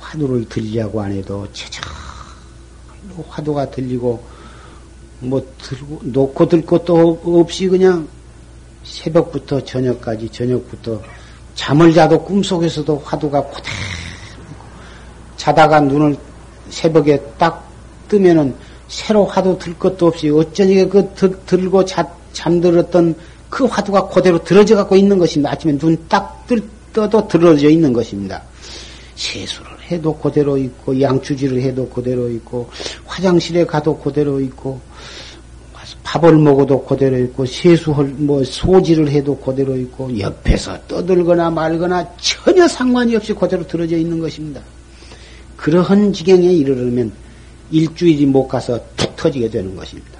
화두를 0.00 0.48
들리려고 0.48 1.02
안 1.02 1.12
해도 1.12 1.46
제저 1.52 1.82
화두가 3.28 3.70
들리고 3.70 4.24
뭐 5.20 5.44
들고 5.60 6.00
놓고 6.04 6.48
들 6.48 6.64
것도 6.64 7.20
없이 7.24 7.66
그냥 7.66 8.08
새벽부터 8.84 9.62
저녁까지 9.64 10.28
저녁부터 10.30 11.02
잠을 11.54 11.92
자도 11.92 12.22
꿈속에서도 12.24 12.98
화두가 13.04 13.42
고대로 13.42 13.76
자다가 15.36 15.80
눈을 15.80 16.16
새벽에 16.70 17.20
딱 17.36 17.67
뜨면은 18.08 18.54
새로 18.88 19.24
화두 19.26 19.58
들 19.58 19.78
것도 19.78 20.06
없이 20.06 20.30
어쩌니 20.30 20.88
그 20.88 21.08
들고 21.46 21.84
자, 21.84 22.08
잠들었던 22.32 23.14
그 23.50 23.64
화두가 23.64 24.08
그대로 24.08 24.42
들어져 24.42 24.76
갖고 24.76 24.96
있는 24.96 25.18
것입니다. 25.18 25.52
아침에 25.52 25.76
눈 25.78 25.96
딱 26.08 26.46
떠도 26.92 27.28
들어져 27.28 27.68
있는 27.68 27.92
것입니다. 27.92 28.42
세수를 29.14 29.66
해도 29.90 30.14
그대로 30.14 30.56
있고 30.56 31.00
양추지를 31.00 31.60
해도 31.62 31.88
그대로 31.88 32.28
있고 32.30 32.68
화장실에 33.06 33.64
가도 33.64 33.96
그대로 33.98 34.40
있고 34.40 34.80
밥을 36.02 36.38
먹어도 36.38 36.84
그대로 36.84 37.18
있고 37.18 37.44
세수할 37.44 38.06
뭐 38.16 38.42
소지를 38.42 39.08
해도 39.10 39.36
그대로 39.36 39.76
있고 39.76 40.18
옆에서 40.18 40.78
떠들거나 40.86 41.50
말거나 41.50 42.08
전혀 42.16 42.66
상관이 42.66 43.16
없이 43.16 43.32
그대로 43.34 43.66
들어져 43.66 43.96
있는 43.96 44.18
것입니다. 44.18 44.60
그러한 45.56 46.12
지경에 46.12 46.46
이르려면 46.46 47.12
일주일이 47.70 48.26
못 48.26 48.48
가서 48.48 48.78
툭 48.96 49.14
터지게 49.16 49.48
되는 49.50 49.74
것입니다. 49.76 50.18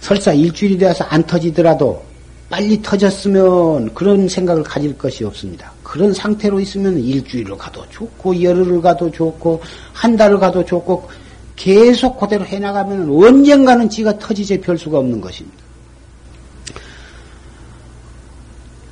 설사 0.00 0.32
일주일이 0.32 0.78
되어서 0.78 1.04
안 1.04 1.22
터지더라도 1.24 2.02
빨리 2.48 2.80
터졌으면 2.80 3.92
그런 3.92 4.28
생각을 4.28 4.62
가질 4.62 4.96
것이 4.96 5.24
없습니다. 5.24 5.70
그런 5.82 6.14
상태로 6.14 6.60
있으면 6.60 6.98
일주일을 6.98 7.56
가도 7.56 7.84
좋고, 7.90 8.42
열흘을 8.42 8.80
가도 8.80 9.10
좋고, 9.10 9.60
한 9.92 10.16
달을 10.16 10.38
가도 10.38 10.64
좋고, 10.64 11.08
계속 11.56 12.18
그대로 12.18 12.46
해나가면 12.46 13.10
언젠가는 13.10 13.90
지가 13.90 14.18
터지지 14.18 14.60
별 14.60 14.78
수가 14.78 14.98
없는 14.98 15.20
것입니다. 15.20 15.58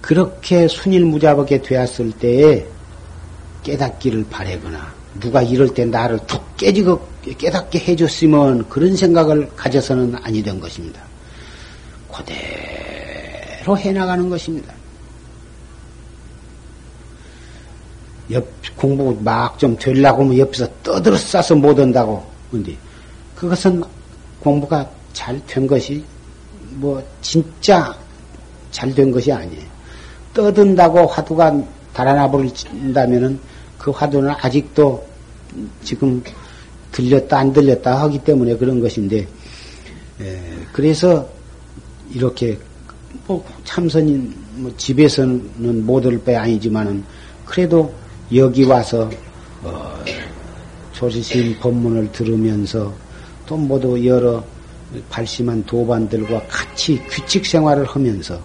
그렇게 0.00 0.68
순일무잡하게 0.68 1.62
되었을 1.62 2.12
때에 2.12 2.66
깨닫기를 3.62 4.26
바래거나 4.30 4.95
누가 5.20 5.42
이럴 5.42 5.72
때 5.72 5.84
나를 5.84 6.18
툭 6.26 6.56
깨지고 6.56 7.06
깨닫게 7.38 7.78
해줬으면 7.78 8.68
그런 8.68 8.96
생각을 8.96 9.48
가져서는 9.56 10.16
아니 10.22 10.42
된 10.42 10.60
것입니다. 10.60 11.00
그대로 12.12 13.76
해나가는 13.76 14.28
것입니다. 14.28 14.72
옆 18.30 18.46
공부 18.76 19.16
막 19.22 19.58
좀 19.58 19.76
되려고 19.76 20.24
하면 20.24 20.38
옆에서 20.38 20.66
떠들어 20.82 21.16
싸서 21.16 21.54
못 21.54 21.78
온다고. 21.78 22.24
근데 22.50 22.76
그것은 23.34 23.82
공부가 24.40 24.88
잘 25.12 25.40
된 25.46 25.66
것이 25.66 26.04
뭐 26.72 27.02
진짜 27.22 27.96
잘 28.70 28.94
된 28.94 29.10
것이 29.10 29.32
아니에요. 29.32 29.64
떠든다고 30.34 31.06
화두가 31.06 31.54
달아나 31.92 32.30
버린다면은 32.30 33.40
그 33.86 33.92
화두는 33.92 34.30
아직도 34.30 35.06
지금 35.84 36.20
들렸다 36.90 37.38
안 37.38 37.52
들렸다 37.52 38.02
하기 38.02 38.18
때문에 38.18 38.56
그런 38.56 38.80
것인데 38.80 39.18
에, 40.20 40.40
그래서 40.72 41.28
이렇게 42.12 42.58
뭐 43.28 43.46
참선인 43.62 44.34
뭐 44.56 44.74
집에서는 44.76 45.86
못 45.86 46.04
올 46.04 46.18
배 46.18 46.34
아니지만은 46.34 47.04
그래도 47.44 47.94
여기 48.34 48.64
와서 48.64 49.08
어, 49.62 49.94
조지신 50.92 51.56
법문을 51.60 52.10
들으면서 52.10 52.92
또 53.46 53.56
모두 53.56 54.04
여러 54.04 54.42
발심한 55.08 55.62
도반들과 55.64 56.42
같이 56.48 57.00
규칙 57.08 57.46
생활을 57.46 57.84
하면서 57.84 58.36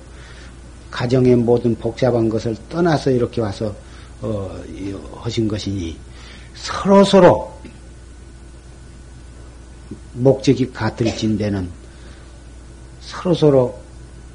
가정의 0.91 1.35
모든 1.35 1.73
복잡한 1.73 2.29
것을 2.29 2.55
떠나서 2.69 3.09
이렇게 3.09 3.41
와서 3.41 3.73
어, 4.21 4.63
하신 5.21 5.47
것이니 5.47 5.97
서로 6.53 7.03
서로 7.03 7.51
목적이 10.13 10.71
같을진데는 10.71 11.69
서로 13.01 13.33
서로 13.33 13.81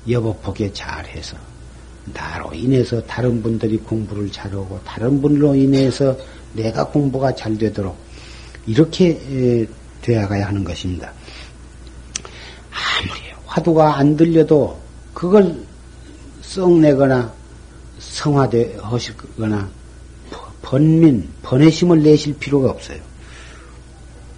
여법하게 0.09 0.72
잘해서 0.72 1.37
나로 2.12 2.53
인해서 2.55 3.03
다른 3.03 3.43
분들이 3.43 3.76
공부를 3.78 4.30
잘하고 4.30 4.80
다른 4.84 5.20
분으로 5.20 5.55
인해서 5.55 6.16
내가 6.53 6.87
공부가 6.87 7.34
잘 7.34 7.57
되도록 7.59 7.97
이렇게 8.66 9.66
되어가야 10.03 10.49
하는 10.49 10.62
것입니다. 10.64 11.12
아무리 12.70 13.20
화두가 13.45 13.99
안 13.99 14.16
들려도 14.16 14.78
그걸 15.12 15.57
썩내거나 16.43 17.32
성화되 17.99 18.78
하시거나 18.82 19.68
번민, 20.62 21.28
번외심을 21.42 22.03
내실 22.03 22.36
필요가 22.38 22.70
없어요. 22.70 22.99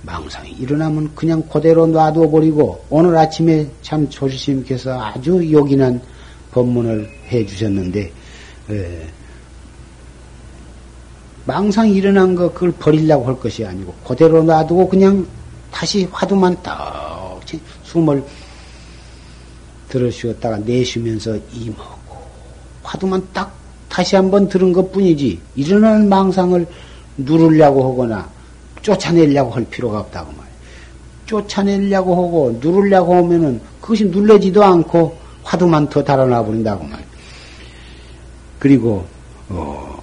망상이 0.03 0.51
일어나면 0.53 1.15
그냥 1.15 1.43
그대로 1.43 1.87
놔두어 1.87 2.31
버리고 2.31 2.85
오늘 2.89 3.17
아침에 3.17 3.69
참 3.83 4.09
조주스님께서 4.09 5.01
아주 5.01 5.51
요긴한 5.51 6.01
법문을 6.53 7.09
해 7.29 7.45
주셨는데 7.45 8.13
예, 8.71 9.09
망상이 11.45 11.95
일어난 11.95 12.35
거 12.35 12.53
그걸 12.53 12.73
버리려고 12.73 13.27
할 13.27 13.41
것이 13.41 13.65
아니고 13.65 13.93
그대로 14.07 14.43
놔두고 14.43 14.89
그냥 14.89 15.27
다시 15.71 16.07
화두만 16.11 16.63
딱 16.63 17.41
숨을 17.85 18.23
들어쉬었다가 19.89 20.59
내쉬면서 20.59 21.39
임하고 21.53 21.98
화두만 22.89 23.29
딱 23.35 23.55
다시 23.91 24.17
한번 24.17 24.49
들은 24.49 24.73
것 24.73 24.91
뿐이지 24.93 25.39
일어나는 25.57 26.09
망상을 26.09 26.67
누르려고 27.19 27.93
하거나 27.93 28.29
쫓아내려고 28.81 29.51
할 29.51 29.65
필요가 29.67 30.01
없다고 30.01 30.33
말이에요. 30.33 30.49
쫓아내려고 31.27 32.13
하고 32.15 32.59
누르려고 32.63 33.15
하면은 33.17 33.61
그것이 33.83 34.07
눌러지도 34.07 34.65
않고 34.65 35.19
화두만 35.43 35.91
더 35.91 36.03
달아나 36.03 36.43
버린다고 36.43 36.85
말이에요. 36.85 37.09
그리고 38.59 39.07
어, 39.51 40.03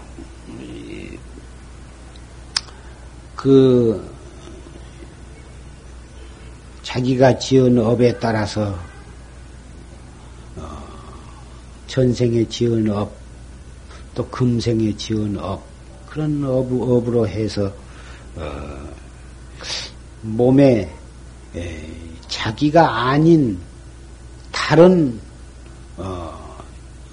그 3.35 4.13
자기가 6.83 7.39
지은 7.39 7.79
업에 7.79 8.19
따라서 8.19 8.61
어, 8.67 8.94
전생에 11.87 12.47
지은 12.47 12.89
업, 12.89 13.11
또 14.13 14.27
금생에 14.29 14.95
지은 14.95 15.37
업, 15.37 15.63
그런 16.09 16.43
업, 16.45 16.71
업으로 16.71 17.27
해서 17.27 17.71
어, 18.35 18.89
몸에 20.21 20.89
에, 21.55 21.87
자기가 22.27 23.09
아닌 23.09 23.57
다른 24.51 25.19
어, 25.97 26.57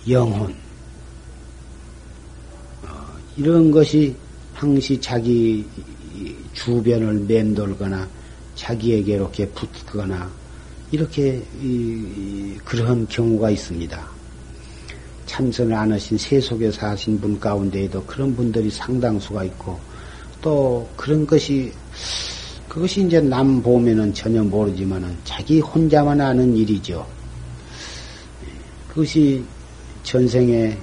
영혼 0.08 0.54
어, 2.82 3.18
이런 3.36 3.70
것이 3.70 4.14
항시 4.54 5.00
자기 5.00 5.66
주변을 6.52 7.20
맴돌거나 7.20 8.08
자기에게 8.54 9.14
이렇게 9.14 9.48
붙거나 9.48 10.30
이렇게 10.90 11.42
이, 11.60 12.56
그런 12.64 13.08
경우가 13.08 13.50
있습니다. 13.50 14.11
참선을 15.32 15.74
안 15.74 15.90
하신 15.90 16.18
세속에 16.18 16.70
사신 16.70 17.18
분 17.18 17.40
가운데에도 17.40 18.04
그런 18.04 18.36
분들이 18.36 18.70
상당수가 18.70 19.44
있고 19.44 19.80
또 20.42 20.86
그런 20.94 21.26
것이 21.26 21.72
그것이 22.68 23.06
이제 23.06 23.18
남 23.18 23.62
보면은 23.62 24.12
전혀 24.12 24.44
모르지만은 24.44 25.16
자기 25.24 25.58
혼자만 25.58 26.20
아는 26.20 26.54
일이죠. 26.54 27.06
그것이 28.90 29.42
전생에 30.02 30.76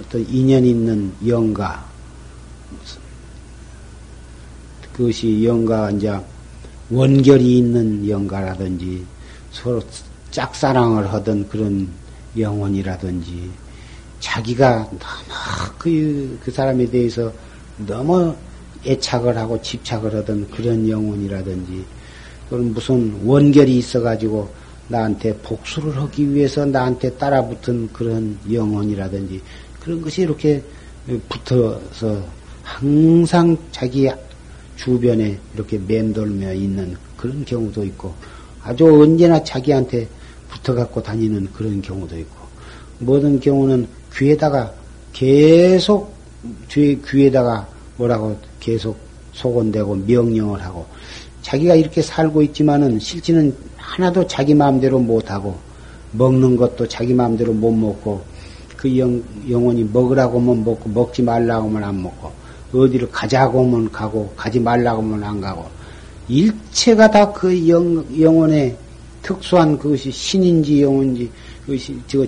어떤 0.00 0.24
인연 0.28 0.64
있는 0.64 1.12
영가 1.26 1.84
그것이 4.92 5.44
영가 5.44 5.90
이제 5.90 6.16
원결이 6.90 7.58
있는 7.58 8.08
영가라든지 8.08 9.04
서로 9.50 9.82
짝사랑을 10.30 11.12
하던 11.12 11.48
그런 11.48 12.05
영혼이라든지 12.38 13.50
자기가 14.20 14.88
너무 14.90 15.72
그, 15.78 16.38
그 16.42 16.50
사람에 16.50 16.86
대해서 16.86 17.32
너무 17.86 18.34
애착을 18.84 19.36
하고 19.36 19.60
집착을 19.60 20.14
하던 20.14 20.50
그런 20.50 20.88
영혼이라든지 20.88 21.84
또는 22.48 22.72
무슨 22.72 23.20
원결이 23.24 23.76
있어가지고 23.78 24.48
나한테 24.88 25.36
복수를 25.38 25.96
하기 25.96 26.32
위해서 26.32 26.64
나한테 26.64 27.10
따라붙은 27.14 27.92
그런 27.92 28.38
영혼이라든지 28.50 29.42
그런 29.80 30.00
것이 30.00 30.22
이렇게 30.22 30.62
붙어서 31.28 32.22
항상 32.62 33.56
자기 33.72 34.08
주변에 34.76 35.38
이렇게 35.54 35.78
맴돌며 35.78 36.52
있는 36.54 36.96
그런 37.16 37.44
경우도 37.44 37.84
있고 37.84 38.14
아주 38.62 38.84
언제나 38.86 39.42
자기한테 39.42 40.08
붙어 40.66 40.74
갖고 40.74 41.00
다니는 41.00 41.48
그런 41.52 41.80
경우도 41.80 42.18
있고 42.18 42.36
모든 42.98 43.38
경우는 43.38 43.86
귀에다가 44.12 44.72
계속 45.12 46.12
뒤에 46.68 46.98
귀에다가 47.06 47.68
뭐라고 47.96 48.36
계속 48.58 48.98
속언대고 49.32 49.94
명령을 50.06 50.60
하고 50.64 50.84
자기가 51.42 51.76
이렇게 51.76 52.02
살고 52.02 52.42
있지만은 52.42 52.98
실제는 52.98 53.54
하나도 53.76 54.26
자기 54.26 54.54
마음대로 54.54 54.98
못 54.98 55.30
하고 55.30 55.56
먹는 56.10 56.56
것도 56.56 56.88
자기 56.88 57.14
마음대로 57.14 57.52
못 57.52 57.70
먹고 57.70 58.24
그 58.76 58.98
영, 58.98 59.22
영혼이 59.48 59.84
먹으라고 59.84 60.40
하면 60.40 60.64
먹고 60.64 60.88
먹지 60.88 61.22
말라고 61.22 61.68
하면 61.68 61.84
안 61.84 62.02
먹고 62.02 62.32
어디를 62.74 63.10
가자고 63.12 63.64
하면 63.64 63.90
가고 63.92 64.32
가지 64.36 64.58
말라고 64.58 65.00
하면 65.02 65.22
안 65.22 65.40
가고 65.40 65.66
일체가 66.28 67.10
다 67.10 67.32
그 67.32 67.68
영혼의 67.68 68.76
특수한 69.26 69.76
그것이 69.76 70.12
신인지 70.12 70.82
영혼인지 70.82 71.28
그것이 71.62 72.00
저 72.06 72.24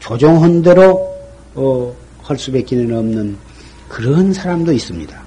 조정한 0.00 0.60
대로 0.60 1.16
어, 1.54 1.94
할 2.22 2.36
수밖에는 2.36 2.96
없는 2.96 3.38
그런 3.88 4.32
사람도 4.32 4.72
있습니다. 4.72 5.22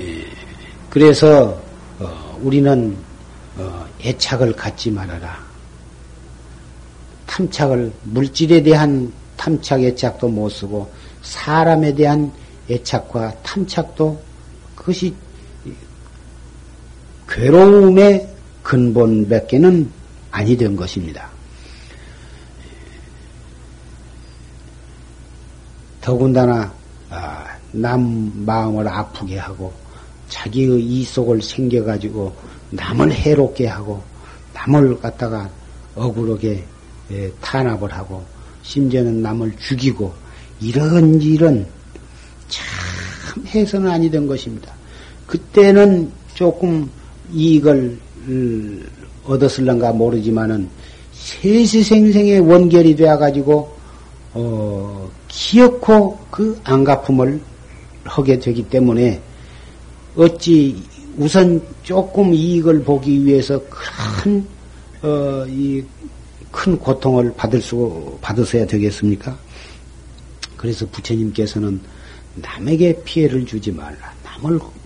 예, 0.00 0.24
그래서 0.90 1.58
어, 1.98 2.38
우리는 2.42 2.94
어, 3.56 3.86
애착을 4.04 4.52
갖지 4.52 4.90
말아라. 4.90 5.38
탐착을 7.26 7.90
물질에 8.02 8.62
대한 8.62 9.10
탐착 9.38 9.82
애착도 9.82 10.28
못 10.28 10.50
쓰고 10.50 10.90
사람에 11.22 11.94
대한 11.94 12.30
애착과 12.70 13.42
탐착도 13.42 14.20
그것이 14.74 15.14
괴로움의 17.28 18.37
근본밖에는 18.68 19.90
아니 20.30 20.54
된 20.54 20.76
것입니다. 20.76 21.30
더군다나 26.02 26.70
아, 27.08 27.46
남 27.72 28.30
마음을 28.44 28.86
아프게 28.86 29.38
하고 29.38 29.72
자기의 30.28 30.84
이 30.84 31.02
속을 31.02 31.40
생겨가지고 31.40 32.36
남을 32.70 33.10
해롭게 33.10 33.66
하고 33.66 34.02
남을 34.52 35.00
갖다가 35.00 35.48
억울하게 35.94 36.62
예, 37.10 37.32
탄압을 37.40 37.90
하고 37.90 38.22
심지어는 38.62 39.22
남을 39.22 39.56
죽이고 39.58 40.12
이런 40.60 41.22
일은 41.22 41.66
참 42.48 43.46
해서는 43.46 43.90
아니 43.90 44.10
된 44.10 44.26
것입니다. 44.26 44.74
그때는 45.26 46.12
조금 46.34 46.90
이익을 47.32 47.74
음, 47.74 48.07
얻었을런가 49.24 49.92
모르지만은 49.92 50.68
세시생생의 51.12 52.40
원결이 52.40 52.96
되어가지고 52.96 53.76
어, 54.34 55.10
기어코 55.28 56.18
그 56.30 56.58
안가품을 56.64 57.40
하게 58.04 58.38
되기 58.38 58.62
때문에 58.68 59.20
어찌 60.16 60.82
우선 61.16 61.60
조금 61.82 62.32
이익을 62.32 62.84
보기 62.84 63.24
위해서 63.24 63.60
큰, 64.22 64.46
어, 65.02 65.44
이, 65.48 65.82
큰 66.50 66.78
고통을 66.78 67.34
받을 67.36 67.60
수, 67.60 68.16
받으셔야 68.20 68.66
되겠습니까? 68.66 69.36
그래서 70.56 70.86
부처님께서는 70.86 71.80
남에게 72.36 73.02
피해를 73.04 73.44
주지 73.44 73.72
말라. 73.72 74.12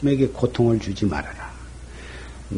남에게 0.02 0.28
고통을 0.28 0.78
주지 0.78 1.04
말아라. 1.04 1.41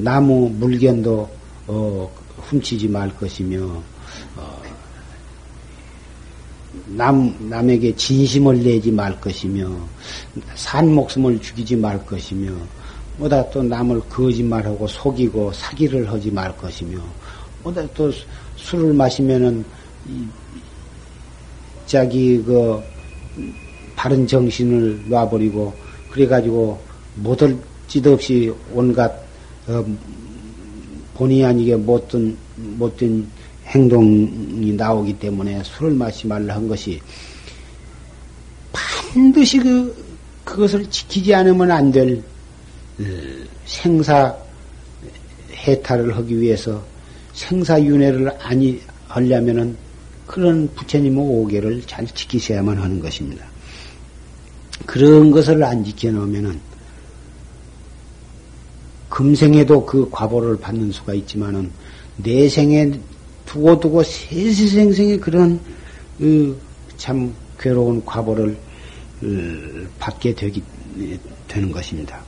나무 0.03 0.49
물견도, 0.51 1.29
어, 1.67 2.11
훔치지 2.37 2.89
말 2.89 3.15
것이며, 3.17 3.83
어, 4.37 4.63
남, 6.87 7.35
남에게 7.49 7.95
진심을 7.95 8.63
내지 8.63 8.91
말 8.91 9.19
것이며, 9.21 9.71
산 10.55 10.93
목숨을 10.93 11.41
죽이지 11.41 11.77
말 11.77 12.05
것이며, 12.05 12.53
뭐다 13.19 13.49
또 13.51 13.63
남을 13.63 14.01
거짓말하고 14.09 14.87
속이고 14.89 15.53
사기를 15.53 16.11
하지 16.11 16.31
말 16.31 16.57
것이며, 16.57 16.99
뭐다 17.63 17.87
또 17.95 18.11
술을 18.57 18.93
마시면은, 18.95 19.65
자기 21.87 22.43
그, 22.45 22.83
바른 23.95 24.27
정신을 24.27 25.05
놔버리고, 25.09 25.73
그래가지고, 26.11 26.81
못할 27.17 27.57
짓 27.87 28.05
없이 28.07 28.53
온갖, 28.73 29.24
어, 29.67 29.85
본의 31.15 31.45
아니게 31.45 31.77
못된, 31.77 32.37
못된 32.57 33.27
행동이 33.67 34.73
나오기 34.73 35.19
때문에 35.19 35.63
술을 35.65 35.93
마시지 35.93 36.27
말라 36.27 36.55
한 36.57 36.69
것이 36.69 37.01
반드시 38.73 39.59
그, 39.59 40.05
그것을 40.45 40.89
지키지 40.91 41.35
않으면 41.35 41.71
안 41.71 41.91
될 41.91 42.23
생사 43.65 44.37
해탈을 45.67 46.17
하기 46.17 46.41
위해서 46.41 46.83
생사윤회를 47.33 48.31
아니 48.41 48.81
하려면은 49.09 49.77
그런 50.27 50.69
부처님의 50.75 51.19
오계를 51.19 51.83
잘 51.87 52.07
지키셔야만 52.07 52.79
하는 52.79 53.01
것입니다. 53.01 53.47
그런 54.87 55.31
것을 55.31 55.63
안 55.63 55.85
지켜놓으면은 55.85 56.61
금생에도 59.15 59.87
그 59.87 60.09
과보를 60.11 60.57
받는 60.57 60.91
수가 60.91 61.15
있지만은 61.15 61.71
내생에 62.17 62.91
두고두고 63.47 64.03
세시생생의 64.03 65.21
그런 65.21 65.61
참 66.97 67.33
괴로운 67.57 68.05
과보를 68.05 68.57
받게 70.01 70.35
되기, 70.35 70.61
되는 71.47 71.71
것입니다. 71.71 72.19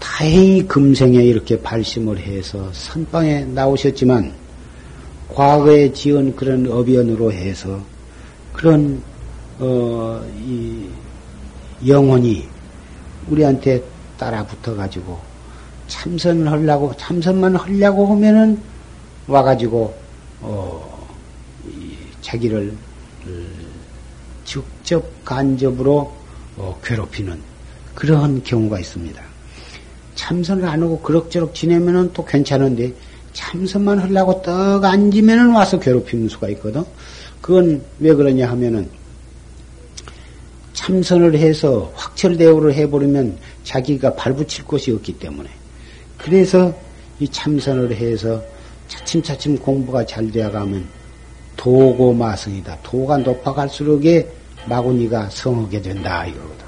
다행히 0.00 0.66
금생에 0.66 1.22
이렇게 1.22 1.62
발심을 1.62 2.18
해서 2.18 2.68
선방에 2.72 3.44
나오셨지만 3.44 4.32
과거에 5.28 5.92
지은 5.92 6.34
그런 6.34 6.68
어변으로 6.68 7.32
해서 7.32 7.80
그런 8.52 9.00
어, 9.60 10.20
이 10.44 10.88
영혼이 11.86 12.44
우리한테 13.28 13.84
따라 14.18 14.44
붙어 14.44 14.74
가지고 14.74 15.35
참선을 15.88 16.50
하려고 16.50 16.94
참선만 16.96 17.56
하려고 17.56 18.06
하면은 18.08 18.60
와가지고 19.26 19.94
어, 20.40 21.08
자기를 22.20 22.72
어, 23.26 23.30
직접 24.44 25.04
간접으로 25.24 26.12
어, 26.56 26.80
괴롭히는 26.82 27.38
그러한 27.94 28.42
경우가 28.42 28.78
있습니다. 28.80 29.22
참선을 30.14 30.64
안 30.66 30.82
하고 30.82 31.00
그럭저럭 31.00 31.54
지내면은 31.54 32.12
또 32.12 32.24
괜찮은데 32.24 32.92
참선만 33.32 33.98
하려고 33.98 34.40
떡 34.42 34.84
앉으면은 34.84 35.52
와서 35.52 35.78
괴롭히는 35.78 36.28
수가 36.28 36.48
있거든. 36.50 36.84
그건 37.40 37.82
왜 38.00 38.14
그러냐 38.14 38.48
하면은 38.50 38.88
참선을 40.72 41.36
해서 41.36 41.92
확철대오를 41.94 42.74
해버리면 42.74 43.38
자기가 43.64 44.14
발붙일 44.14 44.64
곳이 44.64 44.90
없기 44.92 45.18
때문에 45.18 45.48
그래서 46.26 46.74
이 47.20 47.28
참선을 47.28 47.94
해서 47.94 48.42
차츰차츰 48.88 49.56
공부가 49.58 50.04
잘 50.04 50.28
되어가면 50.32 50.84
도고 51.56 52.12
마성이다. 52.12 52.78
도가 52.82 53.18
높아갈수록에 53.18 54.28
마구니가 54.68 55.30
성하게 55.30 55.80
된다 55.80 56.26
이거거든. 56.26 56.66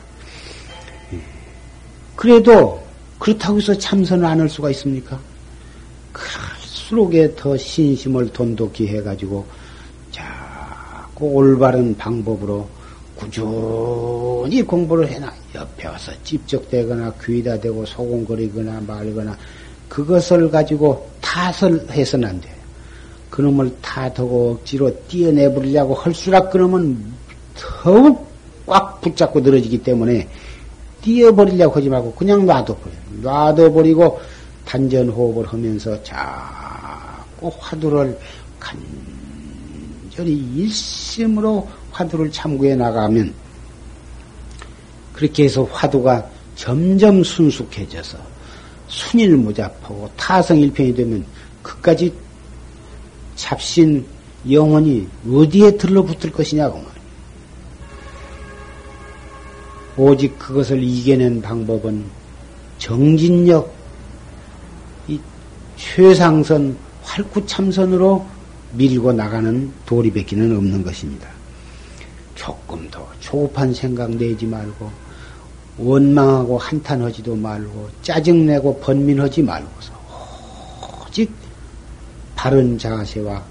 예. 1.15 1.19
그래도 2.15 2.81
그렇다고 3.19 3.59
해서 3.59 3.77
참선을 3.77 4.25
안 4.25 4.39
할 4.41 4.49
수가 4.49 4.71
있습니까? 4.71 5.19
갈수록에 6.13 7.35
더 7.35 7.57
신심을 7.57 8.33
돈독히 8.33 8.87
해가지고 8.87 9.45
자꾸 10.13 11.27
올바른 11.33 11.97
방법으로 11.97 12.69
꾸준히 13.19 14.63
공부를 14.63 15.09
해놔. 15.09 15.33
옆에 15.55 15.89
와서 15.89 16.13
찝적대거나 16.23 17.15
귀에다 17.25 17.59
대고 17.59 17.85
소곤거리거나 17.85 18.83
말거나 18.87 19.37
그것을 19.89 20.51
가지고 20.51 21.09
탓을 21.21 21.91
해서는 21.91 22.29
안 22.29 22.41
돼요. 22.41 22.55
그놈을 23.31 23.77
탓하고 23.83 24.53
억지로 24.53 24.91
띄어내버리려고 25.09 25.95
할수록 25.95 26.51
그놈은 26.51 27.13
더욱 27.57 28.29
꽉 28.67 29.01
붙잡고 29.01 29.41
늘어지기 29.41 29.83
때문에 29.83 30.29
띄어버리려고 31.03 31.77
하지 31.77 31.89
말고 31.89 32.13
그냥 32.15 32.47
놔둬버려. 32.47 32.95
놔둬버리고 33.23 34.21
단전호흡을 34.65 35.47
하면서 35.47 36.01
자꾸 36.03 37.51
화두를 37.59 38.19
간절히 38.61 40.35
일심으로 40.55 41.67
화두를 41.99 42.31
참고해 42.31 42.77
나가면 42.77 43.35
그렇게 45.13 45.45
해서 45.45 45.65
화두가 45.65 46.25
점점 46.55 47.25
순숙해져서 47.25 48.19
순일무잡하고 48.87 50.09
타성일편이 50.17 50.95
되면 50.95 51.25
그까지 51.63 52.13
잡신 53.35 54.07
영혼이 54.49 55.09
어디에 55.29 55.73
들러붙을 55.73 56.31
것이냐고 56.31 56.77
말이야. 56.77 56.99
오직 59.97 60.39
그것을 60.39 60.83
이겨낸 60.83 61.43
방법은 61.43 62.05
정진력, 62.79 63.75
이 65.09 65.19
최상선, 65.77 66.77
활구참선으로 67.03 68.25
밀고 68.75 69.13
나가는 69.13 69.73
도리밖에는 69.87 70.57
없는 70.57 70.85
것입니다. 70.85 71.38
조금 72.39 72.89
더 72.89 73.05
조급한 73.19 73.75
생각 73.75 74.11
내지 74.13 74.47
말고 74.47 74.91
원망하고 75.77 76.57
한탄하지도 76.57 77.35
말고 77.35 77.89
짜증내고 78.03 78.79
번민하지 78.79 79.43
말고서 79.43 79.93
오직 81.05 81.31
바른 82.37 82.79
자세와 82.79 83.43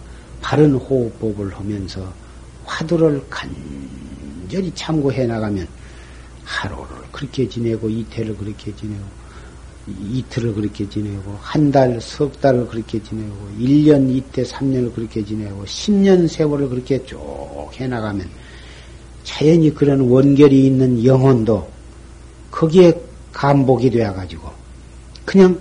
바른 0.41 0.76
호흡법을 0.76 1.53
하면서 1.53 2.11
화두를 2.65 3.22
간절히 3.30 4.72
참고해 4.73 5.27
나가면 5.27 5.68
하루를 6.45 6.88
그렇게 7.11 7.47
지내고 7.47 7.89
이태를 7.89 8.38
그렇게 8.38 8.73
지내고 8.73 9.03
이틀을 9.88 10.53
그렇게 10.53 10.88
지내고 10.89 11.38
한 11.41 11.72
달, 11.72 11.99
석 12.01 12.39
달을 12.41 12.68
그렇게 12.68 13.01
지내고 13.01 13.35
1년 13.57 14.09
이때 14.09 14.43
3년을 14.43 14.93
그렇게 14.93 15.23
지내고 15.23 15.64
10년 15.64 16.27
세월을 16.27 16.69
그렇게 16.69 17.05
쭉 17.05 17.19
해나가면 17.73 18.47
자연히 19.28 19.76
그런 19.76 19.99
원결이 19.99 20.66
있는 20.66 21.04
영혼도 21.04 21.70
거기에 22.49 22.94
감복이 23.34 23.90
되어가지고 23.91 24.49
그냥 25.26 25.60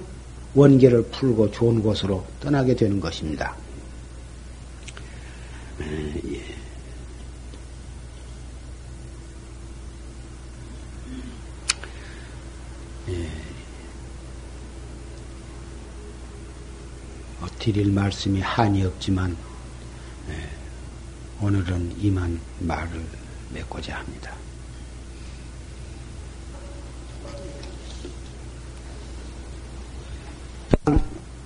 원결을 0.54 1.02
풀고 1.10 1.50
좋은 1.50 1.82
곳으로 1.82 2.24
떠나게 2.40 2.76
되는 2.76 3.00
것입니다. 3.00 3.56
예. 13.08 13.28
드릴 17.58 17.90
말씀이 17.90 18.40
한이 18.40 18.84
없지만 18.84 19.36
예, 20.28 21.44
오늘은 21.44 21.96
이만 22.00 22.40
말을 22.60 23.25
맺고자 23.52 23.96
합니다. 23.96 24.32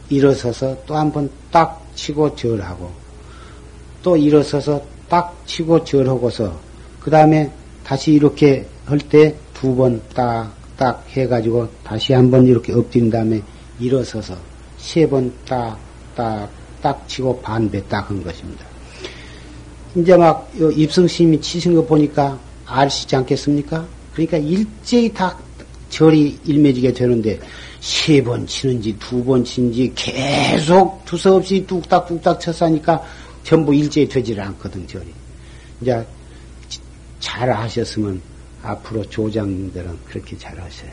일어서서 0.09 0.85
또 0.87 0.95
한 0.97 1.13
번 1.13 1.31
딱 1.51 1.81
치고 1.95 2.35
절하고 2.35 2.91
또 4.03 4.17
일어서서 4.17 4.83
딱 5.09 5.37
치고 5.47 5.85
절하고서 5.85 6.59
그 7.01 7.11
다음에 7.11 7.51
다시 7.85 8.13
이렇게 8.13 8.67
할 8.87 8.99
때 8.99 9.35
두 9.55 9.75
번 9.77 10.01
딱 10.15 10.51
딱 10.77 11.05
해가지고 11.11 11.69
다시 11.85 12.13
한 12.15 12.31
번 12.31 12.47
이렇게 12.47 12.73
엎드린 12.73 13.11
다음에 13.11 13.43
일어서서 13.79 14.35
세 14.79 15.07
번 15.07 15.31
딱 15.45 15.77
딱 16.17 16.49
딱 16.83 17.07
치고 17.07 17.41
반배 17.43 17.87
딱 17.89 18.09
한 18.11 18.23
것입니다. 18.25 18.70
이제 19.97 20.17
막 20.17 20.51
입성심이 20.77 21.41
치신 21.41 21.75
거 21.75 21.85
보니까 21.85 22.39
아시지 22.67 23.15
않겠습니까? 23.17 23.87
그러니까 24.12 24.37
일제히 24.39 25.12
다 25.12 25.37
절이 25.89 26.39
일매지게 26.45 26.93
되는데 26.93 27.41
세 27.81 28.23
번 28.23 28.47
치는지 28.47 28.97
두 28.99 29.25
번 29.25 29.43
치는지 29.45 29.91
계속 29.95 31.05
두서없이 31.05 31.65
뚝딱뚝딱 31.67 32.39
쳤으니까 32.41 33.03
전부 33.43 33.75
일제히 33.75 34.07
되지를 34.07 34.43
않거든 34.45 34.87
절이. 34.87 35.07
이제 35.81 36.07
잘 37.19 37.51
하셨으면 37.51 38.21
앞으로 38.62 39.03
조장들은 39.09 39.99
그렇게 40.05 40.37
잘 40.39 40.53
하셔요. 40.61 40.91